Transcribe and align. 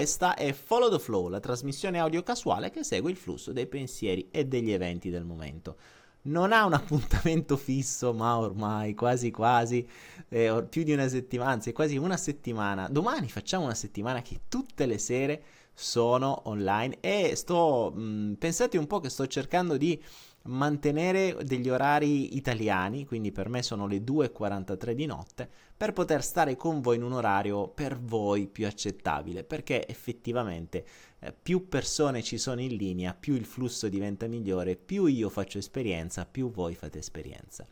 questa 0.00 0.34
è 0.34 0.54
Follow 0.54 0.88
the 0.88 0.98
Flow, 0.98 1.28
la 1.28 1.40
trasmissione 1.40 1.98
audio 1.98 2.22
casuale 2.22 2.70
che 2.70 2.82
segue 2.82 3.10
il 3.10 3.18
flusso 3.18 3.52
dei 3.52 3.66
pensieri 3.66 4.28
e 4.30 4.46
degli 4.46 4.70
eventi 4.70 5.10
del 5.10 5.24
momento. 5.24 5.76
Non 6.22 6.54
ha 6.54 6.64
un 6.64 6.72
appuntamento 6.72 7.58
fisso, 7.58 8.14
ma 8.14 8.38
ormai 8.38 8.94
quasi 8.94 9.30
quasi 9.30 9.86
eh, 10.30 10.64
più 10.66 10.84
di 10.84 10.94
una 10.94 11.06
settimana, 11.06 11.50
anzi 11.50 11.72
quasi 11.72 11.98
una 11.98 12.16
settimana. 12.16 12.88
Domani 12.88 13.28
facciamo 13.28 13.64
una 13.64 13.74
settimana 13.74 14.22
che 14.22 14.40
tutte 14.48 14.86
le 14.86 14.96
sere 14.96 15.42
sono 15.74 16.48
online 16.48 16.96
e 17.00 17.36
sto 17.36 17.92
mh, 17.94 18.36
pensate 18.38 18.78
un 18.78 18.86
po' 18.86 19.00
che 19.00 19.10
sto 19.10 19.26
cercando 19.26 19.76
di 19.76 20.02
mantenere 20.44 21.36
degli 21.42 21.68
orari 21.68 22.38
italiani, 22.38 23.04
quindi 23.04 23.32
per 23.32 23.50
me 23.50 23.62
sono 23.62 23.86
le 23.86 23.98
2.43 23.98 24.92
di 24.92 25.04
notte, 25.04 25.50
per 25.80 25.94
poter 25.94 26.22
stare 26.22 26.56
con 26.56 26.82
voi 26.82 26.96
in 26.96 27.02
un 27.02 27.14
orario 27.14 27.66
per 27.66 27.98
voi 27.98 28.48
più 28.48 28.66
accettabile, 28.66 29.44
perché 29.44 29.88
effettivamente 29.88 30.84
eh, 31.20 31.32
più 31.32 31.70
persone 31.70 32.22
ci 32.22 32.36
sono 32.36 32.60
in 32.60 32.76
linea, 32.76 33.14
più 33.14 33.32
il 33.32 33.46
flusso 33.46 33.88
diventa 33.88 34.26
migliore, 34.26 34.76
più 34.76 35.06
io 35.06 35.30
faccio 35.30 35.56
esperienza, 35.56 36.26
più 36.26 36.50
voi 36.50 36.74
fate 36.74 36.98
esperienza. 36.98 37.66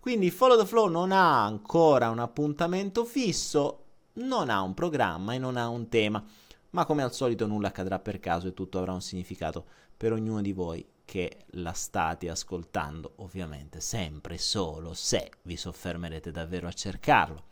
Quindi 0.00 0.30
Follow 0.30 0.58
the 0.58 0.66
Flow 0.66 0.90
non 0.90 1.12
ha 1.12 1.46
ancora 1.46 2.10
un 2.10 2.18
appuntamento 2.18 3.06
fisso, 3.06 3.84
non 4.16 4.50
ha 4.50 4.60
un 4.60 4.74
programma 4.74 5.32
e 5.32 5.38
non 5.38 5.56
ha 5.56 5.70
un 5.70 5.88
tema, 5.88 6.22
ma 6.72 6.84
come 6.84 7.02
al 7.02 7.14
solito 7.14 7.46
nulla 7.46 7.68
accadrà 7.68 7.98
per 7.98 8.20
caso 8.20 8.48
e 8.48 8.52
tutto 8.52 8.76
avrà 8.78 8.92
un 8.92 9.00
significato 9.00 9.64
per 9.96 10.12
ognuno 10.12 10.42
di 10.42 10.52
voi 10.52 10.86
che 11.06 11.44
la 11.52 11.72
state 11.72 12.28
ascoltando, 12.28 13.14
ovviamente 13.16 13.80
sempre 13.80 14.36
solo 14.36 14.92
se 14.92 15.30
vi 15.42 15.56
soffermerete 15.56 16.30
davvero 16.30 16.66
a 16.66 16.72
cercarlo. 16.72 17.44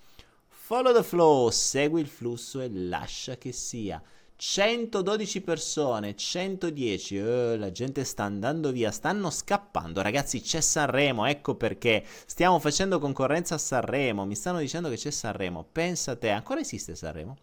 Follow 0.49 0.93
the 0.93 1.03
flow, 1.03 1.49
segui 1.51 2.03
il 2.03 2.07
flusso 2.07 2.61
e 2.61 2.69
lascia 2.71 3.39
che 3.39 3.53
sia. 3.53 4.03
112 4.37 5.41
persone, 5.43 6.17
110, 6.17 7.17
eh, 7.17 7.57
la 7.57 7.71
gente 7.71 8.03
sta 8.03 8.25
andando 8.25 8.73
via, 8.73 8.91
stanno 8.91 9.31
scappando. 9.31 10.03
Ragazzi, 10.03 10.41
c'è 10.41 10.61
Sanremo, 10.61 11.25
ecco 11.27 11.55
perché 11.55 12.05
stiamo 12.27 12.59
facendo 12.59 12.99
concorrenza 12.99 13.55
a 13.55 13.59
Sanremo. 13.59 14.27
Mi 14.27 14.35
stanno 14.35 14.59
dicendo 14.59 14.89
che 14.89 14.97
c'è 14.97 15.11
Sanremo. 15.11 15.65
Pensa 15.71 16.17
te, 16.17 16.31
ancora 16.31 16.61
esiste 16.61 16.97
Sanremo? 16.97 17.37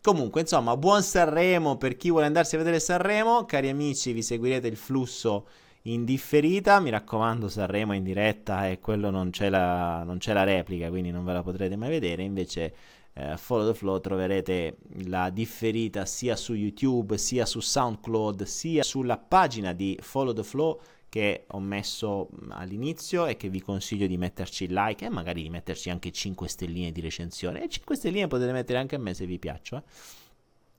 Comunque, 0.00 0.42
insomma, 0.42 0.76
buon 0.76 1.02
Sanremo 1.02 1.76
per 1.76 1.96
chi 1.96 2.10
vuole 2.10 2.26
andarsi 2.26 2.54
a 2.54 2.58
vedere 2.58 2.78
Sanremo. 2.78 3.44
Cari 3.44 3.68
amici, 3.68 4.12
vi 4.12 4.22
seguirete 4.22 4.68
il 4.68 4.76
flusso 4.76 5.46
in 5.82 6.04
differita. 6.04 6.78
Mi 6.80 6.90
raccomando, 6.90 7.48
Sanremo 7.48 7.94
in 7.94 8.04
diretta 8.04 8.68
e 8.68 8.78
quello 8.78 9.10
non 9.10 9.30
c'è 9.30 9.48
la, 9.48 10.04
non 10.04 10.18
c'è 10.18 10.32
la 10.32 10.44
replica, 10.44 10.88
quindi 10.88 11.10
non 11.10 11.24
ve 11.24 11.32
la 11.32 11.42
potrete 11.42 11.76
mai 11.76 11.90
vedere. 11.90 12.22
Invece, 12.22 12.74
eh, 13.12 13.36
Follow 13.36 13.72
the 13.72 13.76
Flow 13.76 14.00
troverete 14.00 14.76
la 15.06 15.30
differita 15.30 16.06
sia 16.06 16.36
su 16.36 16.54
YouTube, 16.54 17.18
sia 17.18 17.44
su 17.44 17.58
SoundCloud, 17.58 18.44
sia 18.44 18.84
sulla 18.84 19.18
pagina 19.18 19.72
di 19.72 19.98
Follow 20.00 20.32
the 20.32 20.44
Flow 20.44 20.80
che 21.08 21.44
ho 21.48 21.60
messo 21.60 22.28
all'inizio 22.50 23.26
e 23.26 23.36
che 23.36 23.48
vi 23.48 23.60
consiglio 23.60 24.06
di 24.06 24.18
metterci 24.18 24.66
like 24.68 25.06
e 25.06 25.08
magari 25.08 25.42
di 25.42 25.50
metterci 25.50 25.90
anche 25.90 26.12
5 26.12 26.48
stelline 26.48 26.92
di 26.92 27.00
recensione. 27.00 27.64
E 27.64 27.68
5 27.68 27.96
stelline 27.96 28.26
potete 28.26 28.52
mettere 28.52 28.78
anche 28.78 28.96
a 28.96 28.98
me 28.98 29.14
se 29.14 29.26
vi 29.26 29.38
piacciono. 29.38 29.82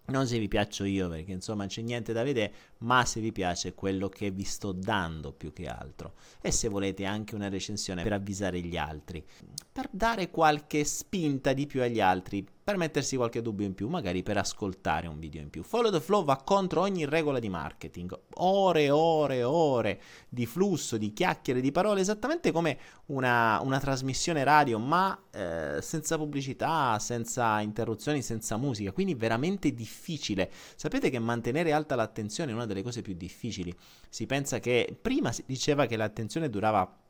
Eh. 0.10 0.12
Non 0.12 0.28
se 0.28 0.40
vi 0.40 0.48
piaccio 0.48 0.86
io 0.86 1.08
perché 1.08 1.32
insomma 1.32 1.68
c'è 1.68 1.82
niente 1.82 2.14
da 2.14 2.24
vedere, 2.24 2.54
ma 2.80 3.06
se 3.06 3.22
vi 3.22 3.32
piace 3.32 3.74
quello 3.74 4.10
che 4.10 4.32
vi 4.32 4.44
sto 4.44 4.72
dando 4.72 5.32
più 5.32 5.54
che 5.54 5.68
altro. 5.68 6.14
E 6.42 6.52
se 6.52 6.68
volete 6.68 7.06
anche 7.06 7.36
una 7.36 7.50
recensione 7.50 8.04
per 8.04 8.14
avvisare 8.14 8.60
gli 8.60 8.76
altri, 8.76 9.24
per 9.80 9.88
dare 9.92 10.30
qualche 10.30 10.84
spinta 10.84 11.54
di 11.54 11.66
più 11.66 11.82
agli 11.82 12.02
altri, 12.02 12.46
per 12.62 12.76
mettersi 12.76 13.16
qualche 13.16 13.42
dubbio 13.42 13.66
in 13.66 13.76
più, 13.76 13.88
magari 13.88 14.24
per 14.24 14.36
ascoltare 14.36 15.08
un 15.08 15.20
video 15.20 15.42
in 15.42 15.50
più. 15.50 15.64
Follow 15.64 15.90
the 15.90 16.02
Flow 16.02 16.26
va 16.26 16.36
contro 16.44 16.82
ogni 16.82 17.06
regola 17.06 17.40
di 17.40 17.48
marketing, 17.48 18.14
ore 18.40 18.84
e 18.84 18.90
ore 18.90 19.38
e 19.38 19.44
ore 19.44 20.02
di 20.28 20.46
flusso, 20.46 20.98
di 20.98 21.14
chiacchiere, 21.14 21.62
di 21.62 21.72
parole, 21.72 22.02
esattamente 22.02 22.52
come 22.52 22.78
una, 23.06 23.62
una 23.62 23.80
trasmissione 23.80 24.44
radio, 24.44 24.80
ma 24.80 25.18
eh, 25.32 25.78
senza 25.82 26.18
pubblicità, 26.18 27.00
senza 27.00 27.62
interruzioni, 27.62 28.22
senza 28.22 28.58
musica, 28.58 28.92
quindi 28.92 29.14
veramente 29.16 29.74
difficile. 29.74 30.52
Sapete 30.76 31.10
che 31.10 31.20
mantenere 31.20 31.72
alta 31.72 31.96
l'attenzione 31.96 32.52
è 32.52 32.54
una 32.54 32.66
delle 32.66 32.84
cose 32.84 33.02
più 33.02 33.14
difficili. 33.14 33.74
Si 34.10 34.26
pensa 34.26 34.60
che 34.60 34.98
prima 35.02 35.32
si 35.32 35.46
diceva 35.46 35.86
che 35.86 35.96
l'attenzione 35.96 36.50
durava 36.50 37.08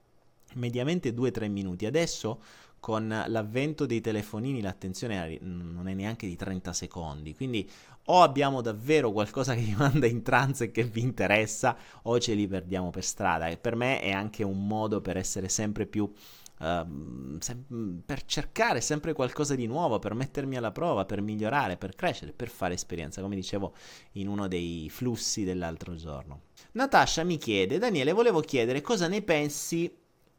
mediamente 0.53 1.13
2-3 1.13 1.49
minuti, 1.49 1.85
adesso 1.85 2.41
con 2.79 3.23
l'avvento 3.27 3.85
dei 3.85 4.01
telefonini 4.01 4.61
l'attenzione 4.61 5.37
non 5.41 5.87
è 5.87 5.93
neanche 5.93 6.27
di 6.27 6.35
30 6.35 6.71
secondi, 6.73 7.35
quindi 7.35 7.69
o 8.05 8.21
abbiamo 8.23 8.61
davvero 8.61 9.11
qualcosa 9.11 9.53
che 9.53 9.61
vi 9.61 9.75
manda 9.77 10.07
in 10.07 10.23
trance 10.23 10.65
e 10.65 10.71
che 10.71 10.83
vi 10.83 11.01
interessa 11.01 11.77
o 12.03 12.19
ce 12.19 12.33
li 12.33 12.47
perdiamo 12.47 12.89
per 12.89 13.03
strada. 13.03 13.47
E 13.47 13.57
per 13.57 13.75
me 13.75 13.99
è 13.99 14.11
anche 14.11 14.43
un 14.43 14.65
modo 14.65 15.01
per 15.01 15.17
essere 15.17 15.49
sempre 15.49 15.85
più 15.85 16.11
Uh, 16.59 17.37
sem- 17.39 18.01
per 18.05 18.25
cercare 18.25 18.81
sempre 18.81 19.13
qualcosa 19.13 19.55
di 19.55 19.65
nuovo, 19.65 19.97
per 19.97 20.13
mettermi 20.13 20.57
alla 20.57 20.73
prova, 20.73 21.05
per 21.05 21.21
migliorare, 21.21 21.77
per 21.77 21.95
crescere, 21.95 22.33
per 22.33 22.49
fare 22.49 22.73
esperienza, 22.73 23.21
come 23.21 23.37
dicevo 23.37 23.73
in 24.15 24.27
uno 24.27 24.45
dei 24.49 24.89
flussi 24.89 25.45
dell'altro 25.45 25.95
giorno. 25.95 26.41
Natasha 26.73 27.23
mi 27.23 27.37
chiede, 27.37 27.77
Daniele, 27.77 28.11
volevo 28.11 28.41
chiedere 28.41 28.81
cosa 28.81 29.07
ne 29.07 29.21
pensi 29.21 29.89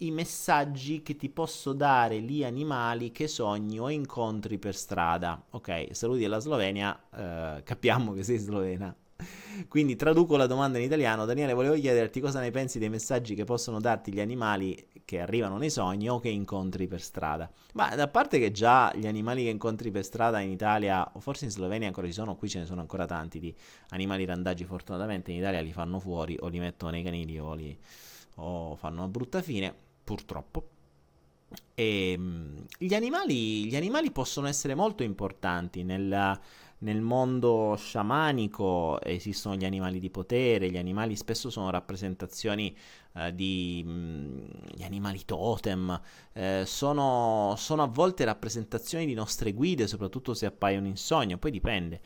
i 0.03 0.11
messaggi 0.11 1.03
che 1.03 1.17
ti 1.17 1.29
posso 1.29 1.73
dare 1.73 2.19
lì 2.19 2.45
animali 2.45 3.11
che 3.11 3.29
sogni 3.29 3.79
o 3.79 3.91
incontri 3.91 4.59
per 4.59 4.75
strada. 4.75 5.43
Ok, 5.51 5.89
saluti 5.91 6.25
alla 6.25 6.39
Slovenia, 6.39 6.99
eh, 7.15 7.63
capiamo 7.63 8.13
che 8.13 8.23
sei 8.23 8.39
slovena. 8.39 8.95
Quindi 9.69 9.97
traduco 9.97 10.37
la 10.37 10.47
domanda 10.47 10.79
in 10.79 10.85
italiano. 10.85 11.27
Daniele, 11.27 11.53
volevo 11.53 11.75
chiederti 11.75 12.21
cosa 12.21 12.41
ne 12.41 12.51
pensi 12.51 12.79
dei 12.79 12.89
messaggi 12.89 13.35
che 13.35 13.45
possono 13.45 13.79
darti 13.79 14.11
gli 14.11 14.21
animali 14.21 14.89
che 15.05 15.21
arrivano 15.21 15.59
nei 15.59 15.69
sogni 15.69 16.09
o 16.09 16.19
che 16.19 16.31
incontri 16.31 16.87
per 16.87 17.03
strada. 17.03 17.51
Ma 17.75 17.95
da 17.95 18.09
parte 18.09 18.39
che 18.39 18.53
già 18.53 18.91
gli 18.95 19.07
animali 19.07 19.45
che 19.45 19.51
incontri 19.51 19.91
per 19.91 20.05
strada 20.05 20.41
in 20.41 20.51
Italia, 20.51 21.11
o 21.13 21.21
forse 21.21 21.45
in 21.45 21.51
Slovenia 21.51 21.89
ancora 21.89 22.07
ci 22.07 22.15
sono, 22.15 22.37
qui 22.37 22.49
ce 22.49 22.61
ne 22.61 22.65
sono 22.65 22.81
ancora 22.81 23.05
tanti 23.05 23.39
di 23.39 23.55
animali 23.91 24.25
randaggi, 24.25 24.65
fortunatamente 24.65 25.31
in 25.31 25.37
Italia 25.37 25.61
li 25.61 25.73
fanno 25.73 25.99
fuori 25.99 26.39
o 26.41 26.49
li 26.49 26.59
mettono 26.59 26.93
nei 26.93 27.03
canili 27.03 27.39
o, 27.39 27.53
li, 27.53 27.77
o 28.37 28.77
fanno 28.77 29.01
una 29.03 29.09
brutta 29.09 29.43
fine 29.43 29.89
purtroppo. 30.11 30.69
E, 31.75 32.11
ehm, 32.13 32.67
gli, 32.79 32.95
animali, 32.95 33.67
gli 33.67 33.77
animali 33.77 34.11
possono 34.11 34.49
essere 34.49 34.75
molto 34.75 35.05
importanti 35.05 35.85
nel, 35.85 36.41
nel 36.79 37.01
mondo 37.01 37.77
sciamanico 37.79 39.01
esistono 39.03 39.55
gli 39.55 39.65
animali 39.65 40.01
di 40.01 40.11
potere, 40.11 40.69
gli 40.69 40.79
animali 40.79 41.15
spesso 41.15 41.49
sono 41.49 41.71
rappresentazioni 41.71 42.77
eh, 43.15 43.33
di 43.33 43.85
mh, 43.87 44.75
gli 44.75 44.83
animali 44.83 45.25
totem, 45.25 46.01
eh, 46.33 46.65
sono, 46.67 47.55
sono, 47.57 47.85
a 47.85 47.87
volte 47.87 48.25
rappresentazioni 48.25 49.07
di 49.07 49.15
nostre 49.15 49.53
guide, 49.53 49.87
soprattutto 49.87 50.35
se 50.35 50.47
appaiono 50.47 50.89
in 50.89 50.97
sogno, 50.97 51.39
poi 51.39 51.53
dipende 51.53 52.01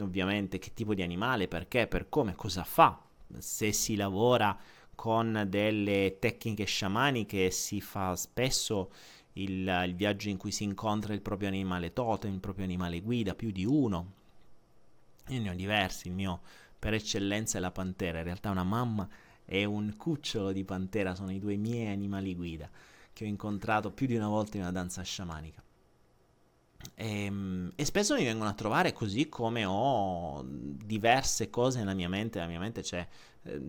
ovviamente 0.00 0.58
che 0.58 0.72
tipo 0.72 0.94
di 0.94 1.02
animale, 1.02 1.48
perché, 1.48 1.86
per 1.86 2.08
come, 2.08 2.34
cosa 2.34 2.64
fa, 2.64 2.98
se 3.38 3.72
si 3.72 3.94
lavora 3.94 4.58
con 5.02 5.46
delle 5.48 6.18
tecniche 6.20 6.64
sciamaniche 6.64 7.50
si 7.50 7.80
fa 7.80 8.14
spesso 8.14 8.92
il, 9.32 9.66
il, 9.84 9.94
viaggio 9.96 10.28
in 10.28 10.36
cui 10.36 10.52
si 10.52 10.62
incontra 10.62 11.12
il 11.12 11.20
proprio 11.20 11.48
animale 11.48 11.92
totem, 11.92 12.34
il 12.34 12.38
proprio 12.38 12.66
animale 12.66 13.00
guida, 13.00 13.34
più 13.34 13.50
di 13.50 13.64
uno. 13.64 14.12
Io 15.26 15.40
ne 15.40 15.50
ho 15.50 15.54
diversi, 15.54 16.06
il 16.06 16.14
mio 16.14 16.42
per 16.78 16.94
eccellenza 16.94 17.58
è 17.58 17.60
la 17.60 17.72
pantera, 17.72 18.18
in 18.18 18.24
realtà 18.26 18.50
una 18.50 18.62
mamma 18.62 19.08
e 19.44 19.64
un 19.64 19.96
cucciolo 19.96 20.52
di 20.52 20.62
pantera 20.62 21.16
sono 21.16 21.32
i 21.32 21.40
due 21.40 21.56
miei 21.56 21.88
animali 21.88 22.36
guida 22.36 22.70
che 23.12 23.24
ho 23.24 23.26
incontrato 23.26 23.90
più 23.90 24.06
di 24.06 24.14
una 24.14 24.28
volta 24.28 24.56
in 24.56 24.62
una 24.62 24.70
danza 24.70 25.02
sciamanica. 25.02 25.60
E, 26.94 27.24
ehm, 27.24 27.72
e, 27.74 27.84
spesso 27.84 28.14
mi 28.14 28.24
vengono 28.24 28.50
a 28.50 28.54
trovare 28.54 28.92
così 28.92 29.28
come 29.28 29.64
ho 29.64 30.44
diverse 30.46 31.50
cose 31.50 31.78
nella 31.78 31.94
mia 31.94 32.08
mente. 32.08 32.38
Nella 32.38 32.50
mia 32.50 32.60
mente 32.60 32.82
c'è, 32.82 33.06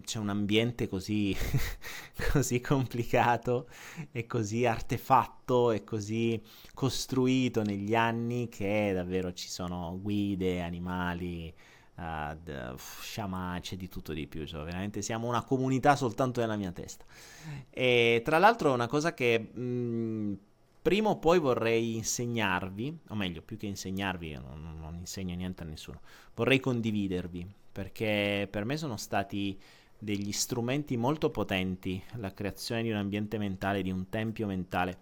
c'è 0.04 0.20
un 0.20 0.30
ambiente 0.30 0.88
così, 0.88 1.36
così 2.32 2.62
complicato 2.62 3.68
e 4.12 4.28
così 4.28 4.66
artefatto 4.66 5.72
e 5.72 5.84
così 5.84 6.42
costruito 6.74 7.64
negli 7.64 7.96
anni 7.96 8.50
che 8.50 8.92
davvero 8.94 9.34
ci 9.34 9.50
sono 9.50 9.98
guide, 10.00 10.62
animali, 10.62 11.54
uh, 11.96 12.36
d- 12.42 12.76
sciamà, 12.78 13.58
c'è 13.62 13.76
di 13.76 13.88
tutto 13.90 14.14
di 14.14 14.28
più. 14.28 14.46
Cioè, 14.46 14.64
veramente 14.64 15.02
siamo 15.02 15.28
una 15.28 15.44
comunità 15.44 15.96
soltanto 15.96 16.40
nella 16.40 16.56
mia 16.56 16.72
testa. 16.72 17.06
E 17.70 18.22
tra 18.24 18.38
l'altro, 18.38 18.74
una 18.74 18.88
cosa 18.88 19.14
che. 19.14 19.40
Mh, 19.40 20.38
prima 20.84 21.10
o 21.10 21.18
poi 21.18 21.40
vorrei 21.40 21.96
insegnarvi, 21.96 23.00
o 23.08 23.16
meglio, 23.16 23.42
più 23.42 23.58
che 23.58 23.68
insegnarvi, 23.68 24.34
non, 24.34 24.78
non 24.80 24.96
insegno 24.96 25.34
niente 25.34 25.64
a 25.64 25.66
nessuno, 25.66 26.02
vorrei 26.36 26.60
condividervi, 26.60 27.48
perché 27.74 28.48
per 28.50 28.64
me 28.64 28.78
sono 28.78 28.96
stati 28.98 29.60
degli 29.98 30.32
strumenti 30.32 30.96
molto 30.96 31.30
potenti, 31.32 32.02
la 32.18 32.34
creazione 32.34 32.84
di 32.84 32.92
un 32.92 32.98
ambiente 32.98 33.38
mentale, 33.38 33.82
di 33.82 33.90
un 33.90 34.10
tempio 34.10 34.46
mentale, 34.46 35.00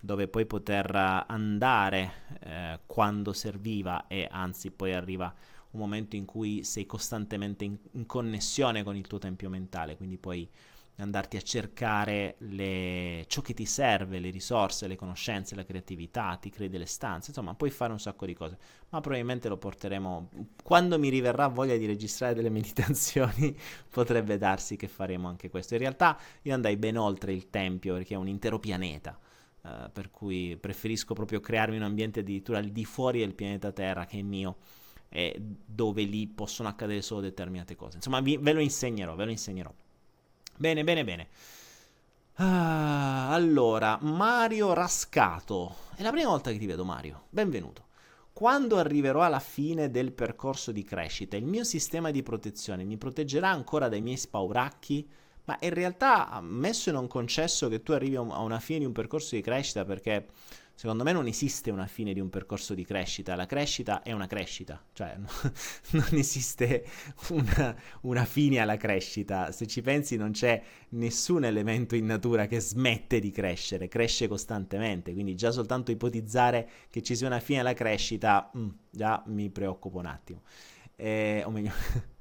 dove 0.00 0.26
poi 0.26 0.44
poter 0.44 0.94
andare 0.94 2.12
eh, 2.40 2.80
quando 2.86 3.32
serviva 3.32 4.06
e 4.08 4.28
anzi 4.30 4.70
poi 4.70 4.92
arriva 4.92 5.32
un 5.70 5.80
momento 5.80 6.16
in 6.16 6.24
cui 6.24 6.64
sei 6.64 6.86
costantemente 6.86 7.64
in, 7.64 7.76
in 7.92 8.06
connessione 8.06 8.82
con 8.82 8.96
il 8.96 9.06
tuo 9.06 9.18
tempio 9.18 9.48
mentale, 9.48 9.96
quindi 9.96 10.16
puoi 10.16 10.48
andarti 11.02 11.36
a 11.36 11.40
cercare 11.40 12.36
le, 12.38 13.24
ciò 13.28 13.40
che 13.40 13.54
ti 13.54 13.66
serve, 13.66 14.18
le 14.18 14.30
risorse, 14.30 14.88
le 14.88 14.96
conoscenze, 14.96 15.54
la 15.54 15.64
creatività, 15.64 16.36
ti 16.40 16.50
crei 16.50 16.68
delle 16.68 16.86
stanze, 16.86 17.30
insomma 17.30 17.54
puoi 17.54 17.70
fare 17.70 17.92
un 17.92 18.00
sacco 18.00 18.26
di 18.26 18.34
cose, 18.34 18.58
ma 18.88 19.00
probabilmente 19.00 19.48
lo 19.48 19.56
porteremo, 19.56 20.30
quando 20.62 20.98
mi 20.98 21.08
riverrà 21.08 21.46
voglia 21.46 21.76
di 21.76 21.86
registrare 21.86 22.34
delle 22.34 22.50
meditazioni, 22.50 23.56
potrebbe 23.90 24.38
darsi 24.38 24.76
che 24.76 24.88
faremo 24.88 25.28
anche 25.28 25.48
questo. 25.50 25.74
In 25.74 25.80
realtà 25.80 26.18
io 26.42 26.54
andai 26.54 26.76
ben 26.76 26.96
oltre 26.96 27.32
il 27.32 27.48
Tempio 27.48 27.94
perché 27.94 28.14
è 28.14 28.16
un 28.16 28.28
intero 28.28 28.58
pianeta, 28.58 29.18
uh, 29.62 29.90
per 29.92 30.10
cui 30.10 30.56
preferisco 30.56 31.14
proprio 31.14 31.38
crearmi 31.38 31.76
un 31.76 31.82
ambiente 31.82 32.20
addirittura 32.20 32.58
al 32.58 32.66
di 32.66 32.84
fuori 32.84 33.20
del 33.20 33.34
pianeta 33.34 33.70
Terra 33.70 34.04
che 34.04 34.18
è 34.18 34.22
mio 34.22 34.56
eh, 35.10 35.40
dove 35.40 36.02
lì 36.02 36.26
possono 36.26 36.68
accadere 36.68 37.02
solo 37.02 37.20
determinate 37.20 37.76
cose. 37.76 37.96
Insomma, 37.96 38.20
vi, 38.20 38.36
ve 38.36 38.52
lo 38.52 38.60
insegnerò, 38.60 39.14
ve 39.14 39.24
lo 39.24 39.30
insegnerò. 39.30 39.72
Bene, 40.60 40.82
bene, 40.82 41.04
bene. 41.04 41.28
Ah, 42.34 43.32
allora, 43.32 43.96
Mario 44.00 44.72
Rascato. 44.72 45.72
È 45.94 46.02
la 46.02 46.10
prima 46.10 46.30
volta 46.30 46.50
che 46.50 46.58
ti 46.58 46.66
vedo, 46.66 46.84
Mario. 46.84 47.26
Benvenuto. 47.30 47.86
Quando 48.32 48.76
arriverò 48.76 49.22
alla 49.22 49.38
fine 49.38 49.88
del 49.88 50.10
percorso 50.10 50.72
di 50.72 50.82
crescita, 50.82 51.36
il 51.36 51.44
mio 51.44 51.62
sistema 51.62 52.10
di 52.10 52.24
protezione 52.24 52.82
mi 52.82 52.96
proteggerà 52.96 53.48
ancora 53.48 53.88
dai 53.88 54.00
miei 54.00 54.16
spauracchi? 54.16 55.08
Ma 55.44 55.56
in 55.60 55.72
realtà, 55.72 56.28
ammesso 56.28 56.90
e 56.90 56.92
non 56.92 57.06
concesso 57.06 57.68
che 57.68 57.84
tu 57.84 57.92
arrivi 57.92 58.16
a 58.16 58.20
una 58.20 58.58
fine 58.58 58.80
di 58.80 58.84
un 58.84 58.92
percorso 58.92 59.36
di 59.36 59.42
crescita, 59.42 59.84
perché 59.84 60.26
secondo 60.78 61.02
me 61.02 61.10
non 61.10 61.26
esiste 61.26 61.72
una 61.72 61.88
fine 61.88 62.12
di 62.12 62.20
un 62.20 62.30
percorso 62.30 62.72
di 62.72 62.84
crescita, 62.84 63.34
la 63.34 63.46
crescita 63.46 64.04
è 64.04 64.12
una 64.12 64.28
crescita, 64.28 64.80
cioè 64.92 65.16
non 65.90 66.08
esiste 66.12 66.86
una, 67.30 67.76
una, 68.02 68.24
fine 68.24 68.60
alla 68.60 68.76
crescita, 68.76 69.50
se 69.50 69.66
ci 69.66 69.82
pensi 69.82 70.16
non 70.16 70.30
c'è 70.30 70.62
nessun 70.90 71.44
elemento 71.44 71.96
in 71.96 72.06
natura 72.06 72.46
che 72.46 72.60
smette 72.60 73.18
di 73.18 73.32
crescere, 73.32 73.88
cresce 73.88 74.28
costantemente, 74.28 75.12
quindi 75.12 75.34
già 75.34 75.50
soltanto 75.50 75.90
ipotizzare 75.90 76.68
che 76.90 77.02
ci 77.02 77.16
sia 77.16 77.26
una 77.26 77.40
fine 77.40 77.58
alla 77.58 77.74
crescita, 77.74 78.48
mm, 78.56 78.68
già 78.88 79.20
mi 79.26 79.50
preoccupo 79.50 79.98
un 79.98 80.06
attimo, 80.06 80.42
eh, 80.94 81.42
o 81.44 81.50
meglio... 81.50 81.72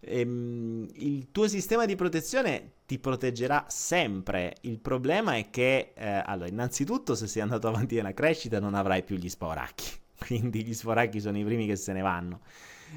ehm, 0.00 0.88
il 0.94 1.30
tuo 1.30 1.48
sistema 1.48 1.86
di 1.86 1.94
protezione 1.94 2.72
ti 2.86 2.98
proteggerà 2.98 3.66
sempre. 3.68 4.56
Il 4.62 4.78
problema 4.78 5.36
è 5.36 5.50
che, 5.50 5.92
eh, 5.94 6.22
allora, 6.24 6.48
innanzitutto, 6.48 7.14
se 7.14 7.26
sei 7.26 7.42
andato 7.42 7.68
avanti 7.68 7.96
nella 7.96 8.14
crescita, 8.14 8.60
non 8.60 8.74
avrai 8.74 9.02
più 9.02 9.16
gli 9.16 9.28
sporacchi. 9.28 9.90
Quindi 10.18 10.64
gli 10.64 10.74
sporacchi 10.74 11.20
sono 11.20 11.38
i 11.38 11.44
primi 11.44 11.66
che 11.66 11.76
se 11.76 11.92
ne 11.92 12.00
vanno. 12.00 12.40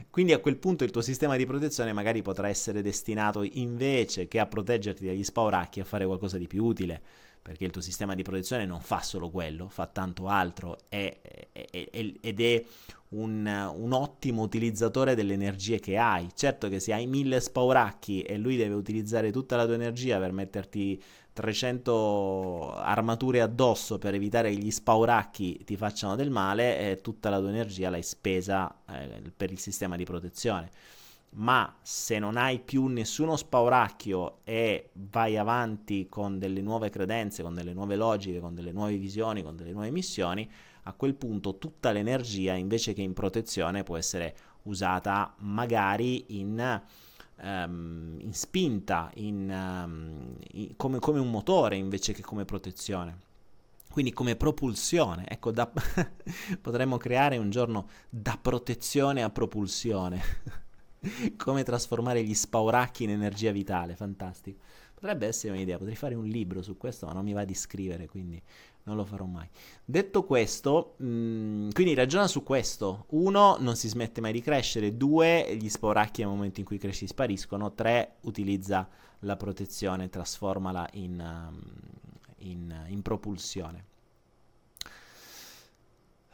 Quindi 0.09 0.33
a 0.33 0.39
quel 0.39 0.57
punto 0.57 0.83
il 0.83 0.91
tuo 0.91 1.01
sistema 1.01 1.37
di 1.37 1.45
protezione 1.45 1.93
magari 1.93 2.21
potrà 2.21 2.49
essere 2.49 2.81
destinato 2.81 3.43
invece 3.43 4.27
che 4.27 4.39
a 4.39 4.45
proteggerti 4.45 5.05
dagli 5.05 5.23
spauracchi 5.23 5.79
a 5.79 5.85
fare 5.85 6.05
qualcosa 6.05 6.37
di 6.37 6.47
più 6.47 6.65
utile, 6.65 7.01
perché 7.41 7.63
il 7.65 7.71
tuo 7.71 7.81
sistema 7.81 8.15
di 8.15 8.23
protezione 8.23 8.65
non 8.65 8.81
fa 8.81 9.01
solo 9.01 9.29
quello, 9.29 9.69
fa 9.69 9.85
tanto 9.85 10.27
altro 10.27 10.77
è, 10.89 11.17
è, 11.51 11.67
è, 11.69 12.13
ed 12.19 12.41
è 12.41 12.63
un, 13.15 13.71
un, 13.75 13.93
ottimo 13.93 14.41
utilizzatore 14.41 15.15
delle 15.15 15.33
energie 15.33 15.79
che 15.79 15.97
hai. 15.97 16.29
Certo 16.33 16.67
che 16.69 16.79
se 16.79 16.93
hai 16.93 17.07
mille 17.07 17.39
spauracchi 17.39 18.21
e 18.21 18.37
lui 18.37 18.57
deve 18.57 18.75
utilizzare 18.75 19.31
tutta 19.31 19.55
la 19.55 19.65
tua 19.65 19.75
energia 19.75 20.19
per 20.19 20.31
metterti 20.31 21.01
300 21.33 22.75
armature 22.75 23.41
addosso 23.41 23.97
per 23.97 24.13
evitare 24.13 24.51
che 24.51 24.57
gli 24.57 24.71
spauracchi 24.71 25.63
ti 25.65 25.75
facciano 25.75 26.15
del 26.15 26.29
male, 26.29 26.91
e 26.91 27.01
tutta 27.01 27.29
la 27.29 27.39
tua 27.39 27.49
energia 27.49 27.89
l'hai 27.89 28.03
spesa 28.03 28.73
eh, 28.89 29.21
per 29.35 29.51
il 29.51 29.59
sistema 29.59 29.95
di 29.95 30.05
protezione. 30.05 30.69
Ma 31.37 31.75
se 31.81 32.17
non 32.17 32.37
hai 32.37 32.59
più 32.59 32.85
nessuno 32.87 33.35
spauracchio 33.35 34.39
e 34.45 34.91
vai 34.93 35.35
avanti 35.35 36.07
con 36.07 36.39
delle 36.39 36.61
nuove 36.61 36.89
credenze, 36.89 37.43
con 37.43 37.53
delle 37.53 37.73
nuove 37.73 37.97
logiche, 37.97 38.39
con 38.39 38.55
delle 38.55 38.71
nuove 38.71 38.95
visioni, 38.95 39.43
con 39.43 39.57
delle 39.57 39.73
nuove 39.73 39.91
missioni, 39.91 40.49
a 40.87 40.93
quel 40.93 41.15
punto 41.15 41.57
tutta 41.57 41.91
l'energia 41.91 42.53
invece 42.53 42.93
che 42.93 43.01
in 43.01 43.13
protezione 43.13 43.83
può 43.83 43.97
essere 43.97 44.35
usata 44.63 45.33
magari 45.39 46.39
in, 46.39 46.81
um, 47.41 48.17
in 48.19 48.33
spinta, 48.33 49.11
in, 49.15 49.49
um, 49.49 50.37
in, 50.53 50.75
come, 50.75 50.99
come 50.99 51.19
un 51.19 51.29
motore 51.29 51.75
invece 51.75 52.13
che 52.13 52.21
come 52.21 52.45
protezione 52.45 53.23
quindi 53.95 54.11
come 54.11 54.35
propulsione. 54.35 55.23
Ecco, 55.25 55.51
da, 55.51 55.71
potremmo 56.61 56.97
creare 56.97 57.37
un 57.37 57.49
giorno 57.49 57.87
da 58.09 58.37
protezione 58.41 59.23
a 59.23 59.29
propulsione. 59.29 60.21
come 61.37 61.63
trasformare 61.63 62.23
gli 62.23 62.33
spauracchi 62.33 63.03
in 63.03 63.11
energia 63.11 63.51
vitale, 63.51 63.95
fantastico. 63.95 64.59
Potrebbe 64.93 65.27
essere 65.27 65.53
un'idea, 65.53 65.77
potrei 65.77 65.95
fare 65.95 66.15
un 66.15 66.25
libro 66.25 66.61
su 66.61 66.77
questo, 66.77 67.05
ma 67.05 67.13
non 67.13 67.23
mi 67.23 67.33
va 67.33 67.45
di 67.45 67.53
scrivere, 67.53 68.07
quindi 68.07 68.41
non 68.85 68.95
lo 68.95 69.05
farò 69.05 69.25
mai. 69.25 69.47
Detto 69.83 70.23
questo, 70.23 70.95
mh, 70.97 71.05
mm, 71.05 71.69
quindi 71.71 71.93
ragiona 71.93 72.27
su 72.27 72.43
questo. 72.43 73.05
Uno, 73.09 73.57
non 73.59 73.75
si 73.75 73.87
smette 73.87 74.21
mai 74.21 74.31
di 74.31 74.41
crescere. 74.41 74.95
Due, 74.95 75.55
gli 75.55 75.69
sporacchi 75.69 76.21
nel 76.21 76.29
momento 76.29 76.59
in 76.59 76.65
cui 76.65 76.77
cresci 76.77 77.07
spariscono. 77.07 77.73
Tre, 77.73 78.15
utilizza 78.21 78.87
la 79.19 79.35
protezione, 79.35 80.09
trasformala 80.09 80.87
in, 80.93 81.19
um, 81.19 81.61
in, 82.37 82.85
in 82.87 83.01
propulsione. 83.01 83.85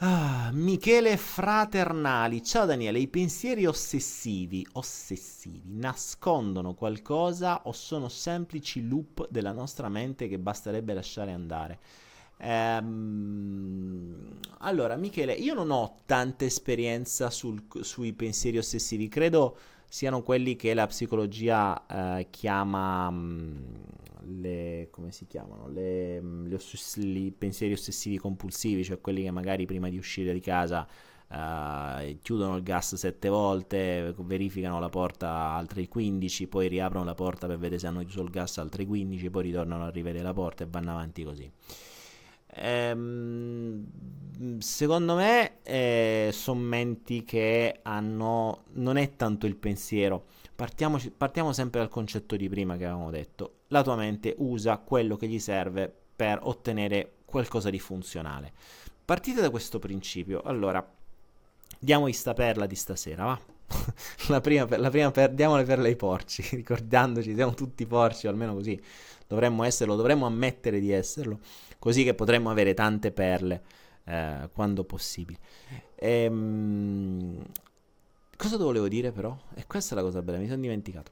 Ah, 0.04 0.50
Michele 0.52 1.16
Fraternali, 1.16 2.44
ciao 2.44 2.66
Daniele, 2.66 2.98
i 2.98 3.08
pensieri 3.08 3.68
ossessivi, 3.68 4.66
ossessivi 4.72 5.76
nascondono 5.76 6.74
qualcosa 6.74 7.62
o 7.66 7.72
sono 7.72 8.10
semplici 8.10 8.88
loop 8.88 9.28
della 9.30 9.52
nostra 9.52 9.90
mente 9.90 10.28
che 10.28 10.40
basterebbe 10.40 10.96
lasciare 10.96 11.34
andare? 11.34 11.80
Ehm, 12.44 14.40
allora, 14.60 14.96
Michele, 14.96 15.34
io 15.34 15.54
non 15.54 15.72
ho 15.72 15.98
tanta 16.06 16.46
esperienza 16.46 17.30
sul, 17.30 17.64
sui 17.82 18.14
pensieri 18.14 18.58
ossessivi, 18.58 19.08
credo 19.08 19.58
siano 19.88 20.22
quelli 20.24 20.56
che 20.56 20.74
la 20.74 20.88
psicologia 20.88 21.86
eh, 22.20 22.28
chiama 22.30 23.12
mm, 23.12 23.56
le, 24.40 24.88
come 24.92 25.12
si 25.12 25.28
chiamano? 25.28 25.68
Le, 25.68 26.22
mm, 26.22 26.48
le 26.48 26.56
ossess- 26.56 26.98
i 26.98 27.34
pensieri 27.38 27.74
ossessivi 27.74 28.18
compulsivi, 28.18 28.84
cioè 28.84 29.00
quelli 29.02 29.24
che 29.24 29.32
magari 29.32 29.66
prima 29.66 29.90
di 29.90 29.98
uscire 29.98 30.34
di 30.34 30.40
casa 30.40 30.88
Uh, 31.32 32.18
chiudono 32.22 32.58
il 32.58 32.62
gas 32.62 32.94
sette 32.96 33.30
volte, 33.30 34.14
verificano 34.18 34.82
la 34.82 34.90
porta 34.90 35.30
altre 35.30 35.88
15, 35.88 36.48
poi 36.48 36.68
riaprono 36.68 37.06
la 37.06 37.14
porta 37.14 37.48
per 37.48 37.58
vedere 37.58 37.80
se 37.80 37.88
hanno 37.88 38.02
chiuso 38.02 38.22
il 38.22 38.30
gas 38.30 38.58
altre 38.58 38.86
15, 38.86 39.30
poi 39.30 39.44
ritornano 39.44 39.86
a 39.86 39.90
rivedere 39.90 40.26
la 40.26 40.34
porta 40.34 40.66
e 40.66 40.68
vanno 40.70 40.92
avanti 40.92 41.24
così. 41.24 41.50
Ehm, 42.54 43.88
secondo 44.60 45.16
me 45.16 45.62
eh, 45.64 46.30
sono 46.34 46.60
menti 46.60 47.24
che 47.24 47.80
hanno 47.84 48.64
non 48.74 48.98
è 48.98 49.16
tanto 49.16 49.46
il 49.46 49.56
pensiero. 49.56 50.26
Partiamo, 50.56 51.00
partiamo 51.16 51.54
sempre 51.54 51.80
dal 51.80 51.90
concetto 51.90 52.36
di 52.36 52.50
prima 52.50 52.78
che 52.78 52.86
avevamo 52.86 53.10
detto. 53.10 53.62
La 53.68 53.84
tua 53.84 53.96
mente 53.96 54.36
usa 54.40 54.78
quello 54.78 55.16
che 55.16 55.28
gli 55.28 55.40
serve 55.40 55.92
per 56.16 56.40
ottenere 56.42 57.14
qualcosa 57.26 57.70
di 57.70 57.80
funzionale. 57.80 58.52
Partite 59.04 59.42
da 59.42 59.50
questo 59.50 59.80
principio. 59.80 60.42
Allora 60.42 60.86
diamo 61.80 62.12
sta 62.12 62.34
perla 62.34 62.66
di 62.66 62.76
stasera 62.76 63.24
va? 63.24 63.40
La 64.28 64.42
prima, 64.42 64.66
per, 64.66 64.80
la 64.82 64.90
prima 64.90 65.12
per, 65.12 65.32
diamole 65.32 65.64
perla 65.64 65.88
ai 65.88 65.96
porci 65.96 66.44
ricordandoci 66.56 67.34
siamo 67.34 67.54
tutti 67.54 67.86
porci 67.86 68.28
almeno 68.28 68.54
così. 68.54 68.80
Dovremmo 69.26 69.64
esserlo 69.64 69.96
dovremmo 69.96 70.26
ammettere 70.26 70.80
di 70.82 70.92
esserlo 70.92 71.40
così 71.82 72.04
che 72.04 72.14
potremmo 72.14 72.52
avere 72.52 72.76
tante 72.76 73.12
perle 73.12 73.64
eh, 74.04 74.50
quando 74.54 74.84
possibile. 74.84 75.40
Ehm, 75.96 77.44
cosa 78.38 78.58
volevo 78.58 78.88
dire 78.88 79.12
però? 79.12 79.36
E 79.56 79.66
questa 79.66 79.96
è 79.96 79.98
la 79.98 80.04
cosa 80.04 80.22
bella, 80.22 80.38
mi 80.38 80.48
sono 80.48 80.62
dimenticato. 80.62 81.12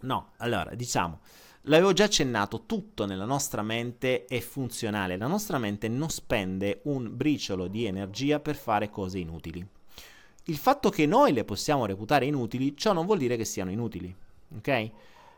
No, 0.00 0.32
allora, 0.38 0.74
diciamo, 0.74 1.20
l'avevo 1.62 1.92
già 1.92 2.04
accennato, 2.04 2.64
tutto 2.66 3.06
nella 3.06 3.24
nostra 3.24 3.62
mente 3.62 4.24
è 4.24 4.40
funzionale, 4.40 5.16
la 5.16 5.28
nostra 5.28 5.58
mente 5.58 5.86
non 5.86 6.10
spende 6.10 6.80
un 6.86 7.16
briciolo 7.16 7.68
di 7.68 7.84
energia 7.84 8.40
per 8.40 8.56
fare 8.56 8.90
cose 8.90 9.20
inutili. 9.20 9.64
Il 10.46 10.56
fatto 10.56 10.90
che 10.90 11.06
noi 11.06 11.32
le 11.32 11.44
possiamo 11.44 11.86
reputare 11.86 12.26
inutili, 12.26 12.76
ciò 12.76 12.92
non 12.92 13.06
vuol 13.06 13.18
dire 13.18 13.36
che 13.36 13.44
siano 13.44 13.70
inutili, 13.70 14.12
ok? 14.56 14.90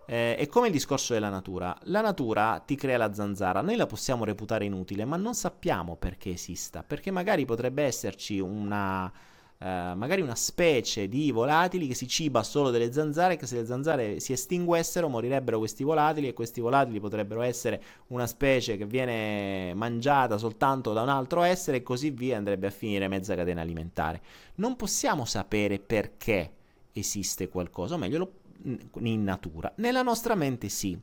Eh, 0.07 0.37
è 0.37 0.47
come 0.47 0.67
il 0.67 0.73
discorso 0.73 1.15
della 1.15 1.31
natura. 1.31 1.77
La 1.85 2.01
natura 2.01 2.63
ti 2.65 2.75
crea 2.77 2.99
la 2.99 3.13
zanzara, 3.13 3.63
noi 3.63 3.77
la 3.77 3.87
possiamo 3.87 4.25
reputare 4.25 4.65
inutile, 4.65 5.05
ma 5.05 5.17
non 5.17 5.35
sappiamo 5.35 5.97
perché 5.97 6.33
esista, 6.33 6.83
perché 6.83 7.11
magari 7.11 7.45
potrebbe 7.45 7.85
esserci 7.85 8.39
una, 8.39 9.13
Uh, 9.57 9.97
magari 9.97 10.21
una 10.21 10.35
specie 10.35 11.09
di 11.09 11.31
volatili 11.31 11.87
che 11.87 11.95
si 11.95 12.09
ciba 12.09 12.43
solo 12.43 12.71
delle 12.71 12.93
zanzare, 12.93 13.37
che 13.37 13.47
se 13.47 13.55
le 13.55 13.65
zanzare 13.65 14.19
si 14.19 14.33
estinguessero 14.33 15.09
morirebbero 15.09 15.59
questi 15.59 15.85
volatili 15.85 16.27
e 16.27 16.35
questi 16.35 16.61
volatili 16.61 16.99
potrebbero 16.99 17.41
essere 17.41 17.81
una 18.09 18.27
specie 18.27 18.77
che 18.77 18.85
viene 18.85 19.73
mangiata 19.73 20.37
soltanto 20.39 20.93
da 20.93 21.03
un 21.03 21.09
altro 21.09 21.43
essere 21.43 21.79
e 21.79 21.83
così 21.83 22.11
via 22.11 22.37
andrebbe 22.37 22.67
a 22.67 22.71
finire 22.71 23.07
mezza 23.07 23.37
catena 23.37 23.63
alimentare. 23.63 24.21
Non 24.57 24.75
possiamo 24.75 25.25
sapere 25.25 25.79
perché 25.79 26.53
esiste 26.93 27.49
qualcosa, 27.49 27.95
o 27.95 27.99
meglio 27.99 28.19
lo, 28.19 28.33
in 28.65 29.25
natura. 29.25 29.73
Nella 29.77 30.03
nostra 30.03 30.35
mente 30.35 30.69
sì, 30.69 30.99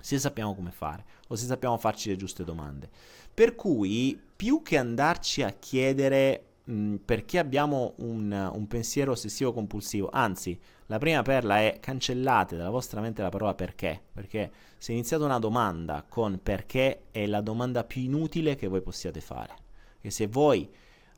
se 0.00 0.18
sappiamo 0.18 0.54
come 0.54 0.70
fare 0.70 1.04
o 1.28 1.34
se 1.34 1.46
sappiamo 1.46 1.76
farci 1.78 2.08
le 2.08 2.16
giuste 2.16 2.44
domande. 2.44 2.88
Per 3.32 3.54
cui 3.54 4.20
più 4.36 4.62
che 4.62 4.78
andarci 4.78 5.42
a 5.42 5.50
chiedere 5.50 6.44
mh, 6.64 6.96
perché 7.04 7.38
abbiamo 7.38 7.94
un, 7.98 8.50
un 8.52 8.66
pensiero 8.66 9.12
ossessivo 9.12 9.52
compulsivo, 9.52 10.08
anzi, 10.12 10.58
la 10.86 10.98
prima 10.98 11.22
perla 11.22 11.58
è 11.58 11.78
cancellate 11.80 12.56
dalla 12.56 12.70
vostra 12.70 13.00
mente 13.00 13.22
la 13.22 13.28
parola 13.28 13.54
perché, 13.54 14.00
perché 14.12 14.50
se 14.78 14.92
iniziate 14.92 15.22
una 15.22 15.38
domanda 15.38 16.04
con 16.08 16.40
perché 16.42 17.06
è 17.10 17.26
la 17.26 17.40
domanda 17.40 17.84
più 17.84 18.02
inutile 18.02 18.56
che 18.56 18.68
voi 18.68 18.80
possiate 18.80 19.20
fare. 19.20 19.54
E 20.00 20.10
se 20.10 20.26
voi 20.28 20.68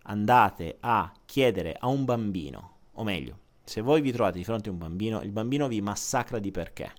andate 0.04 0.76
a 0.80 1.12
chiedere 1.24 1.76
a 1.78 1.86
un 1.86 2.04
bambino, 2.04 2.76
o 2.92 3.04
meglio, 3.04 3.38
se 3.64 3.80
voi 3.80 4.00
vi 4.00 4.12
trovate 4.12 4.38
di 4.38 4.44
fronte 4.44 4.68
a 4.68 4.72
un 4.72 4.78
bambino, 4.78 5.20
il 5.22 5.30
bambino 5.30 5.68
vi 5.68 5.80
massacra 5.80 6.38
di 6.38 6.50
perché. 6.50 6.92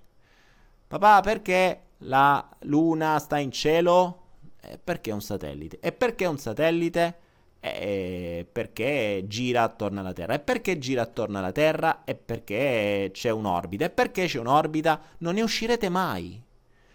Papà, 0.86 1.20
perché 1.20 1.80
la 1.98 2.46
luna 2.60 3.18
sta 3.18 3.38
in 3.38 3.50
cielo? 3.50 4.20
Eh, 4.60 4.78
perché 4.82 5.10
è 5.10 5.14
un 5.14 5.22
satellite. 5.22 5.78
E 5.80 5.92
perché 5.92 6.24
è 6.24 6.28
un 6.28 6.38
satellite? 6.38 7.16
Eh, 7.60 8.46
perché 8.50 9.24
gira 9.26 9.62
attorno 9.62 10.00
alla 10.00 10.12
Terra. 10.12 10.34
E 10.34 10.38
perché 10.38 10.78
gira 10.78 11.02
attorno 11.02 11.38
alla 11.38 11.52
Terra? 11.52 12.04
E 12.04 12.14
perché 12.14 13.10
c'è 13.12 13.30
un'orbita. 13.30 13.84
E 13.86 13.90
perché 13.90 14.26
c'è 14.26 14.38
un'orbita? 14.38 15.00
Non 15.18 15.34
ne 15.34 15.42
uscirete 15.42 15.88
mai. 15.88 16.42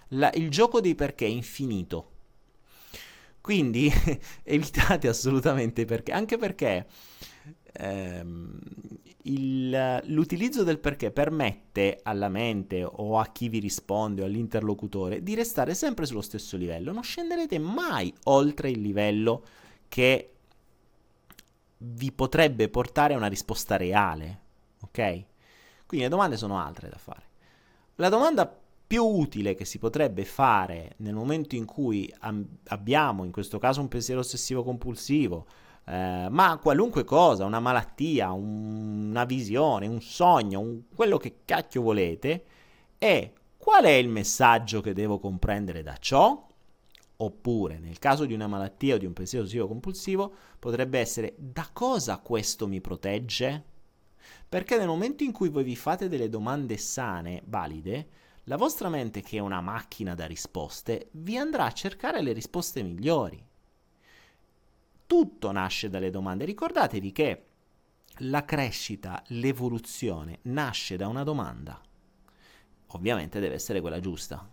La, 0.09 0.31
il 0.33 0.49
gioco 0.49 0.81
dei 0.81 0.95
perché 0.95 1.25
è 1.25 1.29
infinito. 1.29 2.11
Quindi 3.41 3.91
evitate 4.43 5.07
assolutamente 5.07 5.85
perché, 5.85 6.11
anche 6.11 6.37
perché 6.37 6.85
ehm, 7.73 8.59
il, 9.27 10.01
l'utilizzo 10.05 10.63
del 10.63 10.79
perché 10.79 11.11
permette 11.11 11.99
alla 12.03 12.29
mente 12.29 12.83
o 12.83 13.19
a 13.19 13.27
chi 13.27 13.49
vi 13.49 13.59
risponde 13.59 14.21
o 14.21 14.25
all'interlocutore 14.25 15.23
di 15.23 15.35
restare 15.35 15.73
sempre 15.73 16.05
sullo 16.05 16.21
stesso 16.21 16.57
livello. 16.57 16.91
Non 16.91 17.03
scenderete 17.03 17.59
mai 17.59 18.13
oltre 18.25 18.69
il 18.69 18.81
livello 18.81 19.43
che 19.87 20.31
vi 21.79 22.11
potrebbe 22.11 22.69
portare 22.69 23.13
a 23.13 23.17
una 23.17 23.27
risposta 23.27 23.77
reale. 23.77 24.39
Ok? 24.81 25.23
Quindi 25.85 26.05
le 26.05 26.09
domande 26.09 26.37
sono 26.37 26.59
altre 26.59 26.89
da 26.89 26.97
fare. 26.97 27.25
La 27.95 28.09
domanda 28.09 28.61
più 28.87 29.03
utile 29.03 29.53
che 29.53 29.65
si 29.65 29.79
potrebbe 29.79 30.23
fare 30.23 30.93
nel 30.97 31.13
momento 31.13 31.55
in 31.55 31.65
cui 31.65 32.11
am- 32.19 32.45
abbiamo, 32.67 33.25
in 33.25 33.31
questo 33.31 33.59
caso, 33.59 33.81
un 33.81 33.89
pensiero 33.89 34.21
ossessivo 34.21 34.63
compulsivo, 34.63 35.45
eh, 35.89 36.27
ma 36.29 36.59
qualunque 36.61 37.05
cosa, 37.05 37.45
una 37.45 37.61
malattia, 37.61 38.31
un, 38.31 39.09
una 39.09 39.23
visione, 39.23 39.87
un 39.87 40.01
sogno, 40.01 40.59
un, 40.59 40.81
quello 40.93 41.17
che 41.17 41.39
cacchio 41.45 41.81
volete, 41.81 42.43
è 42.97 43.31
qual 43.57 43.85
è 43.85 43.91
il 43.91 44.09
messaggio 44.09 44.81
che 44.81 44.93
devo 44.93 45.17
comprendere 45.17 45.83
da 45.83 45.95
ciò? 45.97 46.45
Oppure, 47.19 47.79
nel 47.79 47.99
caso 47.99 48.25
di 48.25 48.33
una 48.33 48.47
malattia 48.47 48.95
o 48.95 48.97
di 48.97 49.05
un 49.05 49.13
pensiero 49.13 49.45
ossessivo 49.45 49.67
compulsivo, 49.67 50.33
potrebbe 50.59 50.99
essere 50.99 51.35
da 51.37 51.67
cosa 51.71 52.17
questo 52.17 52.67
mi 52.67 52.81
protegge? 52.81 53.63
Perché 54.47 54.77
nel 54.77 54.87
momento 54.87 55.23
in 55.23 55.31
cui 55.31 55.47
voi 55.47 55.63
vi 55.63 55.75
fate 55.77 56.09
delle 56.09 56.27
domande 56.27 56.77
sane, 56.77 57.41
valide, 57.45 58.09
la 58.43 58.57
vostra 58.57 58.89
mente, 58.89 59.21
che 59.21 59.37
è 59.37 59.41
una 59.41 59.61
macchina 59.61 60.15
da 60.15 60.25
risposte, 60.25 61.07
vi 61.11 61.37
andrà 61.37 61.65
a 61.65 61.71
cercare 61.71 62.21
le 62.21 62.33
risposte 62.33 62.83
migliori. 62.83 63.41
Tutto 65.07 65.51
nasce 65.51 65.89
dalle 65.89 66.09
domande. 66.09 66.45
Ricordatevi 66.45 67.11
che 67.11 67.45
la 68.21 68.45
crescita, 68.45 69.23
l'evoluzione 69.27 70.39
nasce 70.43 70.97
da 70.97 71.07
una 71.07 71.23
domanda. 71.23 71.81
Ovviamente 72.87 73.39
deve 73.39 73.55
essere 73.55 73.81
quella 73.81 73.99
giusta. 73.99 74.47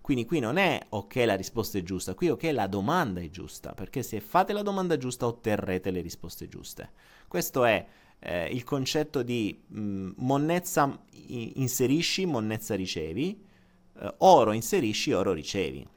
Quindi 0.00 0.26
qui 0.26 0.38
non 0.38 0.58
è 0.58 0.84
ok 0.90 1.14
la 1.24 1.34
risposta 1.34 1.78
è 1.78 1.82
giusta, 1.82 2.14
qui 2.14 2.28
ok 2.28 2.42
la 2.52 2.66
domanda 2.66 3.22
è 3.22 3.30
giusta, 3.30 3.72
perché 3.72 4.02
se 4.02 4.20
fate 4.20 4.52
la 4.52 4.60
domanda 4.60 4.98
giusta 4.98 5.26
otterrete 5.26 5.90
le 5.90 6.02
risposte 6.02 6.46
giuste. 6.46 6.90
Questo 7.26 7.64
è 7.64 7.86
eh, 8.18 8.48
il 8.48 8.64
concetto 8.64 9.22
di 9.22 9.62
mh, 9.66 9.80
mm, 9.80 10.10
monnezza 10.16 11.04
inserisci, 11.28 12.26
monnezza 12.26 12.74
ricevi, 12.74 13.42
eh, 13.98 14.14
oro 14.18 14.52
inserisci, 14.52 15.12
oro 15.12 15.32
ricevi. 15.32 15.88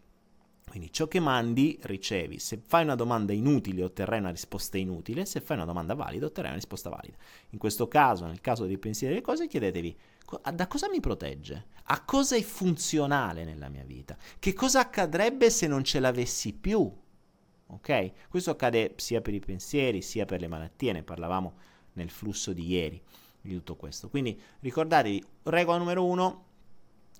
Quindi 0.69 0.91
ciò 0.91 1.07
che 1.07 1.19
mandi 1.19 1.79
ricevi. 1.83 2.39
Se 2.39 2.59
fai 2.63 2.83
una 2.83 2.95
domanda 2.95 3.31
inutile 3.31 3.83
otterrai 3.83 4.19
una 4.19 4.31
risposta 4.31 4.77
inutile, 4.77 5.25
se 5.25 5.39
fai 5.39 5.55
una 5.55 5.65
domanda 5.65 5.93
valida 5.93 6.25
otterrai 6.25 6.51
una 6.51 6.59
risposta 6.59 6.89
valida. 6.89 7.15
In 7.51 7.57
questo 7.57 7.87
caso, 7.87 8.25
nel 8.25 8.41
caso 8.41 8.65
dei 8.65 8.77
pensieri 8.77 9.13
delle 9.13 9.25
cose, 9.25 9.47
chiedetevi 9.47 9.97
da 10.53 10.67
cosa 10.67 10.89
mi 10.89 10.99
protegge? 10.99 11.67
A 11.83 12.03
cosa 12.03 12.35
è 12.35 12.41
funzionale 12.41 13.45
nella 13.45 13.69
mia 13.69 13.85
vita? 13.85 14.17
Che 14.37 14.53
cosa 14.53 14.81
accadrebbe 14.81 15.49
se 15.49 15.67
non 15.67 15.85
ce 15.85 16.01
l'avessi 16.01 16.53
più? 16.53 16.91
Ok? 17.67 18.27
Questo 18.27 18.51
accade 18.51 18.93
sia 18.97 19.21
per 19.21 19.33
i 19.33 19.39
pensieri 19.39 20.01
sia 20.01 20.25
per 20.25 20.41
le 20.41 20.47
malattie, 20.47 20.91
ne 20.91 21.03
parlavamo 21.03 21.55
nel 21.93 22.09
flusso 22.09 22.51
di 22.51 22.67
ieri 22.67 23.01
di 23.39 23.53
tutto 23.53 23.77
questo. 23.77 24.09
Quindi 24.09 24.39
ricordatevi, 24.59 25.23
regola 25.43 25.77
numero 25.77 26.05
uno, 26.05 26.46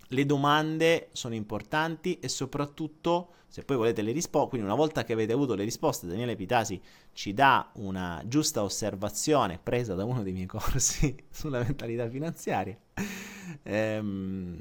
le 0.09 0.25
domande 0.25 1.09
sono 1.11 1.35
importanti 1.35 2.19
e 2.19 2.29
soprattutto 2.29 3.31
se 3.47 3.63
poi 3.63 3.77
volete 3.77 4.01
le 4.01 4.11
risposte, 4.11 4.49
quindi 4.49 4.67
una 4.67 4.75
volta 4.75 5.03
che 5.03 5.13
avete 5.13 5.33
avuto 5.33 5.55
le 5.55 5.63
risposte, 5.63 6.05
Daniele 6.05 6.35
Pitasi 6.35 6.79
ci 7.13 7.33
dà 7.33 7.71
una 7.75 8.21
giusta 8.25 8.61
osservazione 8.61 9.57
presa 9.61 9.95
da 9.95 10.03
uno 10.03 10.21
dei 10.21 10.33
miei 10.33 10.45
corsi 10.45 11.15
sulla 11.31 11.63
mentalità 11.63 12.09
finanziaria. 12.09 12.77
Ehm, 13.63 14.59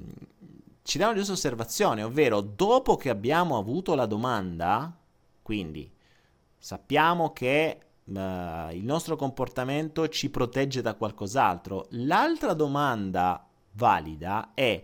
ci 0.83 0.99
dà 0.99 1.07
una 1.07 1.17
giusta 1.17 1.33
osservazione, 1.33 2.05
ovvero 2.05 2.41
dopo 2.41 2.97
che 2.97 3.11
abbiamo 3.11 3.59
avuto 3.59 3.95
la 3.97 4.07
domanda, 4.07 4.97
quindi 5.43 5.93
sappiamo 6.57 7.33
che 7.33 7.79
uh, 8.05 8.13
il 8.71 8.85
nostro 8.85 9.17
comportamento 9.17 10.09
ci 10.09 10.31
protegge 10.31 10.81
da 10.81 10.95
qualcos'altro, 10.95 11.87
l'altra 11.91 12.55
domanda 12.55 13.47
valida 13.73 14.53
è 14.55 14.83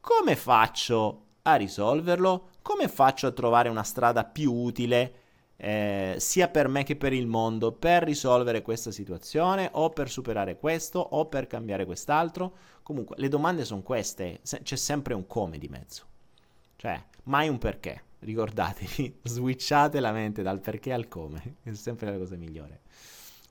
come 0.00 0.36
faccio 0.36 1.26
a 1.42 1.54
risolverlo? 1.56 2.48
Come 2.62 2.88
faccio 2.88 3.26
a 3.26 3.32
trovare 3.32 3.68
una 3.68 3.82
strada 3.82 4.24
più 4.24 4.52
utile 4.52 5.14
eh, 5.56 6.16
sia 6.18 6.48
per 6.48 6.68
me 6.68 6.84
che 6.84 6.96
per 6.96 7.12
il 7.12 7.26
mondo 7.26 7.72
per 7.72 8.02
risolvere 8.02 8.62
questa 8.62 8.90
situazione 8.90 9.68
o 9.72 9.90
per 9.90 10.08
superare 10.08 10.56
questo 10.58 10.98
o 11.00 11.26
per 11.26 11.46
cambiare 11.46 11.84
quest'altro? 11.84 12.56
Comunque, 12.82 13.16
le 13.18 13.28
domande 13.28 13.64
sono 13.64 13.82
queste, 13.82 14.40
c'è 14.42 14.76
sempre 14.76 15.12
un 15.12 15.26
come 15.26 15.58
di 15.58 15.68
mezzo. 15.68 16.04
Cioè, 16.76 17.02
mai 17.24 17.48
un 17.48 17.58
perché. 17.58 18.04
Ricordatevi, 18.20 19.20
switchate 19.24 20.00
la 20.00 20.12
mente 20.12 20.42
dal 20.42 20.60
perché 20.60 20.92
al 20.92 21.08
come, 21.08 21.56
è 21.62 21.72
sempre 21.74 22.10
la 22.10 22.16
cosa 22.16 22.36
migliore. 22.36 22.80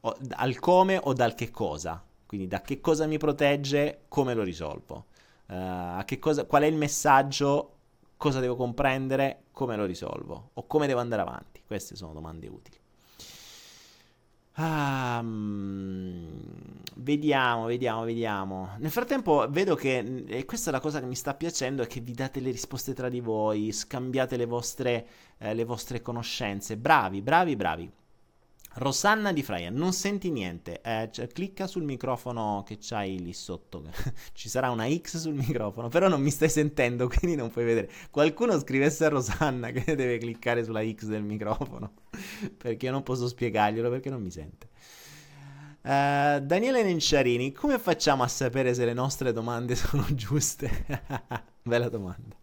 O, 0.01 0.15
al 0.31 0.57
come 0.59 0.99
o 1.01 1.13
dal 1.13 1.35
che 1.35 1.51
cosa. 1.51 2.03
Quindi 2.25 2.47
da 2.47 2.61
che 2.61 2.79
cosa 2.79 3.05
mi 3.05 3.17
protegge, 3.17 4.01
come 4.07 4.33
lo 4.33 4.43
risolvo. 4.43 5.05
Uh, 5.49 6.03
cosa, 6.19 6.45
qual 6.45 6.61
è 6.61 6.67
il 6.67 6.75
messaggio, 6.75 7.77
cosa 8.17 8.39
devo 8.39 8.55
comprendere, 8.55 9.45
come 9.51 9.75
lo 9.75 9.85
risolvo 9.85 10.51
o 10.53 10.67
come 10.67 10.85
devo 10.85 10.99
andare 10.99 11.21
avanti. 11.21 11.63
Queste 11.65 11.95
sono 11.95 12.13
domande 12.13 12.47
utili. 12.47 12.77
Um, 14.57 16.27
vediamo, 16.97 17.65
vediamo, 17.65 18.03
vediamo. 18.03 18.75
Nel 18.77 18.91
frattempo 18.91 19.47
vedo 19.49 19.75
che, 19.75 20.23
e 20.27 20.45
questa 20.45 20.69
è 20.69 20.73
la 20.73 20.81
cosa 20.81 20.99
che 20.99 21.05
mi 21.05 21.15
sta 21.15 21.33
piacendo, 21.33 21.81
è 21.81 21.87
che 21.87 22.01
vi 22.01 22.11
date 22.11 22.41
le 22.41 22.51
risposte 22.51 22.93
tra 22.93 23.09
di 23.09 23.21
voi, 23.21 23.71
scambiate 23.71 24.37
le 24.37 24.45
vostre, 24.45 25.07
eh, 25.37 25.53
le 25.53 25.63
vostre 25.63 26.01
conoscenze. 26.01 26.77
Bravi, 26.77 27.21
bravi, 27.21 27.55
bravi. 27.55 27.91
Rosanna 28.75 29.33
di 29.33 29.41
Freya, 29.41 29.71
non 29.71 29.93
senti 29.93 30.29
niente, 30.29 30.79
eh, 30.81 31.09
cioè, 31.11 31.27
clicca 31.27 31.65
sul 31.65 31.83
microfono 31.83 32.63
che 32.65 32.77
c'hai 32.79 33.19
lì 33.19 33.33
sotto, 33.33 33.83
ci 34.33 34.47
sarà 34.47 34.69
una 34.69 34.87
X 34.87 35.17
sul 35.17 35.33
microfono, 35.33 35.87
però 35.87 36.07
non 36.07 36.21
mi 36.21 36.29
stai 36.29 36.49
sentendo, 36.49 37.07
quindi 37.09 37.35
non 37.35 37.49
puoi 37.49 37.65
vedere. 37.65 37.89
Qualcuno 38.11 38.57
scrivesse 38.59 39.05
a 39.05 39.09
Rosanna 39.09 39.71
che 39.71 39.95
deve 39.95 40.19
cliccare 40.19 40.63
sulla 40.63 40.83
X 40.87 41.05
del 41.05 41.23
microfono, 41.23 41.93
perché 42.57 42.85
io 42.85 42.91
non 42.91 43.03
posso 43.03 43.27
spiegarglielo 43.27 43.89
perché 43.89 44.09
non 44.09 44.21
mi 44.21 44.31
sente. 44.31 44.67
Uh, 45.81 46.39
Daniele 46.41 46.83
Nenciarini, 46.83 47.51
come 47.51 47.79
facciamo 47.79 48.21
a 48.21 48.27
sapere 48.27 48.73
se 48.73 48.85
le 48.85 48.93
nostre 48.93 49.31
domande 49.31 49.75
sono 49.75 50.05
giuste? 50.13 50.85
Bella 51.63 51.89
domanda. 51.89 52.35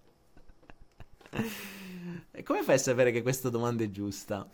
come 2.42 2.62
fai 2.62 2.74
a 2.74 2.78
sapere 2.78 3.12
che 3.12 3.22
questa 3.22 3.48
domanda 3.48 3.84
è 3.84 3.90
giusta? 3.90 4.48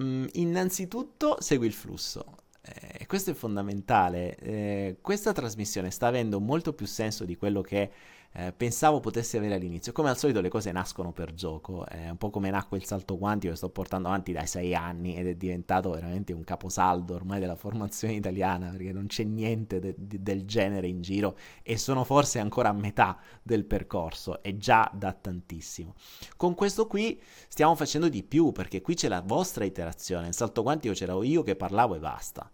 Mm, 0.00 0.26
innanzitutto 0.32 1.36
segui 1.40 1.66
il 1.66 1.72
flusso. 1.72 2.36
eh, 2.62 3.06
questo 3.06 3.30
è 3.30 3.34
fondamentale, 3.34 4.36
eh, 4.36 4.96
questa 5.02 5.32
trasmissione 5.32 5.90
sta 5.90 6.06
avendo 6.06 6.40
molto 6.40 6.72
più 6.72 6.86
senso 6.86 7.24
di 7.24 7.36
quello 7.36 7.60
che 7.60 7.90
eh, 8.36 8.52
pensavo 8.52 8.98
potesse 8.98 9.36
avere 9.36 9.54
all'inizio. 9.54 9.92
Come 9.92 10.10
al 10.10 10.18
solito 10.18 10.40
le 10.40 10.48
cose 10.48 10.72
nascono 10.72 11.12
per 11.12 11.34
gioco, 11.34 11.86
è 11.86 12.08
un 12.10 12.16
po' 12.16 12.30
come 12.30 12.50
nacque 12.50 12.78
il 12.78 12.84
salto 12.84 13.16
quantico 13.16 13.52
che 13.52 13.56
sto 13.56 13.70
portando 13.70 14.08
avanti 14.08 14.32
dai 14.32 14.46
sei 14.48 14.74
anni 14.74 15.16
ed 15.16 15.28
è 15.28 15.34
diventato 15.36 15.90
veramente 15.90 16.32
un 16.32 16.42
caposaldo 16.42 17.14
ormai 17.14 17.38
della 17.38 17.54
formazione 17.54 18.14
italiana 18.14 18.70
perché 18.70 18.92
non 18.92 19.06
c'è 19.06 19.22
niente 19.22 19.78
de- 19.78 19.94
de- 19.96 20.20
del 20.20 20.44
genere 20.46 20.88
in 20.88 21.00
giro 21.00 21.36
e 21.62 21.78
sono 21.78 22.02
forse 22.02 22.40
ancora 22.40 22.70
a 22.70 22.72
metà 22.72 23.18
del 23.40 23.64
percorso 23.64 24.42
e 24.42 24.56
già 24.56 24.90
da 24.92 25.12
tantissimo. 25.12 25.94
Con 26.36 26.54
questo 26.54 26.88
qui 26.88 27.20
stiamo 27.46 27.76
facendo 27.76 28.08
di 28.08 28.24
più 28.24 28.50
perché 28.50 28.82
qui 28.82 28.94
c'è 28.94 29.06
la 29.06 29.20
vostra 29.20 29.64
iterazione, 29.64 30.24
nel 30.24 30.34
salto 30.34 30.62
quantico 30.62 30.92
c'ero 30.92 31.22
io 31.22 31.42
che 31.42 31.54
parlavo 31.54 31.94
e 31.94 31.98
basta 32.00 32.50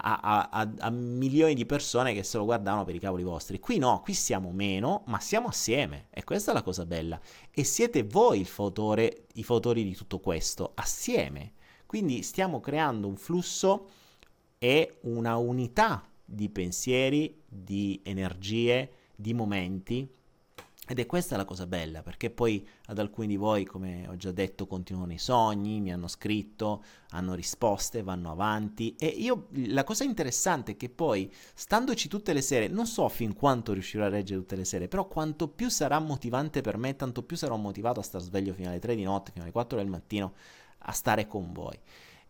a, 0.00 0.48
a, 0.50 0.72
a, 0.78 0.90
milioni 0.90 1.54
di 1.54 1.66
persone 1.66 2.14
che 2.14 2.22
se 2.22 2.38
lo 2.38 2.44
guardavano 2.44 2.84
per 2.84 2.94
i 2.94 2.98
cavoli 2.98 3.22
vostri. 3.22 3.58
Qui 3.58 3.78
no, 3.78 4.00
qui 4.00 4.14
siamo 4.14 4.50
meno, 4.50 5.02
ma 5.06 5.20
siamo 5.20 5.48
assieme. 5.48 6.06
E 6.10 6.24
questa 6.24 6.52
è 6.52 6.54
la 6.54 6.62
cosa 6.62 6.86
bella. 6.86 7.20
E 7.50 7.64
siete 7.64 8.02
voi 8.02 8.40
il 8.40 8.46
fautore, 8.46 9.26
i 9.34 9.42
fautori 9.42 9.84
di 9.84 9.94
tutto 9.94 10.18
questo, 10.20 10.72
assieme. 10.74 11.52
Quindi 11.84 12.22
stiamo 12.22 12.60
creando 12.60 13.06
un 13.06 13.16
flusso 13.16 13.88
e 14.58 14.98
una 15.02 15.36
unità 15.36 16.08
di 16.24 16.48
pensieri, 16.48 17.42
di 17.46 18.00
energie, 18.04 18.90
di 19.14 19.34
momenti 19.34 20.08
ed 20.84 20.98
è 20.98 21.06
questa 21.06 21.36
la 21.36 21.44
cosa 21.44 21.66
bella, 21.68 22.02
perché 22.02 22.28
poi 22.28 22.66
ad 22.86 22.98
alcuni 22.98 23.28
di 23.28 23.36
voi, 23.36 23.64
come 23.64 24.08
ho 24.08 24.16
già 24.16 24.32
detto, 24.32 24.66
continuano 24.66 25.12
i 25.12 25.18
sogni, 25.18 25.80
mi 25.80 25.92
hanno 25.92 26.08
scritto, 26.08 26.82
hanno 27.10 27.34
risposte, 27.34 28.02
vanno 28.02 28.32
avanti. 28.32 28.96
E 28.98 29.06
io 29.06 29.46
la 29.66 29.84
cosa 29.84 30.02
interessante 30.02 30.72
è 30.72 30.76
che 30.76 30.90
poi, 30.90 31.32
standoci 31.54 32.08
tutte 32.08 32.32
le 32.32 32.40
sere, 32.40 32.66
non 32.66 32.86
so 32.86 33.08
fin 33.08 33.32
quanto 33.32 33.72
riuscirò 33.72 34.04
a 34.04 34.08
reggere 34.08 34.40
tutte 34.40 34.56
le 34.56 34.64
sere, 34.64 34.88
però 34.88 35.06
quanto 35.06 35.46
più 35.46 35.70
sarà 35.70 36.00
motivante 36.00 36.62
per 36.62 36.76
me, 36.76 36.96
tanto 36.96 37.22
più 37.22 37.36
sarò 37.36 37.56
motivato 37.56 38.00
a 38.00 38.02
stare 38.02 38.24
sveglio 38.24 38.52
fino 38.52 38.68
alle 38.68 38.80
3 38.80 38.96
di 38.96 39.04
notte, 39.04 39.30
fino 39.30 39.44
alle 39.44 39.52
4 39.52 39.78
del 39.78 39.88
mattino, 39.88 40.34
a 40.78 40.92
stare 40.92 41.28
con 41.28 41.52
voi. 41.52 41.78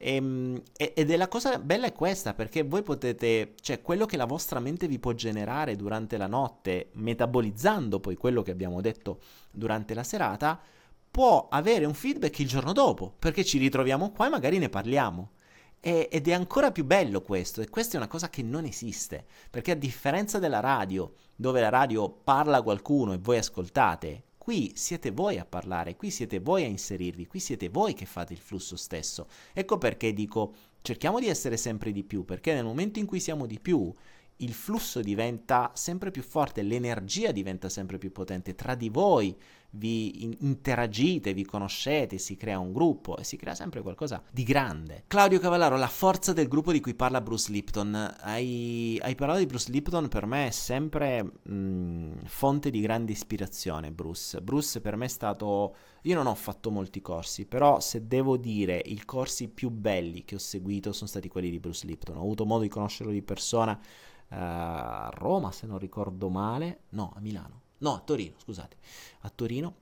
Ehm, 0.05 0.61
e, 0.77 0.95
ed 0.97 1.13
è 1.13 1.17
la 1.17 1.29
cosa 1.29 1.59
bella 1.61 1.87
è 1.87 1.93
questa, 1.93 2.35
perché 2.35 2.65
voi 2.65 2.83
potete, 2.83 3.55
cioè 3.61 3.81
quello 3.81 4.05
che 4.05 4.17
la 4.17 4.25
vostra 4.25 4.59
mente 4.59 4.89
vi 4.89 4.99
può 4.99 5.13
generare 5.13 5.77
durante 5.77 6.17
la 6.17 6.27
notte, 6.27 6.89
metabolizzando 6.95 8.01
poi 8.01 8.17
quello 8.17 8.43
che 8.43 8.51
abbiamo 8.51 8.81
detto 8.81 9.21
durante 9.53 9.95
la 9.95 10.03
serata, 10.03 10.61
può 11.09 11.47
avere 11.49 11.85
un 11.85 11.95
feedback 11.95 12.37
il 12.41 12.49
giorno 12.49 12.73
dopo, 12.73 13.15
perché 13.17 13.45
ci 13.45 13.59
ritroviamo 13.59 14.11
qua 14.11 14.27
e 14.27 14.31
magari 14.31 14.59
ne 14.59 14.69
parliamo. 14.69 15.31
E, 15.79 16.09
ed 16.11 16.27
è 16.27 16.33
ancora 16.33 16.73
più 16.73 16.85
bello 16.85 17.23
questo, 17.23 17.61
e 17.61 17.69
questa 17.69 17.95
è 17.95 17.97
una 17.99 18.09
cosa 18.09 18.29
che 18.29 18.43
non 18.43 18.65
esiste, 18.65 19.25
perché 19.51 19.71
a 19.71 19.77
differenza 19.77 20.41
della 20.41 20.61
radio, 20.61 21.13
dove 21.37 21.61
la 21.61 21.69
radio 21.69 22.11
parla 22.11 22.59
a 22.59 22.63
qualcuno 22.63 23.13
e 23.13 23.19
voi 23.19 23.39
ascoltate, 23.39 24.25
Qui 24.43 24.73
siete 24.75 25.13
voi 25.13 25.39
a 25.39 25.45
parlare, 25.45 25.95
qui 25.95 26.11
siete 26.11 26.41
voi 26.41 26.65
a 26.65 26.67
inserirvi, 26.67 27.29
qui 27.29 27.39
siete 27.39 27.69
voi 27.69 27.95
che 27.95 28.07
fate 28.07 28.33
il 28.33 28.41
flusso 28.41 28.75
stesso. 28.75 29.29
Ecco 29.53 29.79
perché 29.79 30.13
dico 30.13 30.53
cerchiamo 30.83 31.21
di 31.21 31.29
essere 31.29 31.57
sempre 31.57 31.93
di 31.93 32.03
più, 32.03 32.25
perché 32.25 32.53
nel 32.53 32.65
momento 32.65 32.99
in 32.99 33.07
cui 33.07 33.21
siamo 33.21 33.47
di 33.47 33.61
più, 33.61 33.95
il 34.39 34.53
flusso 34.53 35.01
diventa 35.01 35.71
sempre 35.75 36.11
più 36.11 36.23
forte, 36.23 36.63
l'energia 36.63 37.31
diventa 37.31 37.69
sempre 37.69 37.99
più 37.99 38.11
potente 38.11 38.57
tra 38.57 38.75
di 38.75 38.89
voi, 38.89 39.33
vi 39.75 40.37
interagite, 40.41 41.33
vi 41.33 41.45
conoscete, 41.45 42.19
si 42.19 42.37
crea 42.37 42.59
un 42.59 42.73
gruppo 42.73 43.17
e 43.17 43.25
si 43.25 43.37
crea 43.37 43.55
sempre 43.55 43.81
qualcosa 43.81 44.23
di 44.31 44.43
grande. 44.43 45.05
Claudio 45.07 45.39
Cavallaro, 45.39 45.77
la 45.77 45.89
forza 45.89 46.33
del 46.33 46.49
gruppo 46.49 46.73
di 46.73 46.81
cui 46.81 46.95
parla 46.95 47.21
Bruce 47.21 47.51
Lipton. 47.51 48.17
Hai, 48.21 48.99
hai 49.03 49.15
parlato 49.15 49.39
di 49.41 49.47
Bruce 49.47 49.71
Lipton, 49.71 50.09
per 50.09 50.27
me 50.27 50.49
è 50.49 50.51
sempre 50.51 51.23
mh, 51.23 52.25
fonte 52.25 52.71
di 52.71 52.81
grande 52.81 53.13
ispirazione. 53.13 53.93
Bruce. 53.93 54.41
Bruce 54.43 54.81
per 54.81 54.97
me 54.97 55.07
è 55.07 55.09
stato. 55.09 55.75
Io 56.03 56.15
non 56.15 56.27
ho 56.27 56.35
fatto 56.35 56.71
molti 56.71 57.01
corsi, 57.01 57.47
però 57.47 57.81
se 57.81 58.07
devo 58.07 58.37
dire 58.37 58.83
i 58.85 59.05
corsi 59.05 59.49
più 59.49 59.71
belli 59.71 60.25
che 60.25 60.35
ho 60.35 60.39
seguito 60.39 60.93
sono 60.93 61.09
stati 61.09 61.29
quelli 61.29 61.49
di 61.49 61.61
Bruce 61.61 61.87
Lipton. 61.87 62.17
Ho 62.17 62.23
avuto 62.23 62.45
modo 62.45 62.63
di 62.63 62.69
conoscerlo 62.69 63.13
di 63.13 63.23
persona 63.23 63.73
uh, 63.73 64.35
a 64.35 65.11
Roma, 65.15 65.53
se 65.53 65.67
non 65.67 65.79
ricordo 65.79 66.29
male, 66.29 66.81
no, 66.91 67.13
a 67.15 67.21
Milano 67.21 67.62
no, 67.83 67.95
a 67.95 68.01
Torino, 68.01 68.35
scusate, 68.39 68.77
a 69.21 69.33
Torino. 69.35 69.75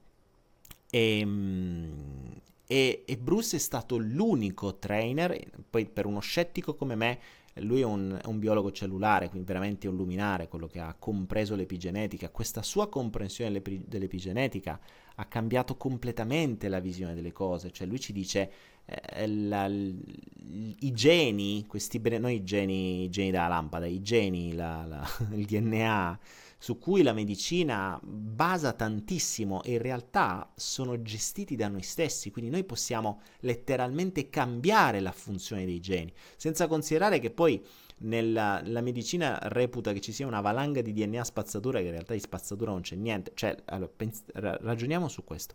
E, 0.91 1.19
ehm, 1.21 2.41
e, 2.67 3.03
e, 3.07 3.17
Bruce 3.17 3.57
è 3.57 3.59
stato 3.61 3.97
l'unico 3.97 4.77
trainer, 4.77 5.39
poi 5.69 5.87
per 5.87 6.07
uno 6.07 6.21
scettico 6.21 6.75
come 6.75 6.95
me, 6.95 7.19
lui 7.55 7.81
è 7.81 7.85
un, 7.85 8.19
è 8.23 8.27
un, 8.27 8.39
biologo 8.39 8.71
cellulare, 8.71 9.29
quindi 9.29 9.47
veramente 9.47 9.89
un 9.89 9.97
luminare, 9.97 10.49
quello 10.49 10.69
che 10.69 10.79
ha 10.79 10.95
compreso 10.99 11.57
l'epigenetica. 11.57 12.31
Questa 12.31 12.63
sua 12.63 12.89
comprensione 12.89 13.61
dell'epigenetica 13.61 14.79
ha 15.17 15.25
cambiato 15.25 15.77
completamente 15.77 16.69
la 16.69 16.79
visione 16.79 17.15
delle 17.15 17.33
cose. 17.33 17.73
Cioè 17.73 17.89
lui 17.89 17.99
ci 17.99 18.13
dice 18.13 18.53
eh, 18.85 19.27
la, 19.27 19.67
i 19.67 20.93
geni, 20.93 21.67
questi 21.67 22.01
noi 22.19 22.37
i 22.37 22.45
geni, 22.45 23.03
i 23.03 23.11
geni 23.11 23.33
della 23.33 23.49
lampada, 23.49 23.87
i 23.87 24.01
geni, 24.01 24.55
la, 24.55 24.85
la, 24.87 25.05
il 25.35 25.45
DNA 25.45 26.19
su 26.63 26.79
cui 26.79 27.03
la 27.03 27.15
medicina 27.15 27.99
basa 28.03 28.75
tantissimo 28.75 29.63
e 29.63 29.73
in 29.73 29.79
realtà 29.79 30.53
sono 30.57 31.01
gestiti 31.01 31.57
da 31.57 31.69
noi 31.69 31.83
stessi, 31.83 32.31
quindi 32.31 32.51
noi 32.51 32.65
possiamo 32.65 33.23
letteralmente 33.41 34.29
cambiare 34.29 35.01
la 35.01 35.11
funzione 35.11 35.65
dei 35.65 35.81
geni, 35.81 36.13
senza 36.37 36.67
considerare 36.67 37.19
che 37.19 37.31
poi 37.31 37.65
nella 38.03 38.61
la 38.65 38.83
medicina 38.83 39.39
reputa 39.43 39.93
che 39.93 40.03
ci 40.03 40.13
sia 40.13 40.27
una 40.27 40.43
valanga 40.43 40.83
di 40.83 40.93
DNA 40.93 41.25
spazzatura 41.25 41.79
che 41.79 41.87
in 41.87 41.93
realtà 41.93 42.13
di 42.13 42.21
spazzatura 42.21 42.73
non 42.73 42.83
c'è 42.83 42.95
niente, 42.95 43.33
cioè 43.35 43.57
allora, 43.65 43.91
pens- 43.95 44.25
ragioniamo 44.35 45.09
su 45.09 45.25
questo. 45.25 45.55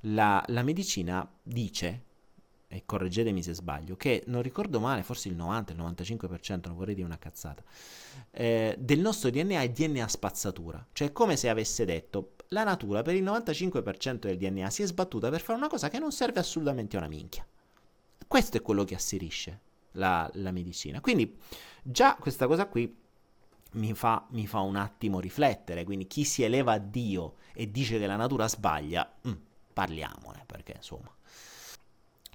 La, 0.00 0.44
la 0.48 0.62
medicina 0.64 1.28
dice 1.42 2.02
e 2.74 2.82
correggetemi 2.84 3.40
se 3.40 3.54
sbaglio, 3.54 3.96
che 3.96 4.24
non 4.26 4.42
ricordo 4.42 4.80
male, 4.80 5.04
forse 5.04 5.28
il 5.28 5.36
90, 5.36 5.72
il 5.72 5.78
95%, 5.78 6.66
non 6.66 6.76
vorrei 6.76 6.94
dire 6.94 7.06
una 7.06 7.18
cazzata, 7.18 7.62
eh, 8.32 8.74
del 8.78 8.98
nostro 8.98 9.30
DNA 9.30 9.62
è 9.62 9.68
DNA 9.68 10.08
spazzatura. 10.08 10.84
Cioè 10.92 11.08
è 11.08 11.12
come 11.12 11.36
se 11.36 11.48
avesse 11.48 11.84
detto, 11.84 12.32
la 12.48 12.64
natura 12.64 13.02
per 13.02 13.14
il 13.14 13.22
95% 13.22 14.18
del 14.18 14.38
DNA 14.38 14.70
si 14.70 14.82
è 14.82 14.86
sbattuta 14.86 15.30
per 15.30 15.40
fare 15.40 15.58
una 15.58 15.68
cosa 15.68 15.88
che 15.88 16.00
non 16.00 16.10
serve 16.10 16.40
assolutamente 16.40 16.96
a 16.96 16.98
una 16.98 17.08
minchia. 17.08 17.46
Questo 18.26 18.56
è 18.56 18.62
quello 18.62 18.82
che 18.82 18.96
asserisce 18.96 19.60
la, 19.92 20.28
la 20.34 20.50
medicina. 20.50 21.00
Quindi 21.00 21.36
già 21.80 22.16
questa 22.18 22.48
cosa 22.48 22.66
qui 22.66 23.02
mi 23.72 23.94
fa, 23.94 24.26
mi 24.30 24.48
fa, 24.48 24.60
un 24.60 24.74
attimo 24.74 25.20
riflettere. 25.20 25.84
Quindi 25.84 26.08
chi 26.08 26.24
si 26.24 26.42
eleva 26.42 26.72
a 26.72 26.78
Dio 26.78 27.36
e 27.52 27.70
dice 27.70 28.00
che 28.00 28.06
la 28.06 28.16
natura 28.16 28.48
sbaglia, 28.48 29.14
mm, 29.28 29.32
parliamone, 29.72 30.42
perché 30.46 30.74
insomma 30.76 31.12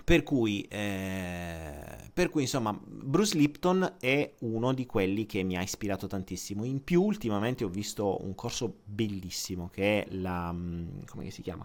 per 0.09 0.23
cui, 0.23 0.63
eh, 0.63 2.09
per 2.11 2.31
cui, 2.31 2.41
insomma, 2.41 2.75
Bruce 2.83 3.37
Lipton 3.37 3.97
è 3.99 4.33
uno 4.39 4.73
di 4.73 4.87
quelli 4.87 5.27
che 5.27 5.43
mi 5.43 5.55
ha 5.55 5.61
ispirato 5.61 6.07
tantissimo. 6.07 6.63
In 6.63 6.83
più, 6.83 7.03
ultimamente 7.03 7.63
ho 7.63 7.67
visto 7.67 8.17
un 8.23 8.33
corso 8.33 8.79
bellissimo 8.85 9.69
che 9.71 10.01
è 10.03 10.07
la. 10.15 10.51
Mm, 10.51 11.01
come 11.05 11.29
si 11.29 11.43
chiama? 11.43 11.63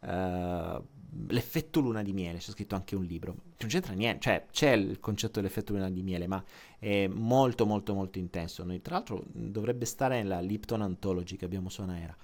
Uh, 0.00 0.84
l'effetto 1.28 1.80
luna 1.80 2.02
di 2.02 2.12
miele. 2.12 2.36
C'è 2.36 2.50
scritto 2.50 2.74
anche 2.74 2.96
un 2.96 3.04
libro. 3.04 3.34
Non 3.58 3.70
c'entra 3.70 3.94
niente, 3.94 4.20
cioè 4.20 4.46
c'è 4.50 4.72
il 4.72 5.00
concetto 5.00 5.40
dell'effetto 5.40 5.72
luna 5.72 5.88
di 5.88 6.02
miele, 6.02 6.26
ma 6.26 6.44
è 6.78 7.06
molto, 7.06 7.64
molto, 7.64 7.94
molto 7.94 8.18
intenso. 8.18 8.62
Noi, 8.62 8.82
tra 8.82 8.96
l'altro, 8.96 9.24
dovrebbe 9.26 9.86
stare 9.86 10.18
nella 10.18 10.40
Lipton 10.40 10.82
Anthology 10.82 11.36
che 11.36 11.46
abbiamo 11.46 11.70
su 11.70 11.80
Anaera. 11.80 12.14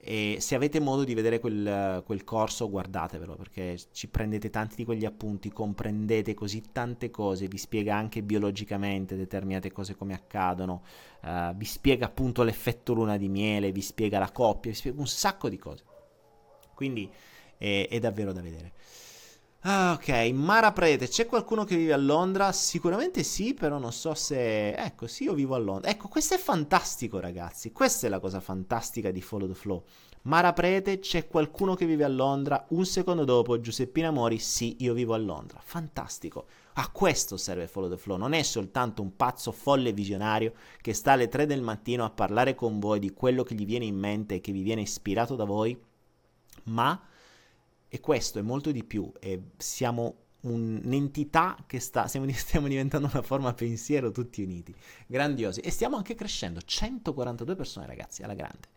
E 0.00 0.36
se 0.38 0.54
avete 0.54 0.78
modo 0.78 1.02
di 1.02 1.12
vedere 1.12 1.40
quel, 1.40 2.02
quel, 2.06 2.22
corso, 2.22 2.70
guardatevelo 2.70 3.34
perché 3.34 3.76
ci 3.90 4.08
prendete 4.08 4.48
tanti 4.48 4.76
di 4.76 4.84
quegli 4.84 5.04
appunti, 5.04 5.50
comprendete 5.50 6.34
così 6.34 6.62
tante 6.72 7.10
cose, 7.10 7.48
vi 7.48 7.58
spiega 7.58 7.96
anche 7.96 8.22
biologicamente 8.22 9.16
determinate 9.16 9.72
cose 9.72 9.96
come 9.96 10.14
accadono, 10.14 10.84
uh, 11.22 11.52
vi 11.56 11.64
spiega 11.64 12.06
appunto 12.06 12.44
l'effetto 12.44 12.94
luna 12.94 13.16
di 13.16 13.28
miele, 13.28 13.72
vi 13.72 13.82
spiega 13.82 14.20
la 14.20 14.30
coppia, 14.30 14.70
vi 14.70 14.76
spiega 14.76 15.00
un 15.00 15.08
sacco 15.08 15.48
di 15.48 15.58
cose. 15.58 15.82
Quindi 16.74 17.10
è, 17.58 17.88
è 17.90 17.98
davvero 17.98 18.32
da 18.32 18.40
vedere. 18.40 18.72
Ah, 19.62 19.92
ok, 19.94 20.30
Mara 20.32 20.70
Prete, 20.72 21.08
c'è 21.08 21.26
qualcuno 21.26 21.64
che 21.64 21.76
vive 21.76 21.92
a 21.92 21.96
Londra? 21.96 22.52
Sicuramente 22.52 23.24
sì, 23.24 23.54
però 23.54 23.78
non 23.78 23.92
so 23.92 24.14
se... 24.14 24.70
Ecco, 24.70 25.08
sì, 25.08 25.24
io 25.24 25.34
vivo 25.34 25.56
a 25.56 25.58
Londra. 25.58 25.90
Ecco, 25.90 26.06
questo 26.06 26.34
è 26.34 26.38
fantastico, 26.38 27.18
ragazzi. 27.18 27.72
Questa 27.72 28.06
è 28.06 28.10
la 28.10 28.20
cosa 28.20 28.38
fantastica 28.38 29.10
di 29.10 29.20
Follow 29.20 29.48
the 29.48 29.54
Flow. 29.54 29.84
Mara 30.22 30.52
Prete, 30.52 31.00
c'è 31.00 31.26
qualcuno 31.26 31.74
che 31.74 31.86
vive 31.86 32.04
a 32.04 32.08
Londra? 32.08 32.66
Un 32.68 32.86
secondo 32.86 33.24
dopo, 33.24 33.60
Giuseppina 33.60 34.12
Mori, 34.12 34.38
sì, 34.38 34.76
io 34.78 34.94
vivo 34.94 35.14
a 35.14 35.18
Londra. 35.18 35.60
Fantastico. 35.60 36.46
A 36.74 36.88
questo 36.90 37.36
serve 37.36 37.66
Follow 37.66 37.90
the 37.90 37.96
Flow. 37.96 38.16
Non 38.16 38.34
è 38.34 38.42
soltanto 38.42 39.02
un 39.02 39.16
pazzo 39.16 39.50
folle 39.50 39.92
visionario 39.92 40.52
che 40.80 40.94
sta 40.94 41.12
alle 41.12 41.26
3 41.26 41.46
del 41.46 41.62
mattino 41.62 42.04
a 42.04 42.10
parlare 42.10 42.54
con 42.54 42.78
voi 42.78 43.00
di 43.00 43.12
quello 43.12 43.42
che 43.42 43.56
gli 43.56 43.66
viene 43.66 43.86
in 43.86 43.96
mente 43.96 44.36
e 44.36 44.40
che 44.40 44.52
vi 44.52 44.62
viene 44.62 44.82
ispirato 44.82 45.34
da 45.34 45.44
voi, 45.44 45.76
ma 46.64 47.00
e 47.88 48.00
questo 48.00 48.38
è 48.38 48.42
molto 48.42 48.70
di 48.70 48.84
più 48.84 49.10
e 49.18 49.42
siamo 49.56 50.26
un'entità 50.40 51.56
che 51.66 51.80
sta, 51.80 52.06
stiamo, 52.06 52.30
stiamo, 52.32 52.68
diventando 52.68 53.08
una 53.12 53.22
forma 53.22 53.52
pensiero 53.54 54.10
tutti 54.10 54.42
uniti, 54.42 54.74
grandiosi. 55.06 55.60
E 55.60 55.70
stiamo 55.70 55.96
anche 55.96 56.14
crescendo, 56.14 56.60
142 56.60 57.54
persone 57.54 57.86
ragazzi, 57.86 58.22
alla 58.22 58.34
grande. 58.34 58.68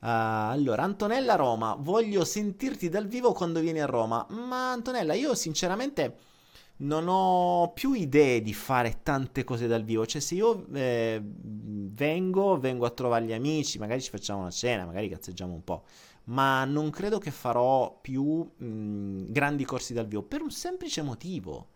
Uh, 0.00 0.50
allora, 0.50 0.82
Antonella 0.82 1.36
Roma, 1.36 1.76
voglio 1.78 2.24
sentirti 2.24 2.88
dal 2.88 3.06
vivo 3.06 3.32
quando 3.32 3.60
vieni 3.60 3.80
a 3.80 3.86
Roma, 3.86 4.26
ma 4.30 4.72
Antonella, 4.72 5.14
io 5.14 5.34
sinceramente 5.34 6.30
non 6.78 7.06
ho 7.06 7.70
più 7.72 7.92
idee 7.92 8.42
di 8.42 8.52
fare 8.52 9.00
tante 9.04 9.44
cose 9.44 9.68
dal 9.68 9.84
vivo, 9.84 10.04
cioè 10.04 10.20
se 10.20 10.34
io 10.34 10.66
eh, 10.72 11.22
vengo, 11.22 12.58
vengo 12.58 12.86
a 12.86 12.90
trovare 12.90 13.24
gli 13.24 13.32
amici, 13.32 13.78
magari 13.78 14.02
ci 14.02 14.10
facciamo 14.10 14.40
una 14.40 14.50
cena, 14.50 14.84
magari 14.84 15.08
cazzeggiamo 15.08 15.52
un 15.52 15.62
po' 15.62 15.84
ma 16.24 16.64
non 16.64 16.90
credo 16.90 17.18
che 17.18 17.30
farò 17.30 17.98
più 18.00 18.24
mh, 18.42 19.30
grandi 19.30 19.64
corsi 19.64 19.92
dal 19.92 20.06
vivo 20.06 20.22
per 20.22 20.42
un 20.42 20.50
semplice 20.50 21.02
motivo. 21.02 21.68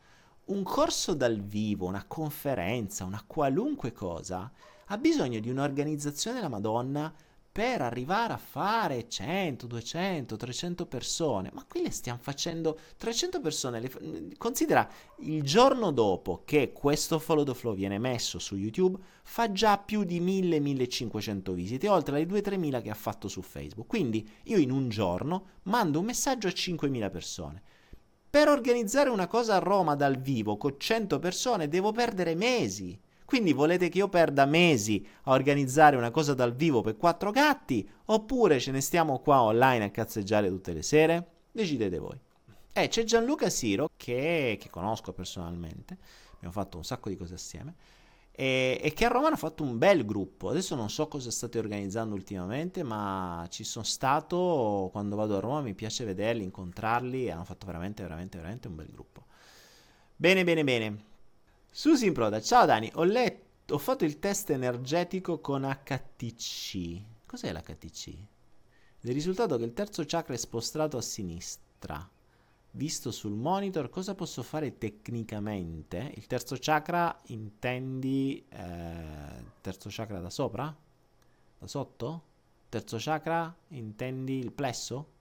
Un 0.46 0.62
corso 0.62 1.14
dal 1.14 1.40
vivo, 1.40 1.86
una 1.86 2.04
conferenza, 2.06 3.04
una 3.04 3.22
qualunque 3.26 3.92
cosa, 3.92 4.50
ha 4.86 4.98
bisogno 4.98 5.40
di 5.40 5.50
un'organizzazione 5.50 6.36
della 6.36 6.48
Madonna 6.48 7.12
per 7.56 7.80
arrivare 7.80 8.34
a 8.34 8.36
fare 8.36 9.08
100, 9.08 9.66
200, 9.66 10.36
300 10.36 10.84
persone. 10.84 11.50
Ma 11.54 11.64
qui 11.66 11.80
le 11.80 11.90
stiamo 11.90 12.18
facendo 12.20 12.78
300 12.98 13.40
persone. 13.40 13.80
Le, 13.80 14.34
considera 14.36 14.86
il 15.20 15.42
giorno 15.42 15.90
dopo 15.90 16.42
che 16.44 16.74
questo 16.74 17.18
Follow 17.18 17.44
the 17.44 17.54
Flow 17.54 17.72
viene 17.72 17.98
messo 17.98 18.38
su 18.38 18.56
YouTube, 18.56 18.98
fa 19.22 19.50
già 19.52 19.78
più 19.78 20.04
di 20.04 20.20
1000-1500 20.20 21.54
visite, 21.54 21.88
oltre 21.88 22.16
alle 22.16 22.26
2-3000 22.26 22.82
che 22.82 22.90
ha 22.90 22.94
fatto 22.94 23.26
su 23.26 23.40
Facebook. 23.40 23.88
Quindi 23.88 24.28
io 24.42 24.58
in 24.58 24.70
un 24.70 24.90
giorno 24.90 25.46
mando 25.62 26.00
un 26.00 26.04
messaggio 26.04 26.48
a 26.48 26.52
5000 26.52 27.08
persone. 27.08 27.62
Per 28.28 28.48
organizzare 28.48 29.08
una 29.08 29.28
cosa 29.28 29.54
a 29.54 29.60
Roma 29.60 29.94
dal 29.94 30.18
vivo 30.18 30.58
con 30.58 30.74
100 30.76 31.18
persone 31.18 31.68
devo 31.68 31.90
perdere 31.92 32.34
mesi 32.34 33.00
quindi 33.26 33.52
volete 33.52 33.88
che 33.88 33.98
io 33.98 34.08
perda 34.08 34.46
mesi 34.46 35.04
a 35.24 35.32
organizzare 35.32 35.96
una 35.96 36.12
cosa 36.12 36.32
dal 36.32 36.54
vivo 36.54 36.80
per 36.80 36.96
quattro 36.96 37.32
gatti? 37.32 37.86
Oppure 38.06 38.60
ce 38.60 38.70
ne 38.70 38.80
stiamo 38.80 39.18
qua 39.18 39.42
online 39.42 39.84
a 39.84 39.90
cazzeggiare 39.90 40.48
tutte 40.48 40.72
le 40.72 40.82
sere? 40.82 41.26
Decidete 41.50 41.98
voi. 41.98 42.18
Eh, 42.72 42.88
c'è 42.88 43.02
Gianluca 43.02 43.50
Siro, 43.50 43.90
che, 43.96 44.56
che 44.60 44.70
conosco 44.70 45.12
personalmente, 45.12 45.98
abbiamo 46.34 46.52
fatto 46.52 46.76
un 46.76 46.84
sacco 46.84 47.08
di 47.08 47.16
cose 47.16 47.34
assieme, 47.34 47.74
e, 48.30 48.78
e, 48.80 48.92
che 48.92 49.06
a 49.06 49.08
Roma 49.08 49.28
hanno 49.28 49.36
fatto 49.36 49.64
un 49.64 49.76
bel 49.76 50.04
gruppo. 50.04 50.50
Adesso 50.50 50.76
non 50.76 50.90
so 50.90 51.08
cosa 51.08 51.30
state 51.30 51.58
organizzando 51.58 52.14
ultimamente, 52.14 52.82
ma 52.82 53.44
ci 53.48 53.64
sono 53.64 53.84
stato 53.84 54.90
quando 54.92 55.16
vado 55.16 55.38
a 55.38 55.40
Roma, 55.40 55.62
mi 55.62 55.74
piace 55.74 56.04
vederli, 56.04 56.44
incontrarli, 56.44 57.30
hanno 57.30 57.44
fatto 57.44 57.66
veramente, 57.66 58.02
veramente, 58.02 58.36
veramente 58.36 58.68
un 58.68 58.76
bel 58.76 58.88
gruppo. 58.92 59.24
Bene, 60.14 60.44
bene, 60.44 60.62
bene. 60.62 61.15
Susi 61.78 62.06
in 62.06 62.14
Proda, 62.14 62.40
ciao 62.40 62.64
Dani, 62.64 62.90
ho 62.94 63.04
letto, 63.04 63.74
ho 63.74 63.78
fatto 63.78 64.06
il 64.06 64.18
test 64.18 64.48
energetico 64.48 65.40
con 65.40 65.60
HTC. 65.60 67.02
Cos'è 67.26 67.52
l'HTC? 67.52 68.06
Il 69.00 69.12
risultato 69.12 69.54
è 69.54 69.58
che 69.58 69.64
il 69.64 69.74
terzo 69.74 70.02
chakra 70.06 70.32
è 70.32 70.38
spostato 70.38 70.96
a 70.96 71.02
sinistra. 71.02 72.08
Visto 72.70 73.10
sul 73.10 73.34
monitor, 73.34 73.90
cosa 73.90 74.14
posso 74.14 74.42
fare 74.42 74.78
tecnicamente? 74.78 76.14
Il 76.16 76.26
terzo 76.26 76.56
chakra 76.58 77.14
intendi 77.26 78.42
eh, 78.48 79.44
terzo 79.60 79.90
chakra 79.92 80.20
da 80.20 80.30
sopra? 80.30 80.74
Da 81.58 81.66
sotto? 81.66 82.22
Terzo 82.70 82.96
chakra 82.98 83.54
intendi 83.68 84.38
il 84.38 84.50
plesso? 84.50 85.15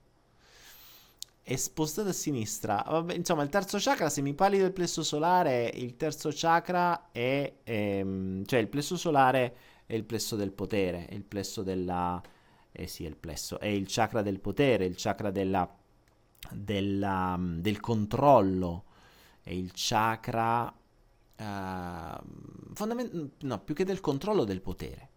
È 1.48 1.56
spostato 1.58 2.10
a 2.10 2.14
sinistra. 2.14 2.84
Vabbè, 2.88 3.14
insomma, 3.14 3.44
il 3.44 3.50
terzo 3.50 3.78
chakra, 3.80 4.10
se 4.10 4.22
mi 4.22 4.34
parli 4.34 4.58
del 4.58 4.72
plesso 4.72 5.04
solare, 5.04 5.72
il 5.76 5.96
terzo 5.96 6.32
chakra 6.34 7.12
è... 7.12 7.58
Ehm, 7.64 8.44
cioè, 8.46 8.60
il 8.60 8.68
plesso 8.68 8.98
solare 8.98 9.56
è 9.86 9.94
il 9.94 10.06
plesso 10.06 10.36
del 10.36 10.52
potere, 10.52 11.06
è 11.06 11.14
il 11.14 11.24
plesso 11.24 11.62
della... 11.62 12.20
Eh 12.72 12.88
sì, 12.88 13.06
è 13.06 13.08
il 13.08 13.16
plesso, 13.16 13.60
è 13.60 13.68
il 13.68 13.86
chakra 13.88 14.24
del 14.24 14.40
potere, 14.40 14.86
il 14.86 14.96
chakra 14.98 15.30
della, 15.30 15.72
della, 16.52 17.40
del 17.40 17.80
controllo, 17.80 18.86
è 19.44 19.52
il 19.52 19.70
chakra... 19.72 20.74
Uh, 21.38 22.74
fondament- 22.74 23.32
no, 23.42 23.60
più 23.60 23.76
che 23.76 23.86
del 23.86 24.00
controllo 24.00 24.46
del 24.46 24.62
potere 24.62 25.10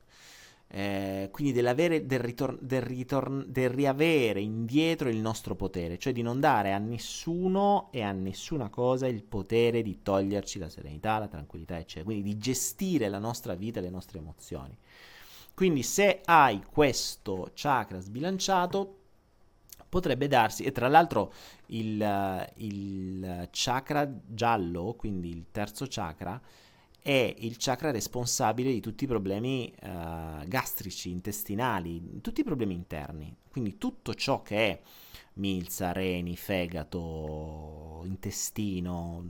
eh, 0.71 1.31
quindi 1.33 1.53
del, 1.53 1.75
ritor- 1.75 2.59
del, 2.61 2.83
ritor- 2.83 3.47
del 3.47 3.71
riavere 3.71 4.41
indietro 4.41 5.09
il 5.09 5.17
nostro 5.17 5.55
potere, 5.55 5.99
cioè 5.99 6.13
di 6.13 6.21
non 6.21 6.41
dare 6.41 6.73
a 6.73 6.79
nessuno 6.79 7.89
e 7.91 8.03
a 8.03 8.13
nessuna 8.13 8.69
cosa 8.69 9.07
il 9.07 9.23
potere 9.23 9.83
di 9.83 10.03
toglierci 10.03 10.59
la 10.59 10.69
serenità, 10.69 11.19
la 11.19 11.29
tranquillità, 11.29 11.79
eccetera, 11.79 12.05
quindi 12.05 12.23
di 12.23 12.39
gestire 12.39 13.09
la 13.09 13.19
nostra 13.19 13.55
vita 13.55 13.79
e 13.81 13.83
le 13.83 13.91
nostre 13.91 14.19
emozioni. 14.19 14.77
Quindi 15.55 15.83
se 15.83 16.21
hai 16.25 16.63
questo 16.71 17.51
chakra 17.55 17.99
sbilanciato, 17.99 18.97
potrebbe 19.89 20.29
darsi, 20.29 20.65
e 20.65 20.71
tra 20.71 20.87
l'altro 20.87 21.33
il, 21.67 22.47
il 22.57 23.49
chakra 23.51 24.09
giallo, 24.27 24.95
quindi 24.99 25.31
il 25.31 25.47
terzo 25.51 25.87
chakra, 25.89 26.41
è 27.09 27.35
il 27.39 27.57
chakra 27.57 27.91
responsabile 27.91 28.71
di 28.71 28.81
tutti 28.81 29.05
i 29.05 29.07
problemi 29.07 29.73
uh, 29.81 30.47
gastrici, 30.47 31.09
intestinali, 31.09 32.21
tutti 32.21 32.43
i 32.43 32.45
problemi 32.45 32.75
interni. 32.75 33.35
Quindi 33.51 33.79
tutto 33.79 34.13
ciò 34.13 34.43
che 34.43 34.57
è 34.57 34.81
milza, 35.35 35.93
reni, 35.93 36.37
fegato, 36.37 38.03
intestino, 38.05 39.25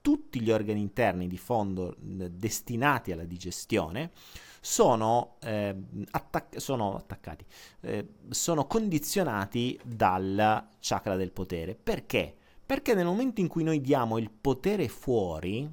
tutti 0.00 0.40
gli 0.40 0.52
organi 0.52 0.80
interni 0.80 1.26
di 1.26 1.38
fondo 1.38 1.96
destinati 1.98 3.10
alla 3.10 3.24
digestione 3.24 4.12
sono, 4.60 5.38
eh, 5.40 5.74
attac- 6.08 6.60
sono 6.60 6.94
attaccati, 6.94 7.44
eh, 7.80 8.08
sono 8.28 8.68
condizionati 8.68 9.76
dal 9.82 10.68
chakra 10.78 11.16
del 11.16 11.32
potere. 11.32 11.74
Perché? 11.74 12.32
Perché 12.64 12.94
nel 12.94 13.06
momento 13.06 13.40
in 13.40 13.48
cui 13.48 13.64
noi 13.64 13.80
diamo 13.80 14.18
il 14.18 14.30
potere 14.30 14.86
fuori, 14.86 15.68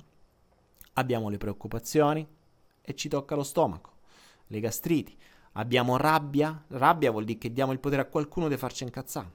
abbiamo 0.99 1.29
le 1.29 1.37
preoccupazioni 1.37 2.25
e 2.81 2.95
ci 2.95 3.09
tocca 3.09 3.35
lo 3.35 3.43
stomaco, 3.43 3.91
le 4.47 4.59
gastriti, 4.59 5.17
abbiamo 5.53 5.97
rabbia, 5.97 6.63
rabbia 6.69 7.11
vuol 7.11 7.25
dire 7.25 7.39
che 7.39 7.53
diamo 7.53 7.71
il 7.71 7.79
potere 7.79 8.01
a 8.01 8.05
qualcuno 8.05 8.47
di 8.47 8.57
farci 8.57 8.83
incazzare 8.83 9.31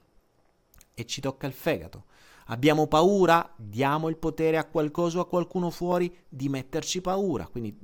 e 0.94 1.07
ci 1.07 1.20
tocca 1.20 1.46
il 1.46 1.53
fegato. 1.53 2.05
Abbiamo 2.48 2.87
paura, 2.87 3.55
diamo 3.57 4.11
il 4.11 4.18
potere 4.18 4.59
a 4.59 4.66
qualcosa 4.66 5.18
o 5.18 5.22
a 5.22 5.27
qualcuno 5.27 5.70
fuori 5.70 6.14
di 6.29 6.50
metterci 6.50 7.00
paura. 7.00 7.46
Quindi 7.46 7.74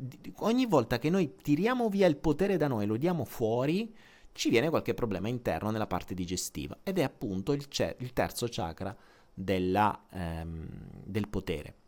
ogni 0.41 0.67
volta 0.67 0.99
che 0.99 1.09
noi 1.09 1.35
tiriamo 1.41 1.89
via 1.89 2.07
il 2.07 2.17
potere 2.17 2.59
da 2.59 2.69
noi 2.69 2.85
lo 2.85 2.99
diamo 2.99 3.25
fuori, 3.25 3.95
ci 4.33 4.51
viene 4.51 4.69
qualche 4.69 4.93
problema 4.93 5.29
interno 5.29 5.71
nella 5.71 5.87
parte 5.87 6.15
digestiva 6.15 6.79
ed 6.83 6.99
è 6.99 7.03
appunto 7.03 7.53
il, 7.53 7.69
ce- 7.69 7.97
il 8.01 8.13
terzo 8.13 8.47
chakra 8.51 8.95
della, 9.33 10.05
ehm, 10.11 10.69
del 11.05 11.29
potere. 11.29 11.80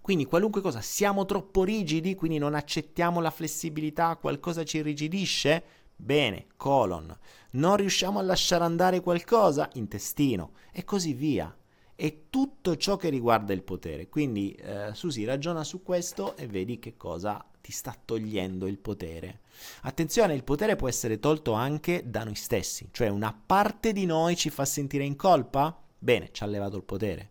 Quindi 0.00 0.24
qualunque 0.24 0.60
cosa, 0.60 0.80
siamo 0.80 1.24
troppo 1.24 1.62
rigidi, 1.62 2.14
quindi 2.14 2.38
non 2.38 2.54
accettiamo 2.54 3.20
la 3.20 3.30
flessibilità, 3.30 4.16
qualcosa 4.16 4.64
ci 4.64 4.78
irrigidisce? 4.78 5.62
Bene, 5.94 6.46
colon. 6.56 7.14
Non 7.52 7.76
riusciamo 7.76 8.18
a 8.18 8.22
lasciare 8.22 8.64
andare 8.64 9.00
qualcosa? 9.00 9.68
Intestino. 9.74 10.52
E 10.72 10.84
così 10.84 11.12
via. 11.12 11.54
È 11.94 12.22
tutto 12.30 12.76
ciò 12.76 12.96
che 12.96 13.10
riguarda 13.10 13.52
il 13.52 13.62
potere. 13.62 14.08
Quindi, 14.08 14.52
eh, 14.54 14.90
Susi, 14.94 15.24
ragiona 15.24 15.62
su 15.62 15.82
questo 15.82 16.34
e 16.36 16.46
vedi 16.46 16.78
che 16.78 16.96
cosa 16.96 17.44
ti 17.60 17.70
sta 17.70 17.94
togliendo 18.02 18.66
il 18.66 18.78
potere. 18.78 19.40
Attenzione, 19.82 20.34
il 20.34 20.44
potere 20.44 20.76
può 20.76 20.88
essere 20.88 21.18
tolto 21.18 21.52
anche 21.52 22.02
da 22.06 22.24
noi 22.24 22.34
stessi, 22.34 22.88
cioè 22.90 23.08
una 23.08 23.38
parte 23.46 23.92
di 23.92 24.06
noi 24.06 24.34
ci 24.36 24.48
fa 24.48 24.64
sentire 24.64 25.04
in 25.04 25.16
colpa? 25.16 25.78
Bene, 25.98 26.30
ci 26.32 26.42
ha 26.42 26.46
levato 26.46 26.78
il 26.78 26.84
potere. 26.84 27.30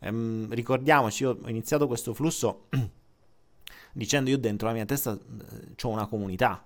Ehm, 0.00 0.52
ricordiamoci, 0.52 1.22
io 1.22 1.38
ho 1.42 1.48
iniziato 1.48 1.86
questo 1.86 2.14
flusso 2.14 2.66
dicendo 3.92 4.30
io 4.30 4.38
dentro 4.38 4.68
la 4.68 4.74
mia 4.74 4.84
testa 4.84 5.12
eh, 5.12 5.74
ho 5.80 5.88
una 5.88 6.06
comunità. 6.06 6.64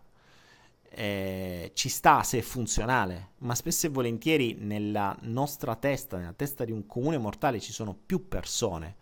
Eh, 0.96 1.72
ci 1.74 1.88
sta 1.88 2.22
se 2.22 2.38
è 2.38 2.42
funzionale, 2.42 3.30
ma 3.38 3.54
spesso 3.54 3.86
e 3.86 3.90
volentieri 3.90 4.54
nella 4.54 5.16
nostra 5.22 5.74
testa, 5.74 6.18
nella 6.18 6.32
testa 6.32 6.64
di 6.64 6.70
un 6.70 6.86
comune 6.86 7.18
mortale 7.18 7.60
ci 7.60 7.72
sono 7.72 7.94
più 7.94 8.28
persone 8.28 8.96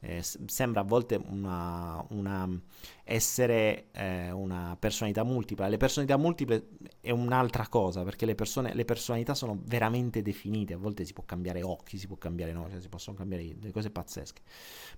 eh, 0.00 0.22
sembra 0.22 0.80
a 0.80 0.84
volte 0.84 1.20
una, 1.28 2.02
una 2.10 2.48
essere 3.04 3.90
eh, 3.92 4.30
una 4.30 4.76
personalità 4.78 5.24
multipla. 5.24 5.68
Le 5.68 5.76
personalità 5.76 6.16
multiple 6.16 6.68
è 7.00 7.10
un'altra 7.10 7.68
cosa 7.68 8.02
perché 8.02 8.24
le, 8.24 8.34
persone, 8.34 8.72
le, 8.74 8.84
personalità 8.84 9.34
sono 9.34 9.60
veramente 9.64 10.22
definite. 10.22 10.72
A 10.72 10.78
volte 10.78 11.04
si 11.04 11.12
può 11.12 11.24
cambiare 11.24 11.62
occhi, 11.62 11.98
si 11.98 12.06
può 12.06 12.16
cambiare 12.16 12.52
cioè 12.52 12.80
si 12.80 12.88
possono 12.88 13.16
cambiare 13.16 13.54
delle 13.58 13.72
cose 13.72 13.90
pazzesche. 13.90 14.40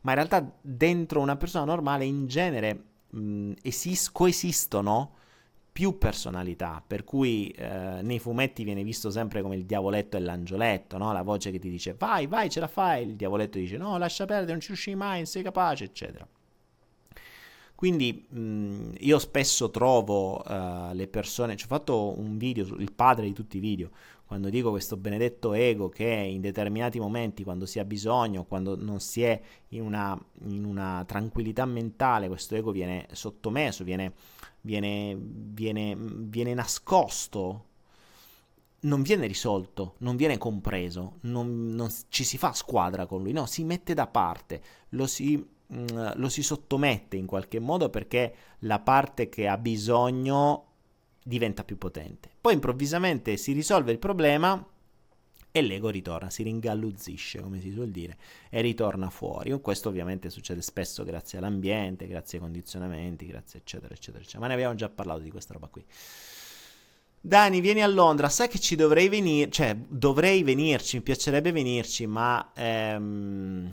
Ma 0.03 0.12
in 0.12 0.17
realtà 0.17 0.59
dentro 0.61 1.21
una 1.21 1.37
persona 1.37 1.65
normale 1.65 2.05
in 2.05 2.29
genere 2.29 2.85
mh, 3.11 3.53
esis- 3.62 4.12
coesistono 4.12 5.15
più 5.72 5.96
personalità, 5.96 6.85
per 6.87 7.02
cui 7.02 7.48
eh, 7.48 8.00
nei 8.02 8.18
fumetti 8.18 8.62
viene 8.62 8.85
visto 8.85 9.11
sempre 9.11 9.40
come 9.40 9.56
il 9.56 9.64
diavoletto 9.64 10.18
e 10.18 10.20
l'angioletto, 10.20 10.98
no? 10.98 11.12
la 11.12 11.22
voce 11.22 11.50
che 11.50 11.58
ti 11.58 11.70
dice 11.70 11.94
vai, 11.98 12.26
vai, 12.26 12.50
ce 12.50 12.61
la 12.61 12.68
fai, 12.68 13.06
il 13.06 13.16
diavoletto 13.16 13.58
dice 13.58 13.78
no, 13.78 13.96
lascia 13.96 14.26
perdere, 14.26 14.52
non 14.52 14.61
ci 14.61 14.68
riuscì 14.68 14.94
mai, 14.94 15.18
non 15.18 15.26
sei 15.26 15.42
capace, 15.42 15.85
eccetera. 15.85 16.28
Quindi 17.74 18.26
mh, 18.28 18.96
io 19.00 19.18
spesso 19.18 19.70
trovo 19.70 20.40
uh, 20.40 20.92
le 20.92 21.08
persone, 21.08 21.56
ci 21.56 21.64
ho 21.64 21.68
fatto 21.68 22.16
un 22.16 22.37
video, 22.37 22.64
il 22.76 22.92
padre 22.92 23.24
di 23.24 23.32
tutti 23.32 23.56
i 23.56 23.61
video, 23.61 23.90
quando 24.24 24.50
dico 24.50 24.70
questo 24.70 24.96
benedetto 24.96 25.52
ego 25.52 25.88
che 25.88 26.06
in 26.06 26.40
determinati 26.40 27.00
momenti, 27.00 27.44
quando 27.44 27.66
si 27.66 27.78
ha 27.78 27.85
bisogno, 27.85 28.44
quando 28.44 28.76
non 28.76 29.00
si 29.00 29.22
è 29.22 29.38
in 29.68 29.82
una, 29.82 30.18
in 30.44 30.64
una 30.64 31.04
tranquillità 31.06 31.66
mentale, 31.66 32.28
questo 32.28 32.54
ego 32.54 32.70
viene 32.70 33.08
sottomesso, 33.11 33.85
viene, 33.85 34.12
viene, 34.62 35.16
viene, 35.18 35.94
viene 35.96 36.55
nascosto, 36.55 37.66
non 38.81 39.03
viene 39.03 39.27
risolto, 39.27 39.94
non 39.98 40.16
viene 40.16 40.38
compreso, 40.38 41.18
non, 41.22 41.75
non 41.75 41.88
ci 42.09 42.25
si 42.25 42.37
fa 42.38 42.53
squadra 42.53 43.07
con 43.07 43.22
lui, 43.22 43.33
no, 43.33 43.46
si 43.46 43.62
mette 43.62 43.94
da 43.94 44.07
parte, 44.07 44.62
lo 44.90 45.07
si 45.07 45.44
Mm, 45.72 45.87
lo 46.16 46.29
si 46.29 46.42
sottomette 46.42 47.16
in 47.16 47.25
qualche 47.25 47.59
modo 47.59 47.88
perché 47.88 48.35
la 48.61 48.79
parte 48.79 49.31
che 49.31 49.48
ha 49.48 49.57
bisogno 49.57 50.66
diventa 51.22 51.64
più 51.64 51.79
potente. 51.79 52.29
Poi 52.38 52.53
improvvisamente 52.53 53.38
si 53.38 53.53
risolve 53.53 53.90
il 53.90 53.98
problema 53.98 54.62
e 55.53 55.62
l'ego 55.62 55.91
ritorna, 55.91 56.31
si 56.31 56.43
ringalluzzisce, 56.43 57.41
come 57.41 57.61
si 57.61 57.71
suol 57.71 57.91
dire, 57.91 58.17
e 58.51 58.61
ritorna 58.61 59.11
fuori. 59.11 59.53
Questo 59.61 59.91
ovviamente 59.91 60.31
succede 60.31 60.62
spesso 60.62 61.05
grazie 61.05 61.38
all'ambiente, 61.38 62.07
grazie 62.09 62.38
ai 62.38 62.45
condizionamenti, 62.45 63.27
grazie 63.27 63.61
eccetera, 63.61 63.95
eccetera, 63.95 64.23
eccetera. 64.23 64.41
Ma 64.41 64.49
ne 64.49 64.55
abbiamo 64.55 64.75
già 64.75 64.88
parlato 64.88 65.21
di 65.21 65.31
questa 65.31 65.53
roba 65.53 65.69
qui. 65.69 65.85
Dani, 67.21 67.61
vieni 67.61 67.83
a 67.83 67.87
Londra, 67.87 68.29
sai 68.29 68.49
che 68.49 68.59
ci 68.59 68.75
dovrei 68.75 69.09
venire, 69.09 69.49
cioè 69.51 69.77
dovrei 69.77 70.43
venirci, 70.43 70.97
mi 70.97 71.03
piacerebbe 71.03 71.53
venirci, 71.53 72.07
ma, 72.07 72.51
ehm, 72.53 73.73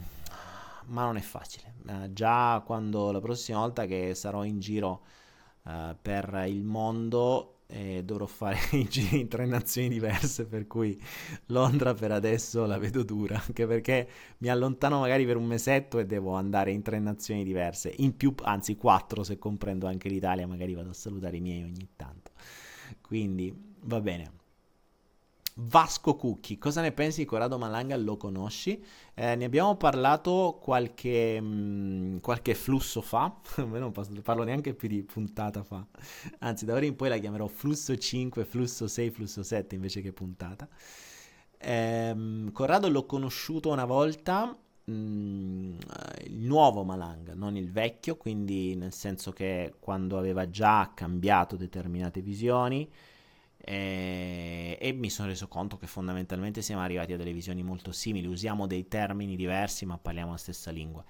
ma 0.84 1.04
non 1.04 1.16
è 1.16 1.20
facile 1.20 1.70
eh, 1.90 2.12
già 2.12 2.62
quando 2.64 3.10
la 3.10 3.20
prossima 3.20 3.58
volta 3.58 3.86
che 3.86 4.14
sarò 4.14 4.44
in 4.44 4.60
giro 4.60 5.02
eh, 5.66 5.96
per 6.00 6.44
il 6.46 6.62
mondo 6.62 7.59
eh, 7.70 8.02
dovrò 8.04 8.26
fare 8.26 8.58
i 8.76 8.84
giri 8.88 9.20
in 9.20 9.28
tre 9.28 9.46
nazioni 9.46 9.88
diverse, 9.88 10.46
per 10.46 10.66
cui 10.66 11.00
Londra 11.46 11.94
per 11.94 12.12
adesso 12.12 12.66
la 12.66 12.78
vedo 12.78 13.02
dura, 13.02 13.42
anche 13.44 13.66
perché 13.66 14.08
mi 14.38 14.48
allontano 14.48 15.00
magari 15.00 15.24
per 15.24 15.36
un 15.36 15.46
mesetto 15.46 15.98
e 15.98 16.06
devo 16.06 16.34
andare 16.34 16.72
in 16.72 16.82
tre 16.82 16.98
nazioni 16.98 17.44
diverse, 17.44 17.92
in 17.98 18.16
più, 18.16 18.34
anzi 18.42 18.76
quattro 18.76 19.22
se 19.22 19.38
comprendo 19.38 19.86
anche 19.86 20.08
l'Italia, 20.08 20.46
magari 20.46 20.74
vado 20.74 20.90
a 20.90 20.94
salutare 20.94 21.36
i 21.36 21.40
miei 21.40 21.62
ogni 21.62 21.88
tanto. 21.96 22.32
Quindi 23.00 23.54
va 23.82 24.00
bene. 24.00 24.39
Vasco 25.54 26.16
Cucchi, 26.16 26.58
cosa 26.58 26.80
ne 26.80 26.92
pensi 26.92 27.20
di 27.20 27.26
Corrado 27.26 27.58
Malanga? 27.58 27.96
Lo 27.96 28.16
conosci? 28.16 28.82
Eh, 29.14 29.34
ne 29.34 29.44
abbiamo 29.44 29.76
parlato 29.76 30.58
qualche, 30.60 31.40
mh, 31.40 31.46
mm, 31.46 32.16
qualche 32.18 32.54
flusso 32.54 33.00
fa, 33.00 33.34
non 33.56 33.92
parlo 34.22 34.44
neanche 34.44 34.74
più 34.74 34.88
di 34.88 35.02
puntata 35.02 35.62
fa, 35.62 35.84
anzi 36.38 36.64
da 36.64 36.74
ora 36.74 36.86
in 36.86 36.96
poi 36.96 37.08
la 37.08 37.18
chiamerò 37.18 37.46
flusso 37.46 37.96
5, 37.96 38.44
flusso 38.44 38.86
6, 38.86 39.10
flusso 39.10 39.42
7 39.42 39.74
invece 39.74 40.00
che 40.00 40.12
puntata. 40.12 40.68
Eh, 41.58 42.50
Corrado 42.52 42.88
l'ho 42.88 43.04
conosciuto 43.04 43.70
una 43.70 43.84
volta, 43.84 44.56
mh, 44.84 44.92
mm, 44.92 45.78
il 46.26 46.38
nuovo 46.38 46.84
Malanga, 46.84 47.34
non 47.34 47.56
il 47.56 47.70
vecchio, 47.70 48.16
quindi 48.16 48.76
nel 48.76 48.92
senso 48.92 49.32
che 49.32 49.74
quando 49.78 50.16
aveva 50.16 50.48
già 50.48 50.92
cambiato 50.94 51.56
determinate 51.56 52.20
visioni, 52.22 52.88
e, 53.62 54.78
e, 54.80 54.92
mi 54.92 55.10
sono 55.10 55.28
reso 55.28 55.46
conto 55.48 55.76
che 55.76 55.86
fondamentalmente 55.86 56.62
siamo 56.62 56.82
arrivati 56.82 57.12
a 57.12 57.16
delle 57.16 57.32
visioni 57.32 57.62
molto 57.62 57.92
simili, 57.92 58.26
usiamo 58.26 58.66
dei 58.66 58.88
termini 58.88 59.36
diversi 59.36 59.84
ma 59.84 59.98
parliamo 59.98 60.32
la 60.32 60.36
stessa 60.38 60.70
lingua. 60.70 61.04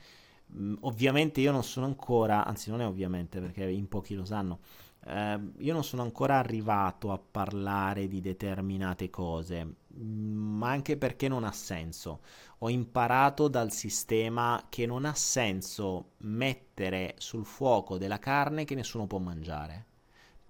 Mm, 0.57 0.75
ovviamente 0.81 1.41
io 1.41 1.53
non 1.53 1.63
sono 1.63 1.87
ancora, 1.87 2.45
anzi 2.45 2.71
non 2.71 2.81
è 2.81 2.87
ovviamente 2.87 3.41
perché 3.41 3.65
in 3.69 3.89
pochi 3.89 4.15
lo 4.15 4.25
sanno, 4.25 4.61
eh, 5.07 5.41
io 5.59 5.73
non 5.73 5.85
sono 5.85 6.03
ancora 6.03 6.39
arrivato 6.39 7.13
a 7.13 7.19
parlare 7.19 8.09
di 8.09 8.21
determinate 8.21 9.11
cose, 9.11 9.77
ma 9.95 10.71
anche 10.71 10.97
perché 10.97 11.29
non 11.29 11.45
ha 11.45 11.53
senso. 11.53 12.21
Ho 12.59 12.69
imparato 12.69 13.49
dal 13.49 13.73
sistema 13.73 14.67
che 14.69 14.87
non 14.87 15.05
ha 15.05 15.15
senso 15.15 16.13
mettere 16.19 17.15
sul 17.19 17.47
fuoco 17.47 17.97
della 17.97 18.19
carne 18.19 18.65
che 18.65 18.75
nessuno 18.75 19.07
può 19.07 19.19
mangiare 19.19 19.87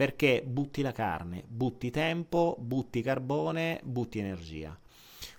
perché 0.01 0.43
butti 0.43 0.81
la 0.81 0.93
carne, 0.93 1.45
butti 1.47 1.91
tempo, 1.91 2.57
butti 2.59 3.03
carbone, 3.03 3.83
butti 3.85 4.19
energia. 4.19 4.75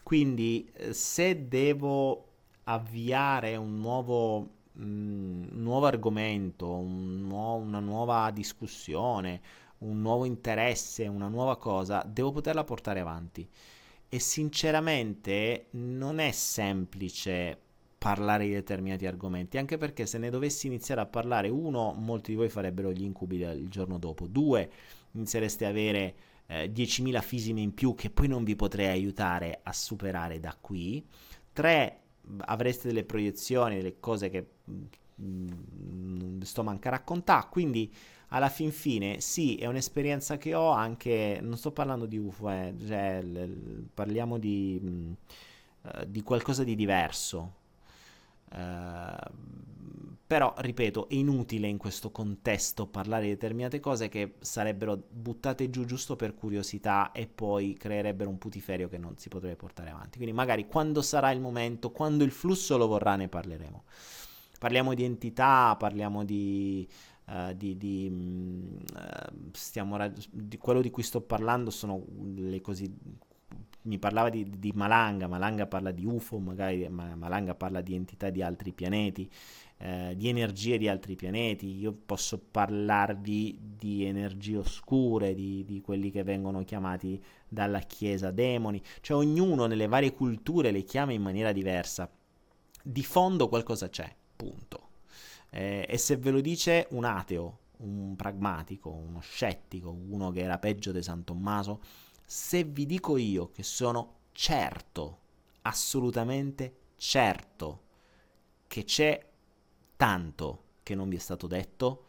Quindi 0.03 0.69
eh, 0.75 0.93
se 0.93 1.47
devo 1.47 2.27
avviare 2.65 3.55
un 3.55 3.79
nuovo, 3.79 4.49
mh, 4.73 4.83
mm, 4.83 5.43
nuovo 5.53 5.87
argomento, 5.87 6.75
un 6.75 7.25
nuovo, 7.25 7.63
una 7.63 7.79
nuova 7.79 8.29
discussione, 8.29 9.41
un 9.79 9.99
nuovo 9.99 10.25
interesse, 10.25 11.07
una 11.07 11.27
nuova 11.27 11.57
cosa, 11.57 12.03
devo 12.05 12.31
poterla 12.31 12.63
portare 12.63 12.99
avanti. 12.99 13.49
E 14.07 14.19
sinceramente 14.19 15.69
non 15.71 16.19
è 16.19 16.29
semplice 16.29 17.57
parlare 18.01 18.47
di 18.47 18.53
determinati 18.53 19.05
argomenti, 19.05 19.59
anche 19.59 19.77
perché 19.77 20.07
se 20.07 20.17
ne 20.17 20.31
dovessi 20.31 20.65
iniziare 20.65 21.01
a 21.01 21.05
parlare, 21.05 21.49
uno, 21.49 21.93
molti 21.93 22.31
di 22.31 22.37
voi 22.37 22.49
farebbero 22.49 22.91
gli 22.91 23.03
incubi 23.03 23.35
il 23.35 23.69
giorno 23.69 23.99
dopo, 23.99 24.25
due, 24.25 24.71
iniziereste 25.11 25.65
a 25.65 25.69
avere 25.69 26.15
eh, 26.47 26.71
10.000 26.71 27.21
fisime 27.21 27.61
in 27.61 27.75
più 27.75 27.93
che 27.93 28.09
poi 28.09 28.27
non 28.27 28.43
vi 28.43 28.55
potrei 28.55 28.87
aiutare 28.87 29.59
a 29.61 29.71
superare 29.71 30.39
da 30.39 30.57
qui, 30.59 31.05
tre, 31.53 31.99
avreste 32.39 32.87
delle 32.87 33.03
proiezioni, 33.03 33.75
delle 33.75 33.99
cose 33.99 34.31
che 34.31 34.47
mh, 34.65 34.83
mm, 35.21 36.41
sto 36.41 36.63
manca 36.63 36.87
a 36.87 36.93
raccontare, 36.93 37.49
quindi 37.51 37.93
alla 38.29 38.49
fin 38.49 38.71
fine 38.71 39.21
sì, 39.21 39.57
è 39.57 39.67
un'esperienza 39.67 40.39
che 40.39 40.55
ho 40.55 40.71
anche, 40.71 41.37
non 41.39 41.55
sto 41.55 41.71
parlando 41.71 42.07
di 42.07 42.17
UFO, 42.17 42.49
eh, 42.49 42.73
cioè, 42.83 43.21
l- 43.21 43.85
parliamo 43.93 44.39
di, 44.39 44.79
mh, 44.81 45.15
uh, 45.83 46.05
di 46.07 46.23
qualcosa 46.23 46.63
di 46.63 46.73
diverso, 46.73 47.59
Ehm, 48.53 50.17
però, 50.31 50.53
ripeto, 50.55 51.09
è 51.09 51.15
inutile 51.15 51.67
in 51.67 51.77
questo 51.77 52.09
contesto 52.09 52.87
parlare 52.87 53.23
di 53.23 53.29
determinate 53.31 53.81
cose 53.81 54.07
che 54.07 54.35
sarebbero 54.39 54.97
buttate 55.09 55.69
giù 55.69 55.83
giusto 55.83 56.15
per 56.15 56.35
curiosità 56.35 57.11
e 57.11 57.27
poi 57.27 57.73
creerebbero 57.73 58.29
un 58.29 58.37
putiferio 58.37 58.87
che 58.87 58.97
non 58.97 59.17
si 59.17 59.27
potrebbe 59.27 59.57
portare 59.57 59.89
avanti. 59.89 60.17
Quindi 60.17 60.33
magari 60.33 60.67
quando 60.67 61.01
sarà 61.01 61.31
il 61.31 61.41
momento, 61.41 61.91
quando 61.91 62.23
il 62.23 62.31
flusso 62.31 62.77
lo 62.77 62.87
vorrà, 62.87 63.17
ne 63.17 63.27
parleremo. 63.27 63.83
Parliamo 64.57 64.93
di 64.93 65.03
entità, 65.03 65.75
parliamo 65.77 66.23
di... 66.23 66.87
Uh, 67.23 67.53
di, 67.53 67.77
di, 67.77 68.11
uh, 68.93 69.49
stiamo, 69.53 69.97
di, 70.31 70.57
quello 70.57 70.81
di 70.81 70.89
cui 70.89 71.03
sto 71.03 71.21
parlando 71.21 71.69
sono 71.69 72.03
le 72.35 72.59
così 72.59 72.91
mi 73.83 73.97
parlava 73.97 74.29
di, 74.29 74.47
di, 74.59 74.71
Malanga, 74.73 75.27
Malanga 75.27 75.65
parla 75.65 75.91
di 75.91 76.05
UFO, 76.05 76.37
magari 76.39 76.87
Malanga 76.89 77.55
parla 77.55 77.81
di 77.81 77.95
entità 77.95 78.29
di 78.29 78.41
altri 78.41 78.71
pianeti, 78.73 79.29
eh, 79.77 80.13
di 80.15 80.29
energie 80.29 80.77
di 80.77 80.87
altri 80.87 81.15
pianeti, 81.15 81.79
io 81.79 81.91
posso 81.91 82.39
parlarvi 82.39 83.59
di 83.77 84.05
energie 84.05 84.57
oscure, 84.57 85.33
di, 85.33 85.63
di, 85.65 85.81
quelli 85.81 86.11
che 86.11 86.23
vengono 86.23 86.63
chiamati 86.63 87.21
dalla 87.47 87.79
Chiesa 87.79 88.29
demoni, 88.29 88.81
cioè 89.01 89.17
ognuno 89.17 89.65
nelle 89.65 89.87
varie 89.87 90.13
culture 90.13 90.71
le 90.71 90.83
chiama 90.83 91.13
in 91.13 91.21
maniera 91.21 91.51
diversa. 91.51 92.09
Di 92.83 93.03
fondo 93.03 93.47
qualcosa 93.47 93.89
c'è, 93.89 94.13
punto. 94.35 94.89
Eh, 95.49 95.85
e 95.89 95.97
se 95.97 96.17
ve 96.17 96.31
lo 96.31 96.41
dice 96.41 96.87
un 96.91 97.03
ateo, 97.03 97.57
un 97.77 98.15
pragmatico, 98.15 98.89
uno 98.89 99.19
scettico, 99.19 99.89
uno 99.89 100.31
che 100.31 100.41
era 100.41 100.59
peggio 100.59 100.91
di 100.91 101.01
San 101.01 101.23
Tommaso, 101.23 101.81
se 102.33 102.63
vi 102.63 102.85
dico 102.85 103.17
io 103.17 103.51
che 103.51 103.61
sono 103.61 104.19
certo, 104.31 105.19
assolutamente 105.63 106.75
certo, 106.95 107.81
che 108.67 108.85
c'è 108.85 109.21
tanto 109.97 110.63
che 110.81 110.95
non 110.95 111.09
vi 111.09 111.17
è 111.17 111.19
stato 111.19 111.45
detto, 111.45 112.05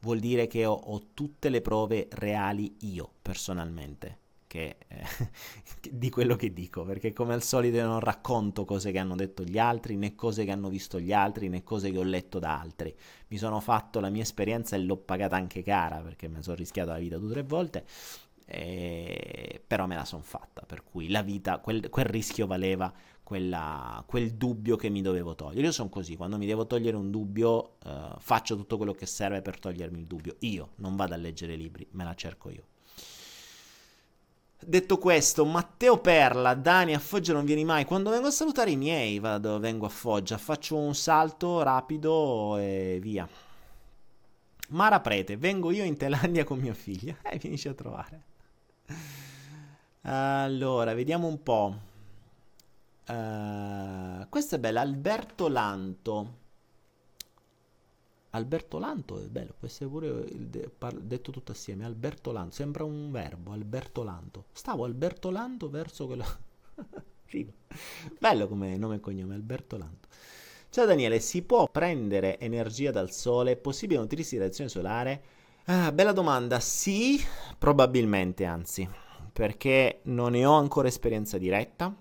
vuol 0.00 0.18
dire 0.18 0.46
che 0.46 0.66
ho, 0.66 0.74
ho 0.74 1.00
tutte 1.14 1.48
le 1.48 1.62
prove 1.62 2.06
reali 2.10 2.76
io 2.80 3.10
personalmente 3.22 4.18
che, 4.52 4.76
eh, 4.88 5.06
di 5.90 6.10
quello 6.10 6.36
che 6.36 6.52
dico, 6.52 6.84
perché 6.84 7.14
come 7.14 7.32
al 7.32 7.42
solito 7.42 7.80
non 7.82 8.00
racconto 8.00 8.66
cose 8.66 8.92
che 8.92 8.98
hanno 8.98 9.16
detto 9.16 9.42
gli 9.42 9.58
altri, 9.58 9.96
né 9.96 10.14
cose 10.14 10.44
che 10.44 10.50
hanno 10.50 10.68
visto 10.68 11.00
gli 11.00 11.14
altri, 11.14 11.48
né 11.48 11.62
cose 11.62 11.90
che 11.90 11.96
ho 11.96 12.02
letto 12.02 12.38
da 12.38 12.60
altri. 12.60 12.94
Mi 13.28 13.38
sono 13.38 13.58
fatto 13.60 14.00
la 14.00 14.10
mia 14.10 14.20
esperienza 14.20 14.76
e 14.76 14.80
l'ho 14.80 14.98
pagata 14.98 15.36
anche 15.36 15.62
cara, 15.62 16.02
perché 16.02 16.28
mi 16.28 16.42
sono 16.42 16.56
rischiato 16.56 16.90
la 16.90 16.98
vita 16.98 17.16
due 17.16 17.30
o 17.30 17.32
tre 17.32 17.42
volte, 17.42 17.86
eh, 18.54 19.62
però 19.66 19.86
me 19.86 19.94
la 19.94 20.04
sono 20.04 20.22
fatta, 20.22 20.62
per 20.66 20.84
cui 20.84 21.08
la 21.08 21.22
vita, 21.22 21.58
quel, 21.58 21.88
quel 21.88 22.04
rischio 22.04 22.46
valeva 22.46 22.92
quella, 23.22 24.04
quel 24.06 24.34
dubbio 24.34 24.76
che 24.76 24.90
mi 24.90 25.00
dovevo 25.00 25.34
togliere. 25.34 25.66
Io 25.66 25.72
sono 25.72 25.88
così, 25.88 26.16
quando 26.16 26.36
mi 26.36 26.44
devo 26.44 26.66
togliere 26.66 26.98
un 26.98 27.10
dubbio 27.10 27.76
uh, 27.82 28.18
faccio 28.18 28.54
tutto 28.54 28.76
quello 28.76 28.92
che 28.92 29.06
serve 29.06 29.40
per 29.40 29.58
togliermi 29.58 29.98
il 30.00 30.06
dubbio. 30.06 30.36
Io 30.40 30.72
non 30.76 30.96
vado 30.96 31.14
a 31.14 31.16
leggere 31.16 31.56
libri, 31.56 31.86
me 31.92 32.04
la 32.04 32.14
cerco 32.14 32.50
io. 32.50 32.64
Detto 34.64 34.98
questo, 34.98 35.46
Matteo 35.46 35.98
Perla, 35.98 36.52
Dani 36.52 36.92
a 36.92 36.98
Foggia 36.98 37.32
non 37.32 37.46
vieni 37.46 37.64
mai. 37.64 37.86
Quando 37.86 38.10
vengo 38.10 38.26
a 38.26 38.30
salutare 38.30 38.70
i 38.70 38.76
miei, 38.76 39.18
vado, 39.18 39.58
vengo 39.60 39.86
a 39.86 39.88
Foggia, 39.88 40.36
faccio 40.36 40.76
un 40.76 40.94
salto 40.94 41.62
rapido 41.62 42.58
e 42.58 42.98
via. 43.00 43.26
Mara 44.68 45.00
Prete, 45.00 45.38
vengo 45.38 45.70
io 45.70 45.84
in 45.84 45.96
Thailandia 45.96 46.44
con 46.44 46.58
mia 46.58 46.74
figlia. 46.74 47.16
Eh, 47.22 47.38
vienici 47.38 47.66
a 47.68 47.72
trovare. 47.72 48.31
Allora, 50.02 50.94
vediamo 50.94 51.26
un 51.26 51.42
po'. 51.42 51.76
Uh, 53.06 54.26
questo 54.28 54.56
è 54.56 54.58
bello, 54.58 54.80
Alberto 54.80 55.48
Lanto. 55.48 56.40
Alberto 58.34 58.78
Lanto 58.78 59.18
è 59.20 59.26
bello, 59.28 59.54
può 59.58 59.68
essere 59.68 59.90
pure 59.90 60.24
de- 60.48 60.70
par- 60.70 60.98
detto 60.98 61.30
tutto 61.30 61.52
assieme. 61.52 61.84
Alberto 61.84 62.32
Lanto, 62.32 62.54
sembra 62.54 62.84
un 62.84 63.10
verbo, 63.10 63.52
Alberto 63.52 64.02
Lanto. 64.02 64.46
Stavo 64.52 64.84
Alberto 64.84 65.30
Lanto 65.30 65.68
verso 65.68 66.06
quello... 66.06 66.24
Bello 68.18 68.48
come 68.48 68.76
nome 68.76 68.96
e 68.96 69.00
cognome, 69.00 69.34
Alberto 69.34 69.76
Lanto. 69.76 70.08
Ciao 70.70 70.86
Daniele, 70.86 71.20
si 71.20 71.42
può 71.42 71.68
prendere 71.68 72.38
energia 72.38 72.90
dal 72.90 73.10
sole? 73.10 73.52
È 73.52 73.56
possibile 73.56 74.00
nutrirsi 74.00 74.32
di 74.34 74.38
radiazione 74.38 74.70
solare? 74.70 75.22
Ah, 75.66 75.92
bella 75.92 76.12
domanda, 76.12 76.58
sì, 76.58 77.20
probabilmente 77.56 78.44
anzi, 78.44 78.88
perché 79.32 80.00
non 80.04 80.32
ne 80.32 80.44
ho 80.44 80.54
ancora 80.54 80.88
esperienza 80.88 81.38
diretta. 81.38 81.94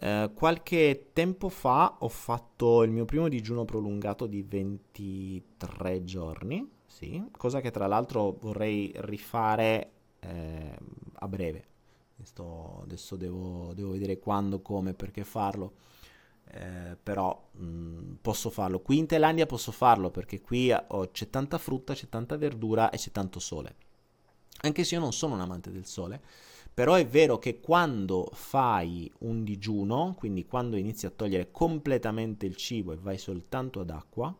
Eh, 0.00 0.30
qualche 0.34 1.08
tempo 1.12 1.48
fa 1.48 1.96
ho 2.00 2.08
fatto 2.08 2.82
il 2.82 2.90
mio 2.90 3.04
primo 3.04 3.28
digiuno 3.28 3.64
prolungato 3.64 4.26
di 4.26 4.42
23 4.42 6.04
giorni, 6.04 6.68
sì, 6.86 7.24
cosa 7.36 7.60
che 7.60 7.70
tra 7.70 7.86
l'altro 7.86 8.36
vorrei 8.38 8.92
rifare 8.96 9.90
eh, 10.20 10.78
a 11.14 11.28
breve. 11.28 11.64
Sto, 12.22 12.80
adesso 12.82 13.16
devo, 13.16 13.72
devo 13.74 13.92
vedere 13.92 14.18
quando, 14.18 14.60
come, 14.60 14.92
perché 14.92 15.24
farlo 15.24 15.72
eh, 16.50 16.96
però 17.02 17.48
mh, 17.52 17.64
mm, 17.64 18.14
posso 18.20 18.50
farlo. 18.50 18.80
Qui 18.80 18.98
in 18.98 19.06
Thailandia 19.06 19.46
posso 19.46 19.72
farlo 19.72 20.10
perché 20.10 20.40
qui 20.40 20.72
ho, 20.72 21.10
c'è 21.10 21.30
tanta 21.30 21.58
frutta, 21.58 21.94
c'è 21.94 22.08
tanta 22.08 22.36
verdura 22.36 22.90
e 22.90 22.96
c'è 22.96 23.10
tanto 23.10 23.38
sole. 23.38 23.74
Anche 24.62 24.84
se 24.84 24.94
io 24.94 25.00
non 25.00 25.12
sono 25.12 25.34
un 25.34 25.40
amante 25.40 25.70
del 25.70 25.86
sole, 25.86 26.20
però 26.72 26.94
è 26.94 27.06
vero 27.06 27.38
che 27.38 27.60
quando 27.60 28.28
fai 28.32 29.10
un 29.20 29.44
digiuno, 29.44 30.14
quindi 30.16 30.46
quando 30.46 30.76
inizi 30.76 31.06
a 31.06 31.10
togliere 31.10 31.50
completamente 31.50 32.46
il 32.46 32.56
cibo 32.56 32.92
e 32.92 32.96
vai 32.96 33.18
soltanto 33.18 33.80
ad 33.80 33.90
acqua, 33.90 34.34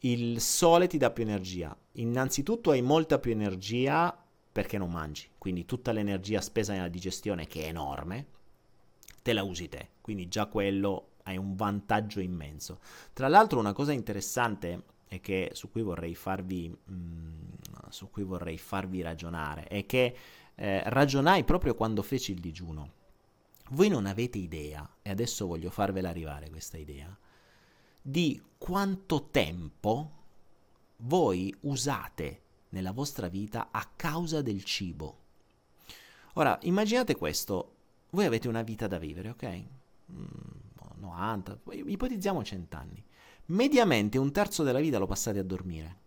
il 0.00 0.40
sole 0.40 0.86
ti 0.86 0.98
dà 0.98 1.10
più 1.10 1.22
energia. 1.22 1.76
Innanzitutto 1.92 2.70
hai 2.70 2.82
molta 2.82 3.18
più 3.18 3.32
energia 3.32 4.16
perché 4.52 4.78
non 4.78 4.90
mangi, 4.90 5.28
quindi 5.36 5.64
tutta 5.64 5.90
l'energia 5.90 6.40
spesa 6.40 6.72
nella 6.72 6.88
digestione 6.88 7.46
che 7.46 7.64
è 7.64 7.68
enorme, 7.68 8.26
te 9.22 9.32
la 9.32 9.42
usi 9.42 9.68
te, 9.68 9.88
quindi 10.04 10.28
già 10.28 10.44
quello 10.44 11.12
hai 11.22 11.38
un 11.38 11.54
vantaggio 11.54 12.20
immenso. 12.20 12.78
Tra 13.14 13.26
l'altro 13.26 13.58
una 13.58 13.72
cosa 13.72 13.92
interessante 13.92 14.82
e 15.08 15.20
che 15.20 15.52
su 15.54 15.70
cui 15.70 15.80
vorrei 15.80 16.14
farvi, 16.14 16.68
mh, 16.68 16.92
mm, 16.92 17.50
su 17.88 18.10
cui 18.10 18.22
vorrei 18.22 18.58
farvi 18.58 19.00
ragionare 19.00 19.64
è 19.64 19.86
che 19.86 20.14
eh, 20.54 20.82
ragionai 20.90 21.44
proprio 21.44 21.74
quando 21.74 22.02
feci 22.02 22.32
il 22.32 22.40
digiuno. 22.40 22.92
Voi 23.70 23.88
non 23.88 24.04
avete 24.04 24.36
idea, 24.36 24.86
e 25.00 25.08
adesso 25.08 25.46
voglio 25.46 25.70
farvela 25.70 26.10
arrivare 26.10 26.50
questa 26.50 26.76
idea, 26.76 27.16
di 28.02 28.38
quanto 28.58 29.30
tempo 29.30 30.10
voi 30.98 31.54
usate 31.60 32.42
nella 32.68 32.92
vostra 32.92 33.28
vita 33.28 33.68
a 33.70 33.90
causa 33.96 34.42
del 34.42 34.64
cibo. 34.64 35.22
Ora, 36.34 36.58
immaginate 36.64 37.16
questo, 37.16 37.76
voi 38.10 38.26
avete 38.26 38.48
una 38.48 38.62
vita 38.62 38.86
da 38.86 38.98
vivere, 38.98 39.30
ok? 39.30 39.64
90, 40.06 41.60
mm, 41.74 41.88
ipotizziamo 41.88 42.42
100 42.42 42.76
anni. 42.76 43.04
Mediamente 43.46 44.18
un 44.18 44.32
terzo 44.32 44.62
della 44.62 44.80
vita 44.80 44.98
lo 44.98 45.06
passate 45.06 45.38
a 45.38 45.44
dormire. 45.44 46.02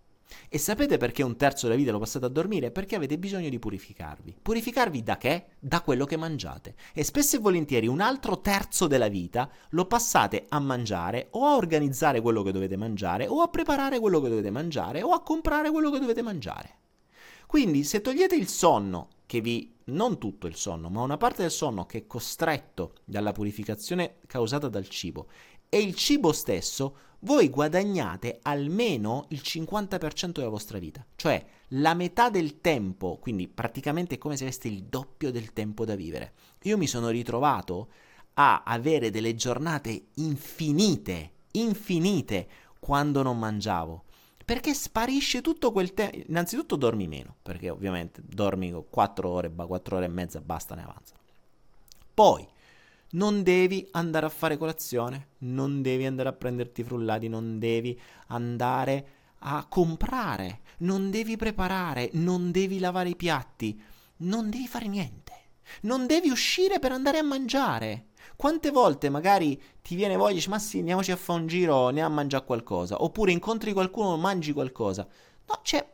E 0.50 0.58
sapete 0.58 0.98
perché 0.98 1.24
un 1.24 1.38
terzo 1.38 1.68
della 1.68 1.78
vita 1.78 1.92
lo 1.92 2.00
passate 2.00 2.26
a 2.26 2.30
dormire? 2.30 2.72
Perché 2.72 2.96
avete 2.96 3.18
bisogno 3.18 3.50
di 3.50 3.60
purificarvi. 3.60 4.38
Purificarvi 4.42 5.04
da 5.04 5.18
che? 5.18 5.48
Da 5.60 5.82
quello 5.82 6.06
che 6.06 6.18
mangiate. 6.18 6.76
E 6.94 7.04
spesso 7.04 7.38
e 7.38 7.40
volentieri 7.40 7.88
un 7.88 8.02
altro 8.02 8.42
terzo 8.42 8.88
della 8.88 9.08
vita 9.08 9.50
lo 9.70 9.86
passate 9.86 10.46
a 10.50 10.60
mangiare 10.60 11.28
o 11.32 11.46
a 11.46 11.56
organizzare 11.56 12.22
quello 12.22 12.44
che 12.44 12.52
dovete 12.52 12.76
mangiare 12.76 13.28
o 13.28 13.42
a 13.42 13.48
preparare 13.48 14.00
quello 14.00 14.20
che 14.20 14.30
dovete 14.30 14.52
mangiare 14.52 15.02
o 15.02 15.12
a 15.12 15.22
comprare 15.22 15.72
quello 15.72 15.92
che 15.92 16.00
dovete 16.00 16.22
mangiare. 16.22 16.76
Quindi 17.46 17.84
se 17.84 18.02
togliete 18.02 18.36
il 18.36 18.48
sonno 18.48 19.08
che 19.26 19.40
vi 19.40 19.77
non 19.88 20.18
tutto 20.18 20.48
il 20.48 20.56
sonno, 20.56 20.90
ma 20.90 21.02
una 21.02 21.18
parte 21.18 21.42
del 21.42 21.52
sonno 21.52 21.86
che 21.86 22.00
è 22.00 22.08
costretto 22.08 22.96
dalla 23.04 23.32
purificazione 23.32 24.18
causata 24.26 24.68
dal 24.68 24.88
cibo. 24.88 25.28
E 25.70 25.80
il 25.80 25.96
cibo 25.96 26.32
stesso, 26.32 26.96
voi 27.20 27.50
guadagnate 27.50 28.40
almeno 28.42 29.26
il 29.30 29.42
50% 29.44 30.32
della 30.32 30.50
vostra 30.50 30.80
vita, 30.80 31.06
cioè 31.16 31.44
la 31.72 31.94
metà 31.94 32.30
del 32.30 32.62
tempo, 32.62 33.18
quindi 33.20 33.48
praticamente 33.48 34.16
è 34.16 34.18
come 34.18 34.38
se 34.38 34.44
aveste 34.44 34.68
il 34.68 34.84
doppio 34.84 35.32
del 35.32 35.52
tempo 35.54 35.84
da 35.84 35.96
vivere. 35.96 36.34
Io 36.64 36.78
mi 36.78 36.88
sono 36.88 37.10
ritrovato 37.10 37.90
a 38.36 38.64
avere 38.64 39.10
delle 39.10 39.36
giornate 39.36 40.08
infinite, 40.16 41.32
infinite, 41.52 42.48
quando 42.80 43.24
non 43.24 43.40
mangiavo 43.40 44.06
perché 44.48 44.74
sparisce 44.74 45.42
tutto 45.42 45.74
quel 45.74 45.94
tempo. 45.94 46.20
Innanzitutto 46.26 46.78
dormi 46.78 47.06
meno, 47.06 47.36
perché 47.44 47.70
ovviamente 47.70 48.22
dormi 48.26 48.74
4 48.90 49.28
ore, 49.28 49.54
4 49.54 49.98
ore 49.98 50.06
e 50.06 50.08
mezza, 50.08 50.40
basta, 50.40 50.74
ne 50.74 50.84
avanzano. 50.84 51.20
Poi, 52.14 52.48
non 53.10 53.44
devi 53.44 53.86
andare 53.92 54.26
a 54.26 54.30
fare 54.30 54.56
colazione, 54.56 55.32
non 55.40 55.82
devi 55.82 56.06
andare 56.06 56.30
a 56.30 56.32
prenderti 56.32 56.82
frullati, 56.82 57.28
non 57.28 57.60
devi 57.60 58.00
andare 58.28 59.08
a 59.40 59.66
comprare, 59.68 60.62
non 60.78 61.10
devi 61.10 61.36
preparare, 61.36 62.10
non 62.14 62.50
devi 62.50 62.80
lavare 62.80 63.10
i 63.10 63.18
piatti, 63.18 63.78
non 64.20 64.50
devi 64.50 64.66
fare 64.66 64.88
niente. 64.88 65.34
Non 65.82 66.08
devi 66.08 66.30
uscire 66.30 66.80
per 66.80 66.94
andare 66.94 67.18
a 67.18 67.24
mangiare. 67.24 68.06
Quante 68.36 68.72
volte 68.72 69.10
magari 69.10 69.62
ti 69.82 69.96
viene 69.96 70.16
voglia, 70.16 70.36
dici, 70.36 70.50
ma 70.50 70.60
sì, 70.60 70.80
andiamoci 70.80 71.12
a 71.12 71.16
fare 71.16 71.40
un 71.40 71.48
giro, 71.48 71.88
andiamo 71.88 72.10
a 72.10 72.16
mangiare 72.16 72.46
qualcosa, 72.46 73.02
oppure 73.04 73.32
incontri 73.32 73.74
qualcuno, 73.74 74.18
mangi 74.18 74.54
qualcosa. 74.54 75.08
No, 75.48 75.60
cioè, 75.64 75.88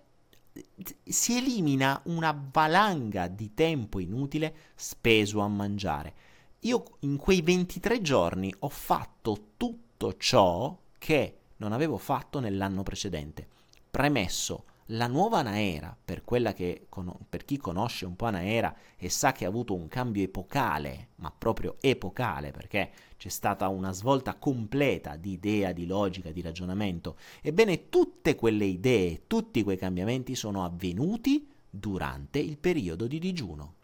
si 1.04 1.38
elimina 1.38 2.02
una 2.06 2.38
valanga 2.52 3.28
di 3.28 3.54
tempo 3.54 4.00
inutile 4.00 4.56
speso 4.76 5.40
a 5.40 5.48
mangiare. 5.48 6.14
Io 6.62 6.84
in 7.00 7.18
quei 7.18 7.42
23 7.42 8.02
giorni 8.02 8.54
ho 8.60 8.70
fatto 8.70 9.50
tutto 9.58 10.16
ciò 10.18 10.78
che 10.98 11.38
non 11.58 11.74
avevo 11.74 11.98
fatto 11.98 12.40
nell'anno 12.40 12.84
precedente. 12.84 13.48
Premesso, 13.90 14.66
la 14.88 15.08
nuova 15.08 15.40
Anaera, 15.40 15.96
per, 16.04 16.24
che, 16.54 16.88
per 17.30 17.46
chi 17.46 17.58
conosce 17.58 18.06
un 18.06 18.16
po' 18.16 18.26
Anaera 18.26 18.76
e 18.98 19.10
sa 19.10 19.32
che 19.32 19.46
ha 19.46 19.48
avuto 19.48 19.74
un 19.74 19.88
cambio 19.88 20.24
epocale, 20.24 21.10
ma 21.16 21.32
proprio 21.32 21.78
epocale, 21.80 22.52
perché 22.52 22.92
c'è 23.18 23.30
stata 23.30 23.68
una 23.70 23.92
svolta 23.92 24.36
completa 24.36 25.16
di 25.16 25.32
idea, 25.32 25.72
di 25.72 25.86
logica, 25.86 26.32
di 26.32 26.42
ragionamento, 26.42 27.18
ebbene 27.42 27.90
tutte 27.90 28.36
quelle 28.36 28.66
idee, 28.66 29.24
tutti 29.28 29.64
quei 29.64 29.78
cambiamenti 29.78 30.36
sono 30.36 30.66
avvenuti 30.66 31.48
durante 31.70 32.40
il 32.40 32.58
periodo 32.58 33.08
di 33.08 33.20
digiuno. 33.20 33.76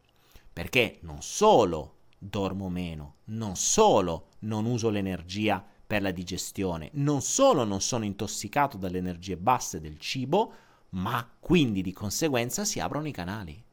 Perché 0.51 0.97
non 1.01 1.21
solo 1.21 1.95
dormo 2.17 2.67
meno, 2.69 3.15
non 3.25 3.55
solo 3.55 4.27
non 4.39 4.65
uso 4.65 4.89
l'energia 4.89 5.65
per 5.87 6.01
la 6.01 6.11
digestione, 6.11 6.89
non 6.93 7.21
solo 7.21 7.63
non 7.63 7.81
sono 7.81 8.03
intossicato 8.03 8.77
dalle 8.77 8.97
energie 8.97 9.37
basse 9.37 9.79
del 9.79 9.97
cibo, 9.97 10.53
ma 10.91 11.27
quindi 11.39 11.81
di 11.81 11.93
conseguenza 11.93 12.65
si 12.65 12.79
aprono 12.79 13.07
i 13.07 13.11
canali. 13.11 13.63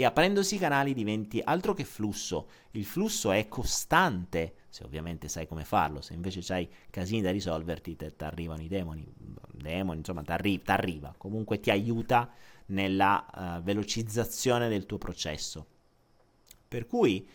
E 0.00 0.04
aprendosi 0.04 0.54
i 0.54 0.58
canali 0.58 0.94
diventi 0.94 1.40
altro 1.44 1.74
che 1.74 1.84
flusso. 1.84 2.48
Il 2.70 2.84
flusso 2.84 3.32
è 3.32 3.48
costante, 3.48 4.54
se 4.68 4.84
ovviamente 4.84 5.26
sai 5.26 5.48
come 5.48 5.64
farlo. 5.64 6.00
Se 6.00 6.14
invece 6.14 6.52
hai 6.52 6.68
casini 6.88 7.20
da 7.20 7.32
risolverti, 7.32 7.96
ti 7.96 8.12
arrivano 8.18 8.62
i 8.62 8.68
demoni. 8.68 9.04
Demoni, 9.50 9.98
insomma, 9.98 10.22
ti 10.22 10.30
arriva. 10.70 11.14
Comunque 11.18 11.58
ti 11.58 11.70
aiuta 11.70 12.30
nella 12.66 13.26
uh, 13.58 13.62
velocizzazione 13.62 14.68
del 14.68 14.86
tuo 14.86 14.98
processo. 14.98 15.66
Per 16.68 16.86
cui 16.86 17.28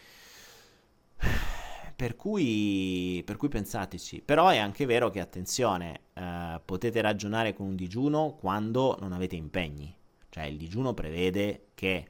per 1.95 2.15
cui, 2.15 3.21
per 3.25 3.37
cui 3.37 3.49
pensateci. 3.49 4.21
Però 4.21 4.49
è 4.49 4.57
anche 4.57 4.85
vero 4.85 5.09
che, 5.09 5.19
attenzione, 5.19 6.01
eh, 6.13 6.61
potete 6.63 7.01
ragionare 7.01 7.53
con 7.53 7.67
un 7.67 7.75
digiuno 7.75 8.35
quando 8.39 8.97
non 8.99 9.13
avete 9.13 9.35
impegni. 9.35 9.95
Cioè 10.29 10.45
il 10.45 10.57
digiuno 10.57 10.93
prevede 10.93 11.67
che 11.75 12.07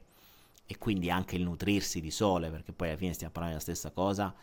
e 0.66 0.78
quindi 0.78 1.10
anche 1.10 1.36
il 1.36 1.42
nutrirsi 1.42 2.00
di 2.00 2.10
sole, 2.10 2.50
perché 2.50 2.72
poi 2.72 2.88
alla 2.88 2.96
fine 2.96 3.12
stiamo 3.12 3.32
parlando 3.32 3.58
della 3.58 3.70
stessa 3.70 3.92
cosa, 3.92 4.34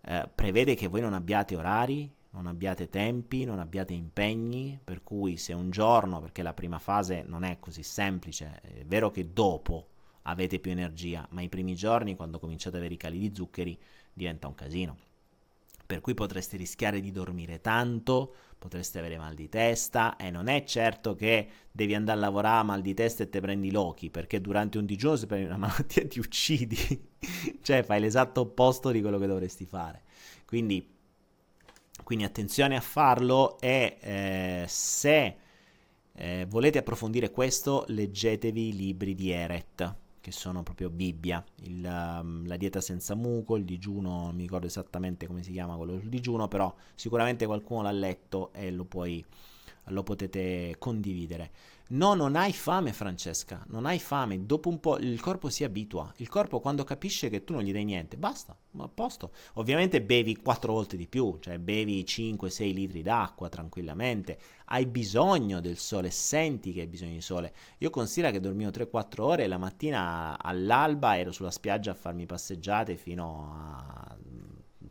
eh, 0.00 0.28
prevede 0.34 0.74
che 0.74 0.86
voi 0.86 1.00
non 1.02 1.12
abbiate 1.12 1.56
orari, 1.56 2.10
non 2.30 2.46
abbiate 2.46 2.88
tempi, 2.88 3.44
non 3.44 3.58
abbiate 3.58 3.92
impegni, 3.92 4.78
per 4.82 5.02
cui 5.02 5.36
se 5.36 5.52
un 5.52 5.70
giorno, 5.70 6.20
perché 6.20 6.42
la 6.42 6.54
prima 6.54 6.78
fase 6.78 7.22
non 7.26 7.42
è 7.42 7.58
così 7.58 7.82
semplice, 7.82 8.60
è 8.62 8.84
vero 8.86 9.10
che 9.10 9.32
dopo 9.32 9.88
avete 10.22 10.58
più 10.58 10.70
energia, 10.70 11.26
ma 11.30 11.42
i 11.42 11.48
primi 11.48 11.74
giorni, 11.74 12.16
quando 12.16 12.38
cominciate 12.38 12.76
ad 12.76 12.82
avere 12.82 12.94
i 12.94 12.98
cali 12.98 13.18
di 13.18 13.34
zuccheri, 13.34 13.78
diventa 14.18 14.46
un 14.46 14.54
casino. 14.54 14.96
Per 15.86 16.02
cui 16.02 16.12
potreste 16.12 16.58
rischiare 16.58 17.00
di 17.00 17.10
dormire 17.10 17.62
tanto, 17.62 18.34
potreste 18.58 18.98
avere 18.98 19.16
mal 19.16 19.34
di 19.34 19.48
testa 19.48 20.16
e 20.16 20.30
non 20.30 20.48
è 20.48 20.64
certo 20.64 21.14
che 21.14 21.48
devi 21.72 21.94
andare 21.94 22.18
a 22.18 22.20
lavorare 22.20 22.60
a 22.60 22.62
mal 22.64 22.82
di 22.82 22.92
testa 22.92 23.22
e 23.22 23.30
te 23.30 23.40
prendi 23.40 23.70
l'occhi, 23.70 24.10
perché 24.10 24.42
durante 24.42 24.76
un 24.76 24.84
digiuno 24.84 25.16
se 25.16 25.26
prendi 25.26 25.46
una 25.46 25.56
malattia 25.66 26.06
ti 26.06 26.18
uccidi, 26.18 27.08
cioè 27.62 27.82
fai 27.82 28.00
l'esatto 28.00 28.42
opposto 28.42 28.90
di 28.90 29.00
quello 29.00 29.18
che 29.18 29.26
dovresti 29.26 29.64
fare. 29.64 30.02
Quindi, 30.44 30.86
quindi 32.04 32.24
attenzione 32.24 32.76
a 32.76 32.82
farlo 32.82 33.58
e 33.58 33.96
eh, 34.00 34.64
se 34.68 35.36
eh, 36.12 36.46
volete 36.50 36.78
approfondire 36.78 37.30
questo 37.30 37.84
leggetevi 37.88 38.68
i 38.68 38.76
libri 38.76 39.14
di 39.14 39.30
Eret 39.30 40.06
che 40.28 40.32
sono 40.32 40.62
proprio 40.62 40.90
Bibbia, 40.90 41.42
il, 41.62 41.84
um, 41.84 42.46
la 42.46 42.56
dieta 42.56 42.80
senza 42.80 43.14
muco, 43.14 43.56
il 43.56 43.64
digiuno, 43.64 44.24
non 44.24 44.34
mi 44.34 44.42
ricordo 44.42 44.66
esattamente 44.66 45.26
come 45.26 45.42
si 45.42 45.52
chiama 45.52 45.76
quello 45.76 45.98
sul 45.98 46.08
digiuno, 46.08 46.48
però 46.48 46.72
sicuramente 46.94 47.46
qualcuno 47.46 47.82
l'ha 47.82 47.90
letto 47.90 48.52
e 48.52 48.70
lo, 48.70 48.84
puoi, 48.84 49.24
lo 49.84 50.02
potete 50.02 50.76
condividere. 50.78 51.50
No, 51.90 52.12
non 52.12 52.36
hai 52.36 52.52
fame, 52.52 52.92
Francesca, 52.92 53.64
non 53.68 53.86
hai 53.86 53.98
fame. 53.98 54.44
Dopo 54.44 54.68
un 54.68 54.78
po' 54.78 54.98
il 54.98 55.18
corpo 55.20 55.48
si 55.48 55.64
abitua. 55.64 56.12
Il 56.16 56.28
corpo 56.28 56.60
quando 56.60 56.84
capisce 56.84 57.30
che 57.30 57.44
tu 57.44 57.54
non 57.54 57.62
gli 57.62 57.72
dai 57.72 57.84
niente, 57.84 58.18
basta, 58.18 58.54
a 58.76 58.88
posto. 58.88 59.32
Ovviamente 59.54 60.02
bevi 60.02 60.36
quattro 60.36 60.74
volte 60.74 60.98
di 60.98 61.06
più, 61.06 61.38
cioè 61.40 61.58
bevi 61.58 62.02
5-6 62.02 62.74
litri 62.74 63.00
d'acqua 63.00 63.48
tranquillamente. 63.48 64.38
Hai 64.66 64.84
bisogno 64.84 65.60
del 65.60 65.78
sole, 65.78 66.10
senti 66.10 66.74
che 66.74 66.82
hai 66.82 66.88
bisogno 66.88 67.14
di 67.14 67.22
sole. 67.22 67.54
Io 67.78 67.88
considero 67.88 68.34
che 68.34 68.40
dormivo 68.40 68.68
3-4 68.68 69.22
ore 69.22 69.44
e 69.44 69.46
la 69.46 69.56
mattina 69.56 70.36
all'alba 70.38 71.16
ero 71.16 71.32
sulla 71.32 71.50
spiaggia 71.50 71.92
a 71.92 71.94
farmi 71.94 72.26
passeggiate 72.26 72.96
fino 72.96 73.50
a 73.54 74.14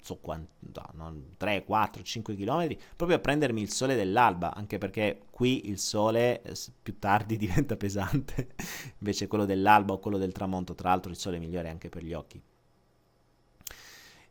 so 0.07 0.19
quanto, 0.21 0.49
no, 0.93 1.13
3, 1.35 1.65
4, 1.65 2.01
5 2.01 2.35
km, 2.35 2.77
proprio 2.95 3.17
a 3.17 3.19
prendermi 3.19 3.61
il 3.61 3.69
sole 3.71 3.95
dell'alba, 3.95 4.55
anche 4.55 4.77
perché 4.77 5.23
qui 5.29 5.67
il 5.67 5.79
sole 5.79 6.41
più 6.81 6.97
tardi 6.97 7.35
diventa 7.37 7.75
pesante, 7.75 8.55
invece 8.99 9.27
quello 9.27 9.43
dell'alba 9.43 9.93
o 9.93 9.99
quello 9.99 10.17
del 10.17 10.31
tramonto, 10.31 10.75
tra 10.75 10.89
l'altro 10.89 11.11
il 11.11 11.17
sole 11.17 11.35
è 11.35 11.39
migliore 11.39 11.67
anche 11.69 11.89
per 11.89 12.03
gli 12.03 12.13
occhi. 12.13 12.41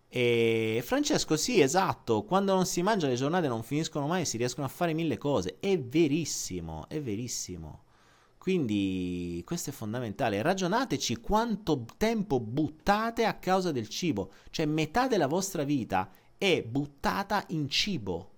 E 0.09 0.81
Francesco, 0.83 1.37
sì, 1.37 1.61
esatto, 1.61 2.23
quando 2.23 2.55
non 2.55 2.65
si 2.65 2.81
mangia 2.81 3.07
le 3.07 3.17
giornate 3.17 3.49
non 3.49 3.63
finiscono 3.63 4.07
mai, 4.07 4.25
si 4.25 4.39
riescono 4.39 4.65
a 4.65 4.71
fare 4.71 4.95
mille 4.95 5.19
cose, 5.19 5.59
è 5.61 5.79
verissimo, 5.79 6.87
è 6.89 7.03
verissimo. 7.03 7.83
Quindi 8.47 9.43
questo 9.45 9.71
è 9.71 9.73
fondamentale. 9.73 10.41
Ragionateci 10.41 11.17
quanto 11.17 11.85
tempo 11.97 12.39
buttate 12.39 13.25
a 13.25 13.35
causa 13.35 13.73
del 13.73 13.89
cibo. 13.89 14.31
Cioè 14.51 14.67
metà 14.67 15.09
della 15.09 15.27
vostra 15.27 15.65
vita 15.65 16.09
è 16.39 16.63
buttata 16.63 17.45
in 17.49 17.69
cibo. 17.69 18.31